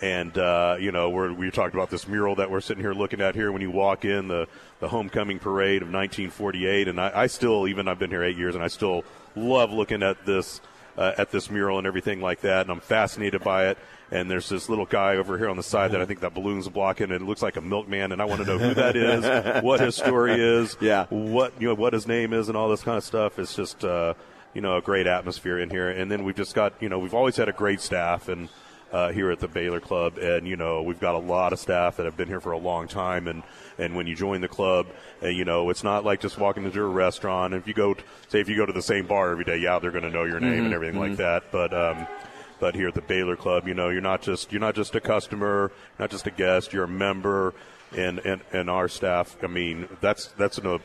And 0.00 0.36
uh, 0.38 0.76
you 0.78 0.92
know, 0.92 1.10
we're, 1.10 1.32
we 1.32 1.50
talked 1.50 1.74
about 1.74 1.90
this 1.90 2.06
mural 2.08 2.36
that 2.36 2.50
we're 2.50 2.60
sitting 2.60 2.82
here 2.82 2.94
looking 2.94 3.20
at 3.20 3.34
here. 3.34 3.50
When 3.52 3.62
you 3.62 3.70
walk 3.70 4.04
in 4.04 4.28
the 4.28 4.46
the 4.80 4.88
homecoming 4.88 5.38
parade 5.38 5.82
of 5.82 5.88
1948, 5.88 6.88
and 6.88 7.00
I, 7.00 7.10
I 7.14 7.26
still, 7.26 7.66
even 7.68 7.88
I've 7.88 7.98
been 7.98 8.10
here 8.10 8.22
eight 8.22 8.36
years, 8.36 8.54
and 8.54 8.62
I 8.64 8.68
still 8.68 9.04
love 9.34 9.72
looking 9.72 10.02
at 10.02 10.24
this 10.26 10.60
uh, 10.96 11.12
at 11.18 11.30
this 11.30 11.50
mural 11.50 11.78
and 11.78 11.86
everything 11.86 12.20
like 12.20 12.40
that. 12.42 12.62
And 12.62 12.70
I'm 12.70 12.80
fascinated 12.80 13.42
by 13.42 13.68
it. 13.68 13.78
And 14.10 14.30
there's 14.30 14.48
this 14.48 14.68
little 14.68 14.86
guy 14.86 15.16
over 15.16 15.36
here 15.36 15.48
on 15.48 15.56
the 15.56 15.62
side 15.64 15.90
that 15.90 16.00
I 16.00 16.04
think 16.06 16.20
that 16.20 16.32
balloon's 16.32 16.68
blocking, 16.68 17.10
and 17.10 17.14
it 17.22 17.22
looks 17.22 17.42
like 17.42 17.56
a 17.56 17.60
milkman. 17.60 18.12
And 18.12 18.22
I 18.22 18.24
want 18.24 18.40
to 18.40 18.46
know 18.46 18.56
who 18.58 18.72
that 18.74 18.94
is, 18.94 19.62
what 19.64 19.80
his 19.80 19.96
story 19.96 20.34
is, 20.40 20.76
Yeah. 20.80 21.06
what 21.10 21.60
you 21.60 21.66
know, 21.68 21.74
what 21.74 21.92
his 21.92 22.06
name 22.06 22.32
is, 22.32 22.48
and 22.48 22.56
all 22.56 22.68
this 22.68 22.82
kind 22.84 22.96
of 22.96 23.02
stuff. 23.02 23.38
It's 23.40 23.56
just 23.56 23.84
uh, 23.84 24.14
you 24.54 24.60
know 24.60 24.76
a 24.76 24.80
great 24.80 25.08
atmosphere 25.08 25.58
in 25.58 25.70
here. 25.70 25.90
And 25.90 26.08
then 26.08 26.22
we've 26.22 26.36
just 26.36 26.54
got 26.54 26.74
you 26.80 26.88
know 26.88 27.00
we've 27.00 27.14
always 27.14 27.36
had 27.36 27.48
a 27.48 27.52
great 27.52 27.80
staff 27.80 28.28
and. 28.28 28.48
Uh, 28.92 29.10
here 29.10 29.32
at 29.32 29.40
the 29.40 29.48
Baylor 29.48 29.80
Club, 29.80 30.16
and 30.16 30.46
you 30.46 30.54
know 30.56 30.80
we've 30.80 31.00
got 31.00 31.16
a 31.16 31.18
lot 31.18 31.52
of 31.52 31.58
staff 31.58 31.96
that 31.96 32.06
have 32.06 32.16
been 32.16 32.28
here 32.28 32.40
for 32.40 32.52
a 32.52 32.56
long 32.56 32.86
time, 32.86 33.26
and 33.26 33.42
and 33.78 33.94
when 33.94 34.06
you 34.06 34.14
join 34.14 34.40
the 34.40 34.48
club, 34.48 34.86
uh, 35.22 35.28
you 35.28 35.44
know 35.44 35.70
it's 35.70 35.84
not 35.84 36.04
like 36.04 36.20
just 36.20 36.38
walking 36.38 36.64
into 36.64 36.80
a 36.80 36.86
restaurant. 36.86 37.54
If 37.54 37.66
you 37.66 37.74
go, 37.74 37.94
t- 37.94 38.02
say 38.28 38.40
if 38.40 38.48
you 38.48 38.56
go 38.56 38.66
to 38.66 38.72
the 38.72 38.82
same 38.82 39.06
bar 39.06 39.30
every 39.30 39.44
day, 39.44 39.58
yeah, 39.58 39.78
they're 39.78 39.90
going 39.90 40.04
to 40.04 40.10
know 40.10 40.24
your 40.24 40.40
name 40.40 40.62
Mhm, 40.62 40.64
and 40.66 40.74
everything 40.74 41.00
mhm. 41.00 41.08
like 41.08 41.16
that. 41.18 41.44
But 41.52 41.72
um, 41.74 42.06
but 42.58 42.74
here 42.74 42.88
at 42.88 42.94
the 42.94 43.02
Baylor 43.02 43.36
Club, 43.36 43.68
you 43.68 43.74
know 43.74 43.88
you're 43.90 44.00
not 44.00 44.22
just 44.22 44.52
you're 44.52 44.60
not 44.60 44.74
just 44.74 44.94
a 44.94 45.00
customer, 45.00 45.72
not 45.98 46.10
just 46.10 46.26
a 46.26 46.30
guest, 46.30 46.72
you're 46.72 46.84
a 46.84 46.88
member, 46.88 47.54
and 47.96 48.18
and, 48.20 48.40
and 48.52 48.70
our 48.70 48.88
staff. 48.88 49.36
I 49.42 49.46
mean 49.46 49.88
that's 50.00 50.26
that's 50.38 50.58
an, 50.58 50.66
uh, 50.66 50.78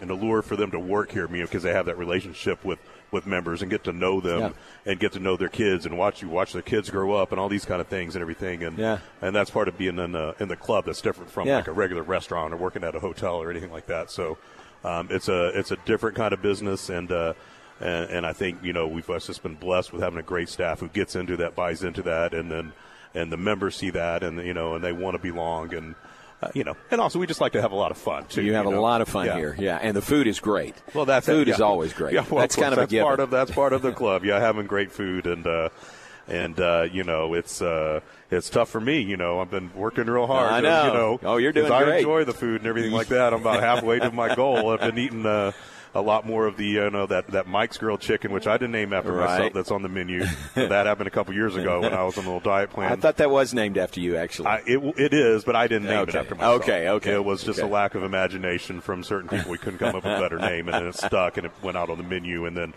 an 0.00 0.10
allure 0.10 0.42
for 0.42 0.56
them 0.56 0.70
to 0.70 0.78
work 0.78 1.10
here, 1.10 1.26
I 1.26 1.30
mean, 1.30 1.42
because 1.42 1.62
they 1.62 1.72
have 1.72 1.86
that 1.86 1.98
relationship 1.98 2.64
with 2.64 2.78
with 3.12 3.26
members 3.26 3.62
and 3.62 3.70
get 3.70 3.84
to 3.84 3.92
know 3.92 4.20
them 4.20 4.40
Yeah. 4.40 4.50
and 4.92 4.98
get 5.00 5.12
to 5.12 5.20
know 5.20 5.36
their 5.36 5.48
kids 5.48 5.86
and 5.86 5.96
watch 5.96 6.22
you 6.22 6.28
watch 6.28 6.52
their 6.52 6.62
kids 6.62 6.90
grow 6.90 7.12
up 7.14 7.30
and 7.32 7.40
all 7.40 7.48
these 7.48 7.64
kind 7.64 7.80
of 7.80 7.86
things 7.86 8.14
and 8.16 8.22
everything 8.22 8.64
and 8.64 8.76
Yeah. 8.78 8.98
and 9.22 9.34
that's 9.34 9.50
part 9.50 9.68
of 9.68 9.78
being 9.78 9.98
in 9.98 10.12
the 10.12 10.34
in 10.40 10.48
the 10.48 10.56
club 10.56 10.86
that's 10.86 11.00
different 11.00 11.30
from 11.30 11.46
Yeah. 11.46 11.56
like 11.56 11.68
a 11.68 11.72
regular 11.72 12.02
restaurant 12.02 12.52
or 12.52 12.56
working 12.56 12.82
at 12.84 12.94
a 12.96 13.00
hotel 13.00 13.36
or 13.36 13.50
anything 13.50 13.70
like 13.72 13.86
that 13.86 14.10
so 14.10 14.38
um, 14.84 15.08
it's 15.10 15.28
a 15.28 15.46
it's 15.58 15.70
a 15.70 15.76
different 15.84 16.16
kind 16.16 16.32
of 16.34 16.42
business 16.42 16.88
and 16.90 17.10
uh, 17.12 17.32
and, 17.80 18.10
and 18.10 18.26
I 18.26 18.32
think 18.32 18.62
you 18.62 18.72
know 18.72 18.86
we've 18.88 19.06
just 19.06 19.42
been 19.42 19.54
blessed 19.54 19.92
with 19.92 20.02
having 20.02 20.18
a 20.18 20.22
great 20.22 20.48
staff 20.48 20.80
who 20.80 20.88
gets 20.88 21.14
into 21.14 21.36
that 21.38 21.54
buys 21.54 21.82
into 21.84 22.02
that 22.02 22.34
and 22.34 22.50
then 22.50 22.72
and 23.14 23.30
the 23.32 23.36
members 23.36 23.76
see 23.76 23.90
that 23.90 24.22
and 24.22 24.44
you 24.44 24.52
know 24.54 24.74
and 24.74 24.82
they 24.84 24.92
want 24.92 25.14
to 25.16 25.22
belong 25.22 25.72
and 25.74 25.94
uh, 26.42 26.48
you 26.54 26.64
know 26.64 26.76
and 26.90 27.00
also 27.00 27.18
we 27.18 27.26
just 27.26 27.40
like 27.40 27.52
to 27.52 27.62
have 27.62 27.72
a 27.72 27.76
lot 27.76 27.90
of 27.90 27.96
fun 27.98 28.24
too 28.26 28.42
you 28.42 28.54
have 28.54 28.66
a 28.66 28.70
know? 28.70 28.82
lot 28.82 29.00
of 29.00 29.08
fun 29.08 29.26
Yeah. 29.26 29.36
here, 29.36 29.56
yeah, 29.58 29.78
and 29.80 29.96
the 29.96 30.02
food 30.02 30.26
is 30.26 30.38
great. 30.40 30.74
Well, 30.94 31.04
that's 31.06 31.26
food 31.26 31.48
it, 31.48 31.52
is 31.52 31.58
yeah. 31.58 31.64
always 31.64 31.92
great. 31.92 32.14
Yeah, 32.14 32.24
well, 32.30 32.40
that's 32.40 32.54
of 32.54 32.60
course, 32.60 32.64
kind 32.64 32.72
of 32.74 32.78
a 32.78 32.82
that's 32.82 32.90
given. 32.90 33.04
part 33.06 33.20
of 33.20 33.30
that's 33.30 33.50
part 33.50 33.72
of 33.72 33.82
the 33.82 33.92
club. 33.92 34.24
Yeah, 34.24 34.38
having 34.40 34.66
great 34.66 34.92
food 34.92 35.26
and 35.26 35.46
uh, 35.46 35.68
and 36.28 36.58
uh, 36.60 36.86
you 36.92 37.04
know 37.04 37.34
it's 37.34 37.62
uh, 37.62 38.00
it's 38.30 38.50
tough 38.50 38.68
for 38.68 38.80
me. 38.80 39.00
You 39.00 39.16
know, 39.16 39.40
I've 39.40 39.50
been 39.50 39.70
working 39.74 40.06
real 40.06 40.26
hard. 40.26 40.50
I 40.52 40.60
know. 40.60 40.86
You 40.86 40.92
know, 40.92 41.20
Oh, 41.22 41.36
you're 41.38 41.52
doing 41.52 41.68
great. 41.68 41.88
I 41.88 41.96
enjoy 41.98 42.24
the 42.24 42.34
food 42.34 42.60
and 42.60 42.66
everything 42.66 42.92
like 42.92 43.06
that. 43.08 43.32
I'm 43.32 43.40
about 43.40 43.60
halfway 43.60 43.98
to 44.00 44.10
my 44.10 44.34
goal. 44.34 44.70
I've 44.70 44.80
been 44.80 44.98
eating. 44.98 45.24
Uh, 45.24 45.52
a 45.94 46.00
lot 46.02 46.26
more 46.26 46.46
of 46.46 46.56
the, 46.56 46.66
you 46.66 46.90
know, 46.90 47.06
that, 47.06 47.28
that 47.28 47.46
Mike's 47.46 47.78
grilled 47.78 48.00
chicken, 48.00 48.30
which 48.32 48.46
I 48.46 48.58
didn't 48.58 48.72
name 48.72 48.92
after 48.92 49.12
Right. 49.12 49.30
myself. 49.30 49.52
That's 49.54 49.70
on 49.70 49.82
the 49.82 49.88
menu. 49.88 50.24
that 50.54 50.86
happened 50.86 51.06
a 51.08 51.10
couple 51.10 51.32
years 51.34 51.56
ago 51.56 51.80
when 51.80 51.94
I 51.94 52.02
was 52.04 52.18
on 52.18 52.24
a 52.24 52.26
little 52.26 52.40
diet 52.40 52.70
plan. 52.70 52.92
I 52.92 52.96
thought 52.96 53.16
that 53.16 53.30
was 53.30 53.54
named 53.54 53.78
after 53.78 54.00
you, 54.00 54.16
actually. 54.16 54.48
I, 54.48 54.56
it, 54.66 54.78
it 54.98 55.14
is, 55.14 55.44
but 55.44 55.56
I 55.56 55.66
didn't 55.68 55.88
name 55.88 56.00
Okay. 56.00 56.10
it 56.18 56.20
after 56.20 56.34
myself. 56.34 56.62
Okay, 56.62 56.88
okay, 56.90 57.12
It 57.14 57.24
was 57.24 57.42
just 57.42 57.58
okay. 57.58 57.68
a 57.68 57.70
lack 57.70 57.94
of 57.94 58.02
imagination 58.02 58.80
from 58.80 59.02
certain 59.02 59.28
people. 59.28 59.50
We 59.50 59.58
couldn't 59.58 59.78
come 59.78 59.94
up 59.96 60.04
with 60.04 60.12
a 60.12 60.20
better 60.20 60.38
name, 60.38 60.68
and 60.68 60.74
then 60.74 60.86
it 60.86 60.96
stuck, 60.96 61.36
and 61.38 61.46
it 61.46 61.52
went 61.62 61.76
out 61.76 61.88
on 61.88 61.96
the 61.98 62.04
menu, 62.04 62.44
and 62.46 62.56
then 62.56 62.74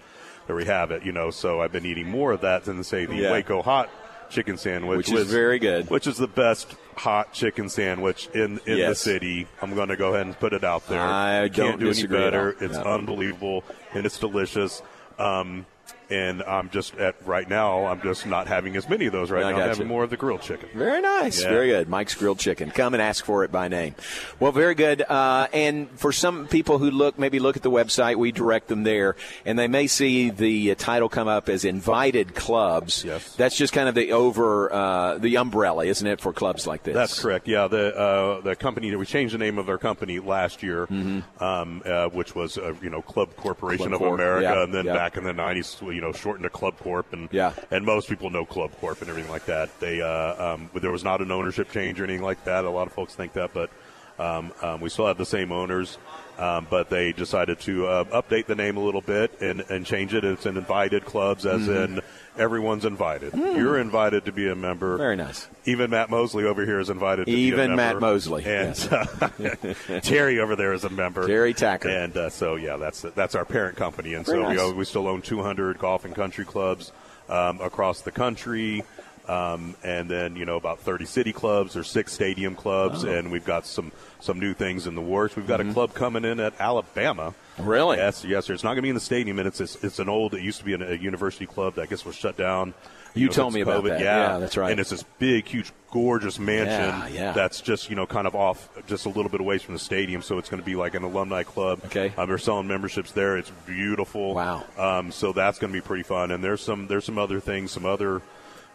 there 0.47 0.55
we 0.55 0.65
have 0.65 0.91
it. 0.91 1.03
You 1.03 1.11
know, 1.11 1.29
so 1.29 1.61
I've 1.61 1.71
been 1.71 1.85
eating 1.85 2.07
more 2.09 2.31
of 2.31 2.41
that 2.41 2.63
than 2.65 2.83
say 2.83 3.05
the 3.05 3.15
Yeah. 3.15 3.31
Waco 3.31 3.61
hot 3.61 3.89
chicken 4.29 4.57
sandwich, 4.57 4.97
Which 4.97 5.11
is 5.11 5.31
very 5.31 5.59
good. 5.59 5.89
Which 5.89 6.07
is 6.07 6.17
the 6.17 6.27
best 6.27 6.75
hot 6.95 7.33
chicken 7.33 7.69
sandwich 7.69 8.27
in 8.33 8.59
in 8.65 8.79
the 8.79 8.95
city. 8.95 9.47
I'm 9.61 9.73
going 9.75 9.89
to 9.89 9.95
go 9.97 10.13
ahead 10.13 10.25
and 10.25 10.37
put 10.39 10.53
it 10.53 10.63
out 10.63 10.87
there. 10.87 11.01
I 11.01 11.49
Can't 11.49 11.53
don't 11.53 11.79
do 11.79 11.89
any 11.89 12.07
better. 12.07 12.55
It's 12.59 12.75
No. 12.77 12.83
unbelievable 12.83 13.63
and 13.93 14.05
it's 14.05 14.17
delicious. 14.19 14.81
Um, 15.17 15.65
and 16.09 16.43
I'm 16.43 16.69
just 16.69 16.95
at 16.95 17.15
right 17.25 17.47
now. 17.47 17.85
I'm 17.85 18.01
just 18.01 18.25
not 18.25 18.47
having 18.47 18.75
as 18.75 18.87
many 18.89 19.05
of 19.05 19.11
those 19.11 19.29
right 19.31 19.43
I 19.43 19.51
now. 19.51 19.59
I'm 19.59 19.69
having 19.69 19.87
more 19.87 20.03
of 20.03 20.09
the 20.09 20.17
grilled 20.17 20.41
chicken. 20.41 20.69
Very 20.73 21.01
nice. 21.01 21.41
Yeah. 21.41 21.49
Very 21.49 21.67
good. 21.69 21.89
Mike's 21.89 22.15
Grilled 22.15 22.39
Chicken. 22.39 22.71
Come 22.71 22.93
and 22.93 23.01
ask 23.01 23.23
for 23.25 23.43
it 23.43 23.51
by 23.51 23.67
name. 23.67 23.95
Well, 24.39 24.51
very 24.51 24.75
good. 24.75 25.01
Uh, 25.01 25.47
and 25.53 25.89
for 25.99 26.11
some 26.11 26.47
people 26.47 26.77
who 26.77 26.91
look, 26.91 27.17
maybe 27.19 27.39
look 27.39 27.57
at 27.57 27.63
the 27.63 27.71
website, 27.71 28.15
we 28.15 28.31
direct 28.31 28.67
them 28.67 28.83
there, 28.83 29.15
and 29.45 29.57
they 29.57 29.67
may 29.67 29.87
see 29.87 30.29
the 30.29 30.71
uh, 30.71 30.75
title 30.75 31.09
come 31.09 31.27
up 31.27 31.49
as 31.49 31.65
invited 31.65 32.35
clubs. 32.35 33.03
Yes. 33.03 33.35
That's 33.35 33.57
just 33.57 33.73
kind 33.73 33.87
of 33.89 33.95
the 33.95 34.11
over, 34.11 34.71
uh, 34.73 35.17
the 35.17 35.37
umbrella, 35.37 35.85
isn't 35.85 36.05
it, 36.07 36.21
for 36.21 36.33
clubs 36.33 36.65
like 36.67 36.83
this? 36.83 36.93
That's 36.93 37.19
correct. 37.19 37.47
Yeah, 37.47 37.67
the 37.67 37.95
uh, 37.95 38.41
the 38.41 38.55
company 38.55 38.95
we 38.95 39.05
changed 39.05 39.33
the 39.33 39.37
name 39.37 39.57
of 39.57 39.69
our 39.69 39.77
company 39.77 40.19
last 40.19 40.63
year, 40.63 40.87
Mm-hmm. 40.87 41.43
um, 41.43 41.81
uh, 41.85 42.07
which 42.09 42.35
was 42.35 42.57
uh, 42.57 42.73
you 42.81 42.89
know 42.89 43.01
Club 43.01 43.35
Corporation 43.35 43.89
Club 43.89 43.93
of 43.93 43.99
Corp, 43.99 44.13
America, 44.19 44.43
yeah, 44.43 44.63
and 44.63 44.73
then 44.73 44.85
yeah. 44.85 44.93
back 44.93 45.17
in 45.17 45.23
the 45.23 45.33
'90s, 45.33 45.81
you 45.99 46.05
know, 46.05 46.13
shortened 46.13 46.43
to 46.43 46.49
Club 46.49 46.77
Corp, 46.79 47.11
and 47.11 47.27
Yeah. 47.29 47.51
and 47.71 47.85
most 47.85 48.07
people 48.07 48.29
know 48.29 48.45
Club 48.45 48.71
Corp 48.79 49.01
and 49.01 49.09
everything 49.09 49.29
like 49.29 49.45
that. 49.47 49.77
They 49.81 50.01
uh, 50.01 50.53
um, 50.53 50.69
but 50.71 50.81
there 50.81 50.91
was 50.93 51.03
not 51.03 51.19
an 51.19 51.29
ownership 51.29 51.71
change 51.71 51.99
or 51.99 52.05
anything 52.05 52.23
like 52.23 52.41
that. 52.45 52.63
A 52.63 52.69
lot 52.69 52.87
of 52.87 52.93
folks 52.93 53.15
think 53.15 53.33
that, 53.33 53.53
but 53.53 53.69
um, 54.17 54.53
um, 54.61 54.79
we 54.79 54.87
still 54.87 55.07
have 55.07 55.17
the 55.17 55.25
same 55.25 55.51
owners. 55.51 55.97
Um, 56.39 56.67
but 56.69 56.89
they 56.89 57.11
decided 57.11 57.59
to 57.61 57.85
uh, 57.85 58.03
update 58.05 58.45
the 58.45 58.55
name 58.55 58.77
a 58.77 58.79
little 58.79 59.01
bit 59.01 59.41
and, 59.41 59.59
and 59.69 59.85
change 59.85 60.13
it. 60.13 60.23
It's 60.23 60.45
an 60.45 60.55
invited 60.55 61.03
clubs, 61.03 61.45
as 61.45 61.63
Mhm. 61.67 61.83
in 61.97 62.01
everyone's 62.37 62.85
invited. 62.85 63.33
Hmm. 63.33 63.57
You're 63.57 63.77
invited 63.77 64.23
to 64.23 64.31
be 64.31 64.47
a 64.47 64.55
member. 64.55 64.95
Very 64.97 65.17
nice. 65.17 65.49
Even 65.65 65.89
Matt 65.89 66.09
Mosley 66.09 66.45
over 66.45 66.65
here 66.65 66.79
is 66.79 66.89
invited 66.89 67.25
to 67.25 67.31
be 67.31 67.33
a 67.33 67.47
Even. 67.53 67.75
Matt 67.75 67.99
Mosley, 67.99 68.45
And 68.45 68.67
yes. 68.69 68.87
uh, 68.89 69.99
Terry 70.01 70.39
over 70.39 70.55
there 70.55 70.71
is 70.71 70.85
a 70.85 70.89
member. 70.89 71.27
Terry 71.27 71.53
Tacker. 71.53 71.89
And 71.89 72.15
uh, 72.15 72.29
so, 72.29 72.55
yeah, 72.55 72.77
that's 72.77 73.01
that's 73.01 73.35
our 73.35 73.43
parent 73.43 73.75
company. 73.75 74.13
And 74.13 74.25
Very 74.25 74.37
so 74.41 74.47
we, 74.47 74.55
nice. 74.55 74.59
own- 74.63 74.77
we 74.77 74.85
still 74.85 75.07
own 75.09 75.21
200 75.21 75.77
golf 75.77 76.05
and 76.05 76.15
country 76.15 76.45
clubs 76.45 76.93
um, 77.27 77.59
across 77.59 77.99
the 78.01 78.11
country. 78.11 78.83
Um, 79.29 79.75
and 79.83 80.09
then, 80.09 80.35
you 80.35 80.45
know, 80.45 80.55
about 80.55 80.79
30 80.79 81.05
city 81.05 81.31
clubs 81.31 81.77
or 81.77 81.83
six 81.83 82.13
stadium 82.13 82.55
clubs. 82.55 83.05
Oh. 83.05 83.09
And 83.09 83.31
we've 83.31 83.45
got 83.45 83.67
some, 83.67 83.91
some 84.19 84.39
new 84.39 84.55
things 84.55 84.87
in 84.87 84.95
the 84.95 85.01
works. 85.01 85.35
We've 85.35 85.47
got 85.47 85.61
a 85.61 85.71
club 85.71 85.93
coming 85.93 86.25
in 86.25 86.39
at 86.39 86.59
Alabama. 86.59 87.35
Mm-hmm. 87.57 87.69
Really? 87.69 87.97
Yes, 87.97 88.25
yes, 88.25 88.45
sir. 88.45 88.53
It's 88.53 88.63
not 88.63 88.69
going 88.69 88.77
to 88.77 88.81
be 88.83 88.89
in 88.89 88.95
the 88.95 89.01
stadium, 89.01 89.37
and 89.37 89.47
it's 89.47 89.59
it's, 89.61 89.75
it's 89.83 89.99
an 89.99 90.09
old. 90.09 90.33
It 90.33 90.41
used 90.41 90.59
to 90.59 90.65
be 90.65 90.73
an, 90.73 90.81
a 90.81 90.95
university 90.95 91.45
club 91.45 91.75
that 91.75 91.81
I 91.81 91.85
guess 91.85 92.05
was 92.05 92.15
shut 92.15 92.37
down. 92.37 92.73
You 93.13 93.27
know, 93.27 93.31
told 93.33 93.53
since 93.53 93.55
me 93.55 93.61
about 93.61 93.83
COVID. 93.83 93.89
that. 93.89 93.99
Yeah. 93.99 94.33
Yeah, 94.33 94.37
that's 94.39 94.55
right. 94.57 94.71
And 94.71 94.79
it's 94.79 94.91
this 94.91 95.03
big, 95.19 95.45
huge, 95.45 95.71
gorgeous 95.91 96.39
mansion 96.39 96.69
Yeah, 96.77 97.07
yeah. 97.07 97.31
that's 97.33 97.59
just 97.59 97.89
you 97.89 97.95
know 97.95 98.05
kind 98.05 98.27
of 98.27 98.35
off, 98.35 98.69
just 98.87 99.05
a 99.05 99.09
little 99.09 99.29
bit 99.29 99.41
away 99.41 99.57
from 99.57 99.73
the 99.73 99.79
stadium. 99.79 100.21
So 100.21 100.37
it's 100.37 100.49
going 100.49 100.61
to 100.61 100.65
be 100.65 100.75
like 100.75 100.95
an 100.95 101.03
alumni 101.03 101.43
club. 101.43 101.81
Okay. 101.85 102.13
Um, 102.17 102.29
they're 102.29 102.37
selling 102.37 102.67
memberships 102.67 103.11
there. 103.11 103.37
It's 103.37 103.51
beautiful. 103.65 104.35
Wow. 104.35 104.63
Um, 104.77 105.11
so 105.11 105.33
that's 105.33 105.59
going 105.59 105.73
to 105.73 105.77
be 105.77 105.85
pretty 105.85 106.03
fun. 106.03 106.31
And 106.31 106.43
there's 106.43 106.61
some 106.61 106.87
there's 106.87 107.05
some 107.05 107.17
other 107.17 107.39
things, 107.39 107.71
some 107.71 107.85
other. 107.85 108.21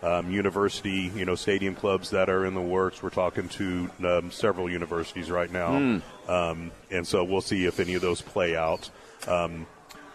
Um, 0.03 0.30
university, 0.30 1.11
you 1.14 1.24
know, 1.24 1.34
stadium 1.34 1.74
clubs 1.74 2.11
that 2.11 2.28
are 2.28 2.45
in 2.45 2.53
the 2.53 2.61
works. 2.61 3.03
We're 3.03 3.09
talking 3.09 3.49
to 3.51 3.90
um, 4.07 4.30
several 4.30 4.68
universities 4.70 5.30
right 5.30 5.51
now, 5.51 5.78
Hmm. 5.78 5.99
um, 6.30 6.70
and 6.90 7.07
so 7.07 7.24
we'll 7.24 7.40
see 7.40 7.64
if 7.64 7.80
any 7.80 7.95
of 7.95 8.03
those 8.03 8.20
play 8.20 8.55
out. 8.55 8.90
Um, 9.26 9.66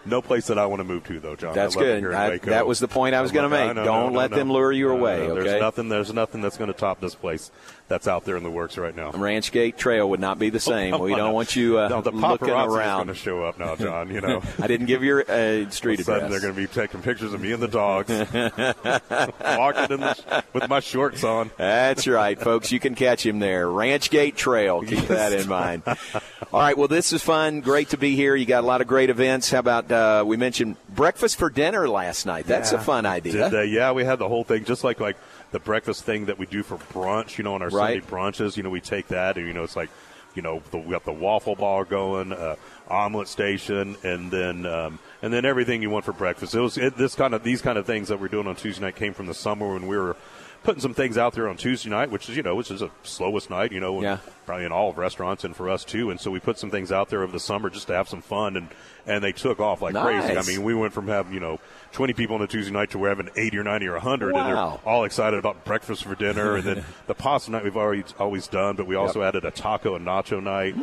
no 0.04 0.22
place 0.22 0.46
that 0.46 0.58
I 0.58 0.66
want 0.66 0.78
to 0.80 0.84
move 0.84 1.04
to, 1.08 1.18
though, 1.18 1.34
John. 1.34 1.54
That's 1.54 1.74
good. 1.74 2.04
I- 2.14 2.38
that 2.38 2.66
was 2.68 2.78
the 2.78 2.86
point 2.88 3.16
I 3.16 3.20
was 3.20 3.32
gonna 3.32 3.48
make. 3.48 3.74
know, 3.74 3.84
Don't 3.84 4.12
no, 4.12 4.18
let 4.18 4.30
no, 4.30 4.36
them 4.36 4.52
lure 4.52 4.70
you 4.70 4.90
away, 4.90 5.22
okay? 5.28 5.42
There's 5.42 5.60
nothing. 5.60 5.88
There's 5.88 6.12
nothing 6.12 6.40
that's 6.40 6.56
going 6.56 6.72
to 6.72 6.78
top 6.78 7.00
this 7.00 7.16
place 7.16 7.50
that's 7.90 8.08
out 8.08 8.24
there 8.24 8.36
in 8.38 8.42
the 8.42 8.50
works 8.50 8.78
right 8.78 8.96
now. 8.96 9.10
Ranch 9.10 9.52
Gate 9.52 9.76
Trail 9.76 10.08
would 10.08 10.20
not 10.20 10.38
be 10.38 10.48
the 10.48 10.60
same. 10.60 10.92
come 10.92 11.02
we 11.02 11.14
don't 11.14 11.34
want 11.34 11.54
you 11.56 11.78
uh, 11.78 11.88
No, 11.88 12.00
the 12.00 12.12
looking 12.12 12.48
is 12.48 12.54
around. 12.54 13.06
going 13.06 13.08
to 13.08 13.14
show 13.14 13.42
up 13.44 13.58
now, 13.58 13.76
John. 13.76 14.10
You 14.10 14.20
know, 14.22 14.40
I 14.58 14.66
didn't 14.66 14.86
give 14.86 15.02
your 15.04 15.20
uh, 15.30 15.68
street 15.70 15.98
All 15.98 16.00
of 16.00 16.00
a 16.00 16.04
sudden 16.04 16.24
address. 16.26 16.30
they're 16.30 16.40
going 16.52 16.54
to 16.54 16.74
be 16.74 16.80
taking 16.80 17.02
pictures 17.02 17.34
of 17.34 17.42
me 17.42 17.52
and 17.52 17.62
the 17.62 17.68
dogs, 17.68 18.08
walking 19.40 19.94
in 19.94 20.00
the, 20.00 20.44
with 20.52 20.68
my 20.68 20.80
shorts 20.80 21.24
on. 21.24 21.50
That's 21.56 22.06
right, 22.06 22.40
folks. 22.40 22.72
You 22.72 22.80
can 22.80 22.94
catch 22.94 23.24
him 23.26 23.38
there. 23.40 23.68
Ranch 23.68 24.10
Gate 24.10 24.36
Trail. 24.36 24.82
Keep 24.82 25.08
that 25.08 25.32
in 25.32 25.48
mind. 25.48 25.82
All 25.86 26.60
right. 26.60 26.76
Well, 26.78 26.88
this 26.88 27.12
is 27.12 27.22
fun. 27.22 27.60
Great 27.60 27.90
to 27.90 27.96
be 27.96 28.14
here. 28.16 28.34
You 28.36 28.46
got 28.46 28.64
a 28.64 28.66
lot 28.66 28.80
of 28.80 28.86
great 28.86 29.10
events. 29.10 29.50
How 29.50 29.58
about 29.58 29.90
uh, 29.90 30.24
we 30.26 30.36
mentioned 30.36 30.76
breakfast 30.88 31.38
for 31.38 31.50
dinner 31.50 31.88
last 31.88 32.26
night? 32.26 32.46
That's 32.46 32.72
Yeah. 32.72 32.78
a 32.78 32.82
fun 32.82 33.06
idea. 33.06 33.32
Did 33.32 33.50
they? 33.52 33.64
yeah, 33.66 33.92
we 33.92 34.04
had 34.04 34.18
the 34.18 34.28
whole 34.28 34.44
thing, 34.44 34.64
just 34.64 34.84
like 34.84 35.00
like 35.00 35.16
the 35.52 35.58
breakfast 35.60 36.04
thing 36.04 36.26
that 36.26 36.38
we 36.38 36.46
do 36.46 36.62
for 36.62 36.76
brunch. 36.76 37.38
You 37.38 37.44
know, 37.44 37.54
on 37.54 37.62
our 37.62 37.68
Right. 37.70 38.02
Sunday 38.02 38.06
brunches, 38.06 38.56
you 38.56 38.62
know, 38.62 38.70
we 38.70 38.80
take 38.80 39.08
that, 39.08 39.36
and 39.36 39.46
you 39.46 39.52
know, 39.52 39.64
it's 39.64 39.76
like, 39.76 39.90
you 40.34 40.42
know, 40.42 40.62
the, 40.70 40.78
we 40.78 40.90
got 40.92 41.04
the 41.04 41.12
waffle 41.12 41.56
bar 41.56 41.84
going, 41.84 42.32
uh, 42.32 42.56
omelet 42.88 43.28
station, 43.28 43.96
and 44.04 44.30
then 44.30 44.64
um, 44.66 44.98
and 45.22 45.32
then 45.32 45.44
everything 45.44 45.82
you 45.82 45.90
want 45.90 46.04
for 46.04 46.12
breakfast. 46.12 46.54
It 46.54 46.60
was 46.60 46.78
it, 46.78 46.96
this 46.96 47.14
kind 47.14 47.34
of 47.34 47.42
these 47.42 47.62
kind 47.62 47.78
of 47.78 47.86
things 47.86 48.08
that 48.08 48.20
we're 48.20 48.28
doing 48.28 48.46
on 48.46 48.56
Tuesday 48.56 48.82
night 48.84 48.96
came 48.96 49.12
from 49.14 49.26
the 49.26 49.34
summer 49.34 49.72
when 49.72 49.86
we 49.86 49.96
were 49.98 50.16
putting 50.62 50.82
some 50.82 50.92
things 50.92 51.16
out 51.16 51.32
there 51.32 51.48
on 51.48 51.56
Tuesday 51.56 51.88
night, 51.88 52.10
which 52.10 52.28
is 52.28 52.36
you 52.36 52.42
know 52.42 52.54
which 52.54 52.70
is 52.70 52.82
a 52.82 52.90
slowest 53.02 53.48
night, 53.50 53.72
you 53.72 53.80
know, 53.80 54.02
Yeah. 54.02 54.18
probably 54.44 54.66
in 54.66 54.72
all 54.72 54.90
of 54.90 54.98
restaurants 54.98 55.42
and 55.42 55.56
for 55.56 55.70
us 55.70 55.84
too. 55.84 56.10
And 56.10 56.20
so 56.20 56.30
we 56.30 56.38
put 56.38 56.58
some 56.58 56.70
things 56.70 56.92
out 56.92 57.08
there 57.08 57.22
over 57.22 57.32
the 57.32 57.40
summer 57.40 57.70
just 57.70 57.86
to 57.86 57.94
have 57.94 58.08
some 58.08 58.20
fun, 58.22 58.56
and 58.56 58.68
and 59.06 59.24
they 59.24 59.32
took 59.32 59.58
off 59.58 59.80
like 59.82 59.94
crazy. 59.94 60.36
I 60.36 60.42
mean, 60.42 60.62
we 60.62 60.74
went 60.74 60.92
from 60.92 61.08
having 61.08 61.32
you 61.34 61.40
know 61.40 61.58
20 61.92 62.12
people 62.12 62.36
on 62.36 62.42
a 62.42 62.46
Tuesday 62.46 62.72
night 62.72 62.90
to 62.90 62.98
where 62.98 63.10
we're 63.10 63.16
having 63.16 63.32
80 63.36 63.58
or 63.58 63.64
90 63.64 63.86
or 63.88 63.92
100, 63.94 64.34
and 64.34 64.46
they're 64.46 64.56
all 64.86 65.04
excited 65.04 65.38
about 65.38 65.64
breakfast 65.64 66.04
for 66.04 66.14
dinner. 66.14 66.54
and 66.56 66.64
then 66.64 66.84
the 67.06 67.14
pasta 67.14 67.50
night 67.50 67.64
we've 67.64 67.76
already 67.76 68.04
always 68.18 68.46
done, 68.46 68.76
but 68.76 68.86
we 68.86 68.94
also 68.94 69.22
added 69.22 69.44
a 69.44 69.50
taco 69.50 69.96
and 69.96 70.06
nacho 70.06 70.42
night. 70.42 70.76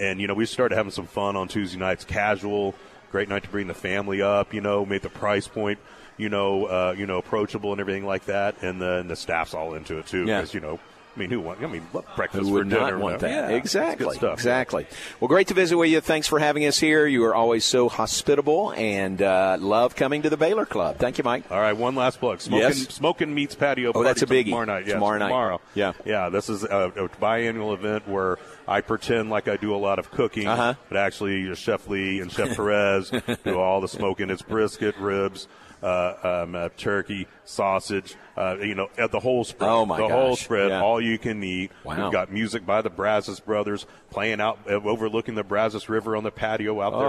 And, 0.00 0.20
you 0.20 0.26
know, 0.26 0.34
we 0.34 0.46
started 0.46 0.74
having 0.76 0.92
some 0.92 1.06
fun 1.06 1.36
on 1.36 1.48
Tuesday 1.48 1.78
nights, 1.78 2.04
casual, 2.04 2.74
great 3.10 3.28
night 3.28 3.42
to 3.42 3.48
bring 3.50 3.66
the 3.66 3.74
family 3.74 4.22
up, 4.22 4.54
you 4.54 4.60
know, 4.60 4.86
made 4.86 5.02
the 5.02 5.10
price 5.10 5.46
point. 5.46 5.78
You 6.16 6.28
know, 6.28 6.66
uh, 6.66 6.94
you 6.96 7.06
know, 7.06 7.18
approachable 7.18 7.72
and 7.72 7.80
everything 7.80 8.06
like 8.06 8.26
that, 8.26 8.62
and 8.62 8.80
then 8.80 9.08
the 9.08 9.16
staff's 9.16 9.52
all 9.52 9.74
into 9.74 9.98
it 9.98 10.06
too. 10.06 10.24
Yeah. 10.24 10.38
Because 10.38 10.54
you 10.54 10.60
know, 10.60 10.78
I 11.14 11.20
mean, 11.20 11.30
who 11.30 11.40
want? 11.40 11.62
I 11.62 11.66
mean, 11.68 11.82
what 11.92 12.04
breakfast 12.16 12.42
Who 12.42 12.48
for 12.48 12.54
would 12.54 12.68
dinner? 12.70 12.90
not 12.92 12.98
want 13.00 13.20
that? 13.20 13.50
Yeah, 13.50 13.56
exactly. 13.56 14.16
stuff. 14.16 14.34
Exactly. 14.34 14.86
Well, 15.20 15.28
great 15.28 15.46
to 15.48 15.54
visit 15.54 15.76
with 15.76 15.88
you. 15.90 16.00
Thanks 16.00 16.26
for 16.26 16.40
having 16.40 16.66
us 16.66 16.78
here. 16.80 17.06
You 17.06 17.24
are 17.26 17.34
always 17.34 17.64
so 17.64 17.88
hospitable 17.88 18.72
and 18.72 19.22
uh, 19.22 19.56
love 19.60 19.94
coming 19.94 20.22
to 20.22 20.30
the 20.30 20.36
Baylor 20.36 20.66
Club. 20.66 20.96
Thank 20.98 21.18
you, 21.18 21.24
Mike. 21.24 21.44
All 21.52 21.60
right, 21.60 21.76
one 21.76 21.94
last 21.94 22.18
plug. 22.18 22.40
Smoking, 22.40 22.66
Yes. 22.68 22.78
Smoking 22.94 23.32
Meats 23.34 23.54
Patio. 23.54 23.92
Oh, 23.94 24.02
that's 24.02 24.22
a 24.22 24.26
biggie. 24.26 24.46
Tomorrow 24.46 24.64
night. 24.64 24.86
Yeah, 24.86 24.94
Tomorrow 24.94 25.18
night. 25.18 25.28
Tomorrow. 25.28 25.60
Yeah. 25.74 25.92
Yeah, 26.04 26.28
this 26.30 26.48
is 26.48 26.64
a, 26.64 26.68
a 26.96 27.08
biannual 27.20 27.74
event 27.74 28.08
where 28.08 28.38
I 28.66 28.80
pretend 28.80 29.30
like 29.30 29.46
I 29.46 29.56
do 29.56 29.74
a 29.74 29.78
lot 29.78 29.98
of 30.00 30.10
cooking, 30.10 30.48
Uh-huh. 30.48 30.74
but 30.88 30.96
actually 30.98 31.54
Chef 31.54 31.86
Lee 31.88 32.20
and 32.20 32.32
Chef 32.32 32.56
Perez 32.56 33.10
do 33.44 33.58
all 33.58 33.80
the 33.80 33.88
smoking. 33.88 34.30
It's 34.30 34.42
brisket, 34.42 34.96
ribs, 34.98 35.46
uh, 35.46 35.63
um, 35.88 36.54
uh, 36.54 36.68
turkey, 36.76 37.26
sausage, 37.44 38.16
uh, 38.36 38.56
you 38.60 38.74
know, 38.74 38.88
uh, 38.98 39.06
the 39.06 39.20
whole 39.20 39.44
spread. 39.44 39.70
Oh, 39.70 39.86
my 39.86 39.98
The 39.98 40.08
whole 40.08 40.36
spread, 40.36 40.70
Yeah. 40.70 40.82
all 40.82 41.00
you 41.00 41.18
can 41.18 41.42
eat. 41.42 41.70
Wow. 41.84 42.02
We've 42.04 42.12
got 42.12 42.32
music 42.32 42.64
by 42.66 42.82
the 42.82 42.90
Brazos 42.90 43.40
brothers 43.40 43.86
playing 44.10 44.40
out, 44.40 44.58
uh, 44.68 44.74
overlooking 44.74 45.34
the 45.34 45.44
Brazos 45.44 45.88
River 45.88 46.16
on 46.16 46.24
the 46.24 46.30
patio 46.30 46.80
out 46.80 46.92
Oh. 46.94 47.00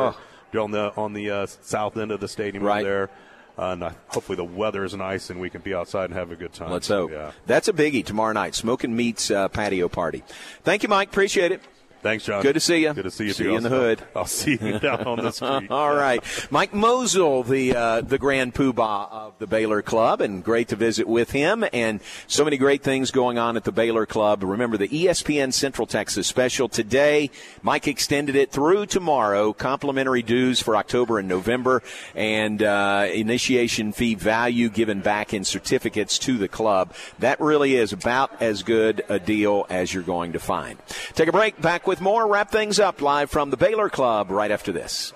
there 0.53 0.61
on 0.61 0.71
the 0.71 0.93
on 0.95 1.11
the 1.13 1.29
uh, 1.31 1.45
south 1.45 1.97
end 1.97 2.11
of 2.11 2.19
the 2.21 2.27
stadium 2.29 2.63
Right. 2.63 2.85
over 2.85 2.89
there. 2.89 3.09
Uh, 3.57 3.71
and 3.71 3.83
uh, 3.83 3.89
hopefully 4.07 4.35
the 4.35 4.43
weather 4.43 4.83
is 4.83 4.93
nice 4.93 5.29
and 5.29 5.39
we 5.39 5.49
can 5.49 5.61
be 5.61 5.73
outside 5.73 6.05
and 6.05 6.13
have 6.13 6.29
a 6.31 6.35
good 6.35 6.51
time. 6.53 6.69
Let's 6.71 6.89
hope. 6.89 7.11
Yeah. 7.11 7.31
That's 7.45 7.67
a 7.69 7.73
biggie 7.73 8.05
tomorrow 8.05 8.33
night. 8.33 8.53
Smoking 8.55 8.95
Meats 8.95 9.31
uh, 9.31 9.47
patio 9.47 9.87
party. 9.87 10.23
Thank 10.63 10.83
you, 10.83 10.89
Mike. 10.89 11.07
Appreciate 11.09 11.51
it. 11.53 11.61
Thanks, 12.05 12.23
John. 12.23 12.43
Good 12.43 12.53
to 12.53 12.59
see 12.59 12.83
you. 12.83 12.93
Good 12.93 13.05
to 13.05 13.09
see 13.09 13.23
you. 13.25 13.33
See 13.33 13.45
you 13.45 13.55
in 13.55 13.63
the 13.63 13.69
hood. 13.69 13.99
I'll 14.15 14.27
see 14.27 14.59
you 14.61 14.77
down 14.77 15.07
on 15.07 15.17
the 15.17 15.31
street. 15.31 15.71
All 15.71 15.95
right, 15.95 16.23
Mike 16.51 16.71
Mosel, 16.71 17.41
the 17.41 17.75
uh, 17.75 18.01
the 18.01 18.19
grand 18.19 18.53
poobah 18.53 19.11
of 19.11 19.33
the 19.39 19.47
Baylor 19.47 19.81
Club, 19.81 20.21
and 20.21 20.43
great 20.43 20.67
to 20.67 20.75
visit 20.75 21.07
with 21.07 21.31
him. 21.31 21.65
And 21.73 21.99
so 22.27 22.43
many 22.43 22.57
great 22.57 22.83
things 22.83 23.09
going 23.09 23.39
on 23.39 23.57
at 23.57 23.63
the 23.63 23.71
Baylor 23.71 24.05
Club. 24.05 24.43
Remember 24.43 24.77
the 24.77 24.87
ESPN 24.87 25.51
Central 25.51 25.87
Texas 25.87 26.27
special 26.27 26.69
today. 26.69 27.31
Mike 27.63 27.87
extended 27.87 28.35
it 28.35 28.51
through 28.51 28.85
tomorrow. 28.85 29.51
Complimentary 29.51 30.21
dues 30.21 30.61
for 30.61 30.75
October 30.75 31.17
and 31.17 31.27
November, 31.27 31.81
and 32.13 32.61
uh, 32.61 33.07
initiation 33.11 33.91
fee 33.91 34.13
value 34.13 34.69
given 34.69 35.01
back 35.01 35.33
in 35.33 35.43
certificates 35.43 36.19
to 36.19 36.37
the 36.37 36.47
club. 36.47 36.93
That 37.17 37.41
really 37.41 37.75
is 37.75 37.93
about 37.93 38.43
as 38.43 38.61
good 38.61 39.03
a 39.09 39.17
deal 39.17 39.65
as 39.71 39.91
you're 39.91 40.03
going 40.03 40.33
to 40.33 40.39
find. 40.39 40.77
Take 41.15 41.29
a 41.29 41.31
break. 41.31 41.59
Back 41.59 41.87
with 41.87 41.94
more. 42.01 42.27
Wrap 42.27 42.51
things 42.51 42.79
up 42.79 43.01
live 43.01 43.29
from 43.29 43.49
the 43.49 43.57
Baylor 43.57 43.89
Club 43.89 44.31
right 44.31 44.51
after 44.51 44.71
this. 44.71 45.13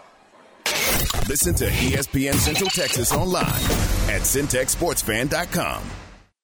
Listen 1.27 1.53
to 1.55 1.65
ESPN 1.65 2.34
Central 2.36 2.69
Texas 2.69 3.13
online 3.13 3.45
at 4.09 4.21
centexsportsfan.com. 4.21 5.84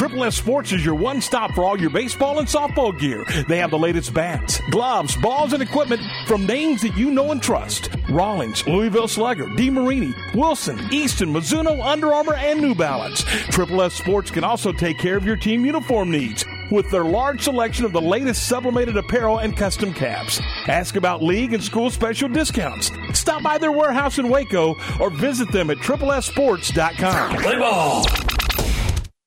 Triple 0.00 0.24
S 0.24 0.34
Sports 0.36 0.72
is 0.72 0.82
your 0.82 0.94
one 0.94 1.20
stop 1.20 1.52
for 1.52 1.62
all 1.62 1.78
your 1.78 1.90
baseball 1.90 2.38
and 2.38 2.48
softball 2.48 2.98
gear. 2.98 3.22
They 3.48 3.58
have 3.58 3.70
the 3.70 3.78
latest 3.78 4.14
bats, 4.14 4.58
gloves, 4.70 5.14
balls, 5.16 5.52
and 5.52 5.62
equipment 5.62 6.00
from 6.26 6.46
names 6.46 6.80
that 6.80 6.96
you 6.96 7.10
know 7.10 7.32
and 7.32 7.42
trust. 7.42 7.90
Rawlings, 8.08 8.66
Louisville 8.66 9.08
Slugger, 9.08 9.44
DeMarini, 9.44 10.14
Wilson, 10.34 10.80
Easton, 10.90 11.34
Mizuno, 11.34 11.84
Under 11.84 12.14
Armour, 12.14 12.32
and 12.32 12.62
New 12.62 12.74
Balance. 12.74 13.24
Triple 13.50 13.82
S 13.82 13.92
Sports 13.92 14.30
can 14.30 14.42
also 14.42 14.72
take 14.72 14.96
care 14.96 15.18
of 15.18 15.26
your 15.26 15.36
team 15.36 15.66
uniform 15.66 16.10
needs 16.10 16.46
with 16.70 16.90
their 16.90 17.04
large 17.04 17.42
selection 17.42 17.84
of 17.84 17.92
the 17.92 18.00
latest 18.00 18.48
sublimated 18.48 18.96
apparel 18.96 19.40
and 19.40 19.54
custom 19.54 19.92
caps. 19.92 20.40
Ask 20.66 20.96
about 20.96 21.22
league 21.22 21.52
and 21.52 21.62
school 21.62 21.90
special 21.90 22.30
discounts. 22.30 22.90
Stop 23.12 23.42
by 23.42 23.58
their 23.58 23.72
warehouse 23.72 24.16
in 24.16 24.30
Waco 24.30 24.76
or 24.98 25.10
visit 25.10 25.52
them 25.52 25.68
at 25.68 25.76
triplessports.com. 25.76 27.36
Play 27.42 27.58
ball! 27.58 28.06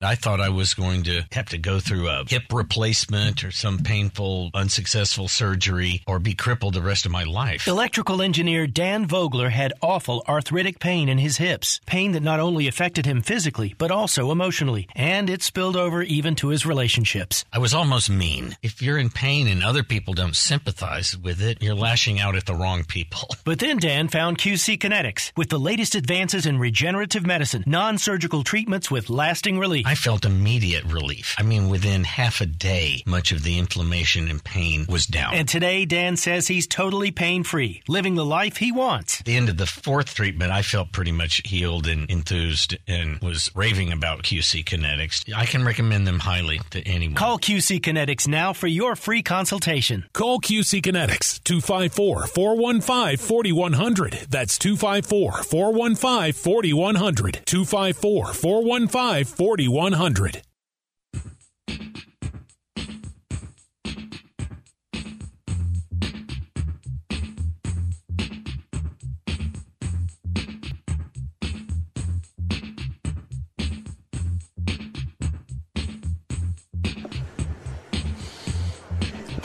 I 0.00 0.14
thought 0.14 0.40
I 0.40 0.50
was 0.50 0.74
going 0.74 1.02
to 1.04 1.24
have 1.32 1.46
to 1.46 1.58
go 1.58 1.80
through 1.80 2.08
a 2.08 2.22
hip 2.28 2.44
replacement 2.52 3.42
or 3.42 3.50
some 3.50 3.80
painful, 3.80 4.50
unsuccessful 4.54 5.26
surgery 5.26 6.02
or 6.06 6.20
be 6.20 6.34
crippled 6.34 6.74
the 6.74 6.82
rest 6.82 7.04
of 7.04 7.10
my 7.10 7.24
life. 7.24 7.66
Electrical 7.66 8.22
engineer 8.22 8.68
Dan 8.68 9.06
Vogler 9.06 9.48
had 9.48 9.72
awful 9.82 10.22
arthritic 10.28 10.78
pain 10.78 11.08
in 11.08 11.18
his 11.18 11.38
hips. 11.38 11.80
Pain 11.84 12.12
that 12.12 12.22
not 12.22 12.38
only 12.38 12.68
affected 12.68 13.06
him 13.06 13.22
physically, 13.22 13.74
but 13.76 13.90
also 13.90 14.30
emotionally. 14.30 14.88
And 14.94 15.28
it 15.28 15.42
spilled 15.42 15.74
over 15.76 16.00
even 16.02 16.36
to 16.36 16.48
his 16.48 16.64
relationships. 16.64 17.44
I 17.52 17.58
was 17.58 17.74
almost 17.74 18.08
mean. 18.08 18.56
If 18.62 18.80
you're 18.80 18.98
in 18.98 19.10
pain 19.10 19.48
and 19.48 19.64
other 19.64 19.82
people 19.82 20.14
don't 20.14 20.36
sympathize 20.36 21.18
with 21.18 21.42
it, 21.42 21.60
you're 21.60 21.74
lashing 21.74 22.20
out 22.20 22.36
at 22.36 22.46
the 22.46 22.54
wrong 22.54 22.84
people. 22.84 23.26
But 23.48 23.60
then 23.60 23.78
Dan 23.78 24.08
found 24.08 24.36
QC 24.36 24.78
Kinetics 24.78 25.32
with 25.34 25.48
the 25.48 25.58
latest 25.58 25.94
advances 25.94 26.44
in 26.44 26.58
regenerative 26.58 27.24
medicine, 27.26 27.64
non 27.66 27.96
surgical 27.96 28.44
treatments 28.44 28.90
with 28.90 29.08
lasting 29.08 29.58
relief. 29.58 29.87
I 29.88 29.94
felt 29.94 30.26
immediate 30.26 30.84
relief. 30.84 31.34
I 31.38 31.42
mean, 31.42 31.70
within 31.70 32.04
half 32.04 32.42
a 32.42 32.46
day, 32.46 33.02
much 33.06 33.32
of 33.32 33.42
the 33.42 33.58
inflammation 33.58 34.28
and 34.28 34.44
pain 34.44 34.84
was 34.86 35.06
down. 35.06 35.32
And 35.32 35.48
today, 35.48 35.86
Dan 35.86 36.18
says 36.18 36.46
he's 36.46 36.66
totally 36.66 37.10
pain 37.10 37.42
free, 37.42 37.82
living 37.88 38.14
the 38.14 38.24
life 38.24 38.58
he 38.58 38.70
wants. 38.70 39.20
At 39.20 39.24
the 39.24 39.36
end 39.36 39.48
of 39.48 39.56
the 39.56 39.64
fourth 39.64 40.14
treatment, 40.14 40.52
I 40.52 40.60
felt 40.60 40.92
pretty 40.92 41.12
much 41.12 41.40
healed 41.42 41.86
and 41.86 42.10
enthused 42.10 42.76
and 42.86 43.18
was 43.22 43.50
raving 43.54 43.90
about 43.90 44.24
QC 44.24 44.62
Kinetics. 44.62 45.32
I 45.34 45.46
can 45.46 45.64
recommend 45.64 46.06
them 46.06 46.18
highly 46.18 46.60
to 46.72 46.82
anyone. 46.86 47.14
Call 47.14 47.38
QC 47.38 47.80
Kinetics 47.80 48.28
now 48.28 48.52
for 48.52 48.66
your 48.66 48.94
free 48.94 49.22
consultation. 49.22 50.04
Call 50.12 50.38
QC 50.38 50.82
Kinetics 50.82 51.42
254 51.44 52.26
415 52.26 53.16
4100. 53.16 54.26
That's 54.28 54.58
254 54.58 55.44
415 55.44 56.34
4100. 56.34 57.40
254 57.46 58.34
415 58.34 59.24
4100. 59.24 59.77
100. 59.78 60.47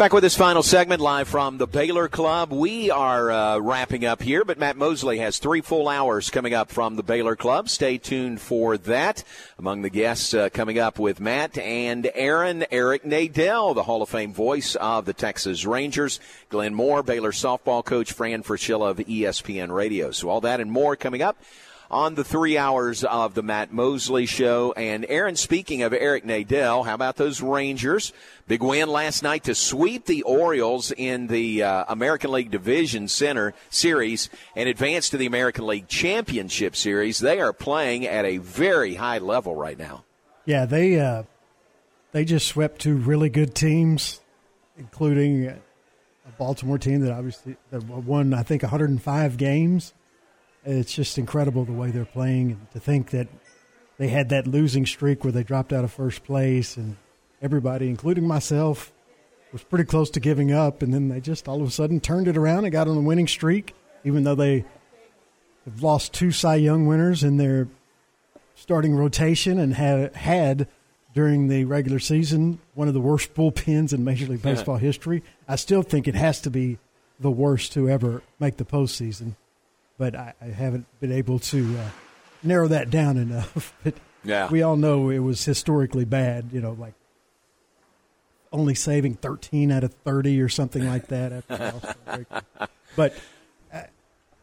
Back 0.03 0.11
with 0.11 0.23
this 0.23 0.35
final 0.35 0.63
segment 0.63 0.99
live 0.99 1.29
from 1.29 1.57
the 1.57 1.65
Baylor 1.65 2.09
Club. 2.09 2.51
We 2.51 2.91
are 2.91 3.31
uh, 3.31 3.59
wrapping 3.59 4.03
up 4.03 4.21
here, 4.21 4.43
but 4.43 4.59
Matt 4.59 4.75
Mosley 4.75 5.19
has 5.19 5.37
three 5.37 5.61
full 5.61 5.87
hours 5.87 6.29
coming 6.29 6.53
up 6.53 6.69
from 6.69 6.97
the 6.97 7.03
Baylor 7.03 7.37
Club. 7.37 7.69
Stay 7.69 7.97
tuned 7.97 8.41
for 8.41 8.77
that. 8.79 9.23
Among 9.57 9.81
the 9.81 9.89
guests 9.89 10.33
uh, 10.33 10.49
coming 10.49 10.77
up 10.77 10.99
with 10.99 11.21
Matt 11.21 11.57
and 11.57 12.11
Aaron, 12.15 12.65
Eric 12.69 13.05
Nadel, 13.05 13.73
the 13.73 13.83
Hall 13.83 14.01
of 14.01 14.09
Fame 14.09 14.33
voice 14.33 14.75
of 14.75 15.05
the 15.05 15.13
Texas 15.13 15.65
Rangers, 15.65 16.19
Glenn 16.49 16.73
Moore, 16.73 17.01
Baylor 17.01 17.31
softball 17.31 17.81
coach, 17.85 18.11
Fran 18.11 18.43
Fraschilla 18.43 18.89
of 18.89 18.97
ESPN 18.97 19.73
Radio. 19.73 20.11
So 20.11 20.27
all 20.27 20.41
that 20.41 20.59
and 20.59 20.69
more 20.69 20.97
coming 20.97 21.21
up 21.21 21.37
on 21.93 22.15
the 22.15 22.23
three 22.23 22.57
hours 22.57 23.03
of 23.03 23.35
the 23.35 23.43
Matt 23.43 23.71
Mosley 23.71 24.25
Show. 24.25 24.73
And 24.75 25.05
Aaron, 25.07 25.35
speaking 25.35 25.83
of 25.83 25.93
Eric 25.93 26.25
Nadel, 26.25 26.85
how 26.85 26.95
about 26.95 27.17
those 27.17 27.39
Rangers? 27.39 28.11
Big 28.47 28.63
win 28.63 28.89
last 28.89 29.21
night 29.21 29.43
to 29.43 29.53
sweep 29.53 30.05
the 30.05 30.23
Orioles 30.23 30.91
in 30.91 31.27
the 31.27 31.61
uh, 31.61 31.85
American 31.87 32.31
League 32.31 32.49
Division 32.49 33.07
Center 33.07 33.53
Series 33.69 34.29
and 34.55 34.67
advance 34.67 35.09
to 35.09 35.17
the 35.17 35.27
American 35.27 35.67
League 35.67 35.87
Championship 35.87 36.75
Series. 36.75 37.19
They 37.19 37.39
are 37.39 37.53
playing 37.53 38.07
at 38.07 38.25
a 38.25 38.37
very 38.37 38.95
high 38.95 39.19
level 39.19 39.55
right 39.55 39.77
now. 39.77 40.03
Yeah, 40.45 40.65
they 40.65 40.99
uh, 40.99 41.23
they 42.11 42.25
just 42.25 42.47
swept 42.47 42.81
two 42.81 42.95
really 42.95 43.29
good 43.29 43.53
teams, 43.53 44.19
including 44.77 45.47
a 45.47 45.59
Baltimore 46.37 46.79
team 46.79 47.01
that 47.01 47.13
obviously 47.13 47.55
that 47.69 47.83
won 47.83 48.33
I 48.33 48.43
think 48.43 48.63
105 48.63 49.37
games. 49.37 49.93
It's 50.65 50.93
just 50.93 51.17
incredible 51.17 51.65
the 51.65 51.73
way 51.73 51.91
they're 51.91 52.05
playing, 52.05 52.51
and 52.51 52.71
to 52.71 52.79
think 52.79 53.09
that 53.11 53.27
they 53.97 54.07
had 54.07 54.29
that 54.29 54.47
losing 54.47 54.85
streak 54.85 55.23
where 55.23 55.33
they 55.33 55.43
dropped 55.43 55.73
out 55.73 55.83
of 55.83 55.91
first 55.91 56.23
place, 56.23 56.77
and 56.77 56.95
everybody, 57.41 57.89
including 57.89 58.27
myself, 58.27 58.91
was 59.51 59.63
pretty 59.63 59.83
close 59.83 60.09
to 60.11 60.19
giving 60.19 60.51
up, 60.51 60.81
and 60.81 60.93
then 60.93 61.09
they 61.09 61.19
just 61.19 61.47
all 61.47 61.61
of 61.61 61.67
a 61.67 61.71
sudden 61.71 61.99
turned 61.99 62.27
it 62.27 62.37
around 62.37 62.65
and 62.65 62.71
got 62.71 62.87
on 62.87 62.97
a 62.97 63.01
winning 63.01 63.27
streak, 63.27 63.75
even 64.03 64.23
though 64.23 64.35
they 64.35 64.65
have 65.65 65.81
lost 65.81 66.13
two 66.13 66.31
Cy 66.31 66.55
Young 66.55 66.87
winners 66.87 67.23
in 67.23 67.37
their 67.37 67.67
starting 68.55 68.95
rotation 68.95 69.59
and 69.59 69.73
had 69.75 70.15
had 70.15 70.67
during 71.13 71.47
the 71.47 71.65
regular 71.65 71.99
season 71.99 72.59
one 72.73 72.87
of 72.87 72.93
the 72.93 72.99
worst 72.99 73.33
bullpens 73.33 73.93
in 73.93 74.03
Major 74.03 74.25
League 74.27 74.41
Baseball 74.41 74.77
history. 74.77 75.23
I 75.47 75.55
still 75.55 75.83
think 75.83 76.07
it 76.07 76.15
has 76.15 76.41
to 76.41 76.49
be 76.49 76.79
the 77.19 77.31
worst 77.31 77.73
to 77.73 77.89
ever 77.89 78.23
make 78.39 78.57
the 78.57 78.65
postseason, 78.65 79.35
but 79.97 80.15
I, 80.15 80.33
I 80.41 80.45
haven't 80.45 80.85
been 80.99 81.11
able 81.11 81.39
to 81.39 81.77
uh, 81.77 81.89
narrow 82.43 82.67
that 82.67 82.89
down 82.89 83.17
enough. 83.17 83.73
but 83.83 83.93
Yeah. 84.23 84.49
we 84.49 84.61
all 84.61 84.75
know 84.75 85.09
it 85.09 85.19
was 85.19 85.43
historically 85.45 86.05
bad. 86.05 86.49
You 86.51 86.61
know, 86.61 86.71
like 86.73 86.93
only 88.51 88.75
saving 88.75 89.15
13 89.15 89.71
out 89.71 89.83
of 89.83 89.93
30 90.05 90.39
or 90.41 90.49
something 90.49 90.85
like 90.85 91.07
that. 91.07 91.31
After 91.33 91.57
the 91.57 91.73
All-Star 91.73 91.95
break. 92.05 92.27
but 92.95 93.13
uh, 93.73 93.81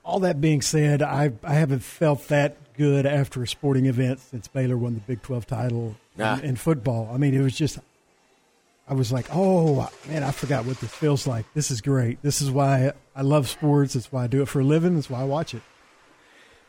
all 0.05 0.21
that 0.21 0.41
being 0.41 0.63
said, 0.63 1.03
I 1.03 1.33
I 1.45 1.55
haven't 1.55 1.81
felt 1.81 2.29
that 2.29 2.57
good 2.77 3.07
after 3.07 3.43
a 3.43 3.47
sporting 3.47 3.87
event 3.87 4.21
since 4.21 4.49
Baylor 4.49 4.77
won 4.77 4.95
the 4.95 5.01
Big 5.01 5.23
12 5.23 5.47
title 5.47 5.97
Ah. 6.19 6.39
in, 6.41 6.45
in 6.51 6.57
football. 6.57 7.09
I 7.13 7.17
mean, 7.19 7.35
it 7.35 7.41
was 7.43 7.57
just. 7.57 7.79
I 8.91 8.95
was 8.95 9.13
like, 9.13 9.27
oh 9.33 9.89
man, 10.09 10.25
I 10.25 10.33
forgot 10.33 10.67
what 10.67 10.81
this 10.81 10.91
feels 10.91 11.25
like. 11.25 11.47
This 11.55 11.71
is 11.71 11.81
great. 11.81 12.21
This 12.23 12.43
is 12.43 12.51
why 12.51 12.93
I 13.15 13.23
love 13.23 13.49
sports. 13.49 13.95
It's 13.95 14.11
why 14.11 14.25
I 14.25 14.27
do 14.27 14.43
it 14.43 14.49
for 14.49 14.59
a 14.59 14.65
living. 14.65 14.99
It's 14.99 15.09
why 15.09 15.21
I 15.21 15.25
watch 15.25 15.55
it. 15.55 15.63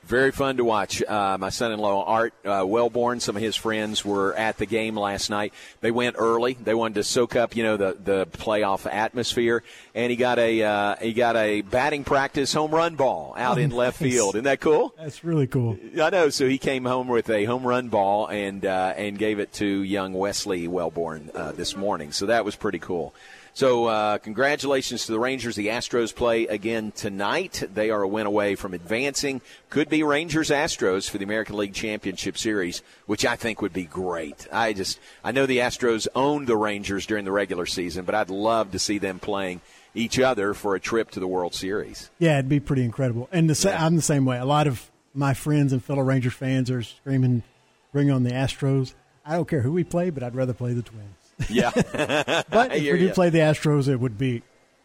Very 0.04 0.32
fun 0.32 0.58
to 0.58 0.66
watch. 0.66 1.02
Uh, 1.04 1.38
my 1.40 1.50
son-in-law 1.50 2.04
Art 2.04 2.34
uh, 2.44 2.66
Wellborn, 2.68 3.20
some 3.22 3.36
of 3.38 3.42
his 3.42 3.56
friends 3.56 4.04
were 4.04 4.34
at 4.36 4.58
the 4.58 4.66
game 4.66 4.98
last 4.98 5.30
night. 5.30 5.54
They 5.80 5.92
went 5.92 6.16
early. 6.20 6.54
They 6.56 6.74
wanted 6.74 6.96
to 6.96 7.04
soak 7.04 7.36
up, 7.36 7.56
you 7.56 7.64
know, 7.64 7.78
the 7.78 7.96
the 8.04 8.26
playoff 8.26 8.92
atmosphere. 8.92 9.64
And 9.96 10.10
he 10.10 10.18
got 10.18 10.38
a 10.40 10.64
uh, 10.64 10.96
he 10.98 11.14
got 11.14 11.36
a 11.38 11.62
batting 11.62 12.04
practice 12.04 12.52
home 12.52 12.72
run 12.72 12.96
ball 12.96 13.34
out 13.38 13.58
Oh, 13.58 13.62
in 13.62 13.70
left 13.84 14.00
field. 14.00 14.36
Isn't 14.36 14.46
that 14.46 14.60
cool? 14.60 14.94
That's 14.98 15.24
really 15.24 15.48
cool. 15.48 15.78
I 16.02 16.10
know. 16.10 16.30
So 16.30 16.48
he 16.48 16.58
came 16.58 16.84
home 16.84 17.08
with 17.08 17.30
a 17.30 17.46
home 17.46 17.64
run 17.66 17.88
ball 17.90 18.28
and 18.28 18.66
uh, 18.66 18.94
and 18.98 19.18
gave 19.18 19.40
it 19.40 19.54
to 19.54 19.66
young 19.66 20.14
Wesley 20.14 20.68
Wellborn 20.68 21.30
uh, 21.34 21.52
this 21.54 21.78
morning. 21.78 22.12
So 22.12 22.26
that 22.26 22.44
was 22.44 22.56
pretty 22.56 22.80
cool. 22.80 23.14
So 23.54 23.86
uh, 23.88 24.18
congratulations 24.20 25.06
to 25.06 25.12
the 25.12 25.20
Rangers. 25.20 25.56
The 25.56 25.68
Astros 25.68 26.16
play 26.16 26.48
again 26.48 26.94
tonight. 26.94 27.64
They 27.74 27.90
are 27.90 28.02
a 28.02 28.08
win 28.08 28.26
away 28.26 28.56
from 28.56 28.74
advancing. 28.74 29.42
Could 29.70 29.90
be 29.90 30.04
Rangers 30.04 30.50
Astros 30.50 31.10
for 31.10 31.18
the 31.18 31.26
American 31.26 31.58
League 31.58 31.74
Championship 31.74 32.38
Series, 32.38 32.82
which 33.08 33.26
I 33.26 33.36
think 33.36 33.62
would 33.62 33.74
be 33.74 33.84
great. 33.84 34.48
I 34.52 34.72
just 34.74 35.00
I 35.24 35.32
know 35.34 35.46
the 35.46 35.58
Astros 35.58 36.08
owned 36.16 36.48
the 36.48 36.56
Rangers 36.56 37.06
during 37.06 37.26
the 37.26 37.32
regular 37.32 37.66
season, 37.66 38.06
but 38.06 38.16
I'd 38.16 38.30
love 38.30 38.72
to 38.72 38.80
see 38.80 39.00
them 39.00 39.20
playing 39.20 39.60
each 39.94 40.18
other 40.18 40.54
for 40.54 40.76
a 40.76 40.80
trip 40.80 41.12
to 41.12 41.20
the 41.20 41.28
World 41.28 41.54
Series. 41.54 42.10
Yeah, 42.20 42.40
it'd 42.40 42.48
be 42.48 42.62
pretty 42.62 42.86
incredible. 42.86 43.28
And 43.34 43.50
the 43.50 43.56
sa- 43.56 43.72
I'm 43.72 43.98
the 43.98 44.02
same 44.02 44.24
way. 44.24 44.38
A 44.38 44.46
lot 44.46 44.66
of 44.68 44.90
my 45.14 45.34
friends 45.34 45.74
and 45.74 45.84
fellow 45.84 46.02
Rangers 46.04 46.34
fans 46.34 46.72
are 46.72 46.82
screaming, 46.82 47.44
"Bring 47.92 48.10
on 48.10 48.24
the 48.24 48.32
Astros!" 48.32 48.94
I 49.26 49.36
don't 49.36 49.48
care 49.48 49.62
who 49.62 49.74
we 49.74 49.84
play, 49.84 50.10
but 50.10 50.24
I'd 50.24 50.36
rather 50.36 50.54
play 50.54 50.72
the 50.74 50.82
Twins. 50.82 51.21
Yeah. 51.50 51.72
But 52.50 52.76
if 52.76 52.84
we 52.94 53.00
do 53.00 53.10
play 53.12 53.30
the 53.30 53.40
Astros, 53.40 53.88
it 53.88 53.96
would 53.98 54.18
be, 54.18 54.44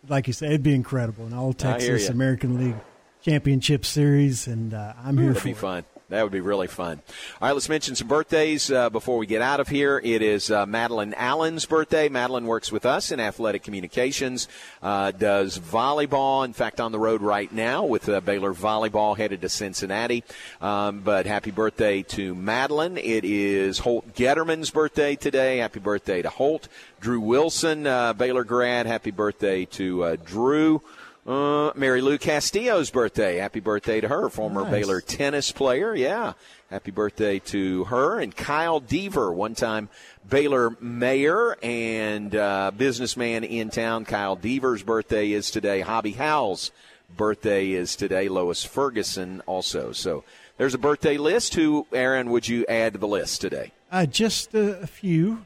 like 0.08 0.26
you 0.26 0.32
said, 0.32 0.48
it'd 0.50 0.62
be 0.62 0.74
incredible. 0.74 1.24
And 1.24 1.34
all 1.34 1.52
Texas. 1.52 2.08
American 2.08 2.58
League 2.58 2.76
Championship 3.22 3.84
Series, 3.84 4.46
and 4.46 4.72
uh, 4.72 4.92
I'm 5.02 5.16
here 5.18 5.28
That'd 5.28 5.42
for 5.42 5.44
be 5.46 5.50
it. 5.52 5.56
fun. 5.56 5.84
That 6.08 6.22
would 6.22 6.30
be 6.30 6.40
really 6.40 6.68
fun. 6.68 7.02
All 7.40 7.48
right, 7.48 7.52
let's 7.52 7.68
mention 7.68 7.96
some 7.96 8.06
birthdays 8.06 8.70
uh, 8.70 8.90
before 8.90 9.18
we 9.18 9.26
get 9.26 9.42
out 9.42 9.58
of 9.58 9.66
here. 9.66 10.00
It 10.04 10.22
is 10.22 10.52
uh, 10.52 10.64
Madeline 10.64 11.14
Allen's 11.14 11.66
birthday. 11.66 12.08
Madeline 12.08 12.46
works 12.46 12.70
with 12.70 12.86
us 12.86 13.10
in 13.10 13.18
athletic 13.18 13.64
communications, 13.64 14.46
uh, 14.84 15.10
does 15.10 15.58
volleyball. 15.58 16.44
In 16.44 16.52
fact, 16.52 16.80
on 16.80 16.92
the 16.92 16.98
road 17.00 17.22
right 17.22 17.52
now 17.52 17.84
with 17.84 18.08
uh, 18.08 18.20
Baylor 18.20 18.54
volleyball 18.54 19.16
headed 19.16 19.40
to 19.40 19.48
Cincinnati. 19.48 20.22
Um, 20.60 21.00
but 21.00 21.26
happy 21.26 21.50
birthday 21.50 22.02
to 22.02 22.36
Madeline. 22.36 22.98
It 22.98 23.24
is 23.24 23.80
Holt 23.80 24.14
Getterman's 24.14 24.70
birthday 24.70 25.16
today. 25.16 25.58
Happy 25.58 25.80
birthday 25.80 26.22
to 26.22 26.28
Holt. 26.28 26.68
Drew 27.00 27.18
Wilson, 27.18 27.84
uh, 27.84 28.12
Baylor 28.12 28.44
grad. 28.44 28.86
Happy 28.86 29.10
birthday 29.10 29.64
to 29.64 30.04
uh, 30.04 30.16
Drew. 30.24 30.82
Uh, 31.26 31.72
Mary 31.74 32.00
Lou 32.02 32.18
Castillo's 32.18 32.90
birthday. 32.90 33.38
Happy 33.38 33.58
birthday 33.58 34.00
to 34.00 34.06
her, 34.06 34.28
former 34.28 34.62
Nice. 34.62 34.70
Baylor 34.70 35.00
tennis 35.00 35.50
player. 35.50 35.92
Yeah. 35.94 36.34
Happy 36.70 36.92
birthday 36.92 37.40
to 37.40 37.84
her. 37.84 38.20
And 38.20 38.34
Kyle 38.34 38.80
Deaver, 38.80 39.34
one 39.34 39.54
time 39.56 39.88
Baylor 40.28 40.76
mayor 40.80 41.56
and 41.62 42.34
uh, 42.34 42.70
businessman 42.76 43.42
in 43.42 43.70
town. 43.70 44.04
Kyle 44.04 44.36
Deaver's 44.36 44.84
birthday 44.84 45.32
is 45.32 45.50
today. 45.50 45.80
Hobby 45.80 46.12
Howell's 46.12 46.70
birthday 47.16 47.72
is 47.72 47.96
today. 47.96 48.28
Lois 48.28 48.64
Ferguson 48.64 49.42
also. 49.46 49.90
So 49.92 50.22
there's 50.58 50.74
a 50.74 50.78
birthday 50.78 51.18
list. 51.18 51.54
Who, 51.54 51.86
Aaron, 51.92 52.30
would 52.30 52.46
you 52.46 52.64
add 52.68 52.92
to 52.92 52.98
the 53.00 53.08
list 53.08 53.40
today? 53.40 53.72
Uh, 53.90 54.06
just 54.06 54.54
a, 54.54 54.80
a 54.80 54.86
few. 54.86 55.44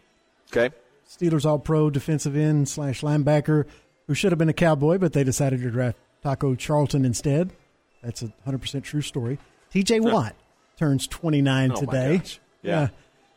Okay. 0.52 0.74
Steelers 1.08 1.44
All 1.44 1.58
Pro 1.58 1.90
defensive 1.90 2.36
end 2.36 2.68
slash 2.68 3.00
linebacker 3.00 3.66
who 4.10 4.14
should 4.16 4.32
have 4.32 4.40
been 4.40 4.48
a 4.48 4.52
Cowboy, 4.52 4.98
but 4.98 5.12
they 5.12 5.22
decided 5.22 5.60
to 5.62 5.70
draft 5.70 5.96
Taco 6.20 6.56
Charlton 6.56 7.04
instead. 7.04 7.52
That's 8.02 8.22
a 8.22 8.32
100% 8.44 8.82
true 8.82 9.02
story. 9.02 9.38
TJ 9.72 10.00
Watt 10.00 10.34
turns 10.76 11.06
29 11.06 11.70
Oh, 11.70 11.76
today. 11.76 12.20
Yeah. 12.60 12.88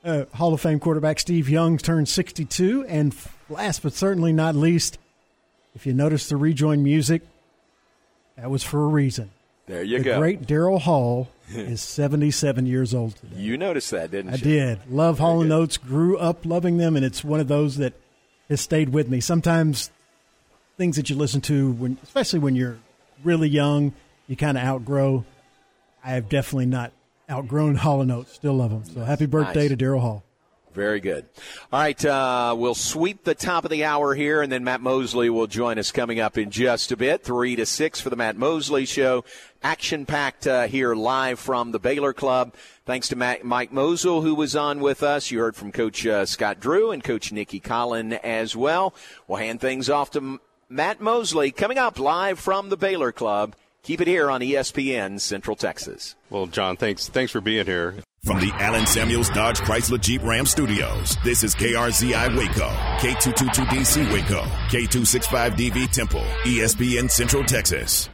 Uh, 0.04 0.26
Hall 0.34 0.52
of 0.52 0.62
Fame 0.62 0.80
quarterback 0.80 1.20
Steve 1.20 1.48
Young 1.48 1.78
turns 1.78 2.12
62. 2.12 2.86
And 2.88 3.16
last 3.50 3.84
but 3.84 3.94
certainly 3.94 4.34
not 4.34 4.56
least, 4.56 4.98
if 5.76 5.86
you 5.86 5.94
notice 5.94 6.28
the 6.28 6.38
rejoin 6.38 6.82
music, 6.82 7.22
that 8.36 8.50
was 8.50 8.64
for 8.64 8.84
a 8.84 8.88
reason. 8.88 9.30
There 9.68 9.84
you 9.84 10.00
the 10.00 10.06
go. 10.06 10.18
great 10.18 10.42
Daryl 10.42 10.82
Hall 10.82 11.30
is 11.50 11.82
77 11.82 12.66
years 12.66 12.96
old 12.96 13.16
today. 13.18 13.36
You 13.40 13.60
noticed 13.60 13.92
that, 13.92 14.10
didn't 14.10 14.30
I 14.34 14.38
you? 14.38 14.38
I 14.38 14.42
did. 14.44 14.80
Love 14.90 15.20
Hall 15.20 15.40
and 15.44 15.54
Oates, 15.54 15.78
grew 15.78 16.18
up 16.18 16.48
loving 16.48 16.78
them, 16.78 16.96
and 16.96 17.06
it's 17.06 17.24
one 17.24 17.40
of 17.40 17.48
those 17.48 17.78
that 17.78 17.94
has 18.50 18.60
stayed 18.60 18.90
with 18.90 19.08
me. 19.08 19.20
Sometimes 19.22 19.92
things 20.78 20.96
that 20.96 21.10
you 21.10 21.16
listen 21.16 21.42
to, 21.42 21.72
when, 21.74 21.98
especially 22.04 22.40
when 22.40 22.56
you're 22.56 22.78
really 23.24 23.50
young, 23.50 23.94
you 24.28 24.36
kind 24.36 24.58
of 24.58 24.64
outgrow. 24.64 25.26
I 26.04 26.12
have 26.12 26.30
definitely 26.30 26.66
not 26.66 26.92
outgrown 27.30 27.76
Hall 27.76 28.02
and 28.02 28.12
Oates. 28.12 28.34
Still 28.34 28.54
love 28.56 28.72
them. 28.72 28.84
So 28.86 29.02
happy 29.04 29.26
birthday 29.26 29.68
Nice. 29.70 29.78
to 29.78 29.78
Daryl 29.78 30.02
Hall. 30.02 30.24
Very 30.74 31.00
good. 31.00 31.26
All 31.72 31.80
right, 31.82 32.04
uh, 32.04 32.56
we'll 32.58 32.74
sweep 32.74 33.24
the 33.24 33.36
top 33.36 33.64
of 33.64 33.70
the 33.70 33.86
hour 33.86 34.16
here, 34.16 34.42
and 34.42 34.52
then 34.52 34.64
Matt 34.64 34.82
Mosley 34.82 35.30
will 35.30 35.46
join 35.46 35.78
us 35.78 35.92
coming 35.92 36.20
up 36.20 36.36
in 36.36 36.50
just 36.50 36.92
a 36.92 36.98
bit, 36.98 37.24
three 37.24 37.56
to 37.56 37.66
six 37.68 38.02
for 38.02 38.10
the 38.10 38.16
Matt 38.16 38.38
Mosley 38.38 38.86
Show. 38.86 39.24
Action 39.62 40.08
packed 40.08 40.48
uh, 40.48 40.66
here 40.66 40.96
live 40.96 41.40
from 41.40 41.74
the 41.74 41.80
Baylor 41.80 42.12
Club. 42.12 42.56
Thanks 42.88 43.08
to 43.10 43.16
Matt, 43.16 43.46
Mike 43.46 43.72
Mosel 43.72 44.24
who 44.24 44.34
was 44.34 44.56
on 44.56 44.80
with 44.80 45.04
us. 45.04 45.30
You 45.30 45.40
heard 45.42 45.56
from 45.56 45.72
Coach 45.72 46.08
uh, 46.08 46.26
Scott 46.26 46.60
Drew 46.60 46.90
and 46.90 47.04
Coach 47.04 47.32
Nicki 47.32 47.60
Collen 47.60 48.12
as 48.24 48.56
well. 48.56 48.96
We'll 49.28 49.38
hand 49.38 49.62
things 49.62 49.92
off 49.92 50.10
to 50.12 50.40
Matt 50.70 51.02
Mosley 51.02 51.52
coming 51.52 51.78
up 51.78 52.00
live 52.00 52.40
from 52.40 52.70
the 52.70 52.78
Baylor 52.78 53.12
Club. 53.12 53.56
Keep 53.84 54.02
it 54.02 54.08
here 54.08 54.32
on 54.32 54.42
ESPN 54.42 55.20
Central 55.20 55.56
Texas. 55.56 56.16
Well, 56.30 56.48
John, 56.48 56.78
thanks 56.78 57.10
thanks 57.10 57.32
for 57.32 57.42
being 57.42 57.66
here. 57.66 57.96
From 58.24 58.40
the 58.40 58.52
Allen 58.54 58.86
Samuels 58.86 59.30
Dodge 59.30 59.60
Chrysler 59.60 60.00
Jeep 60.00 60.24
Ram 60.24 60.46
Studios, 60.46 61.18
this 61.26 61.44
is 61.44 61.54
KRZI 61.56 62.38
Waco, 62.38 62.70
K222DC 63.00 64.14
Waco, 64.14 64.44
K265DV 64.70 65.92
Temple, 65.92 66.24
ESPN 66.46 67.12
Central 67.12 67.44
Texas. 67.44 68.10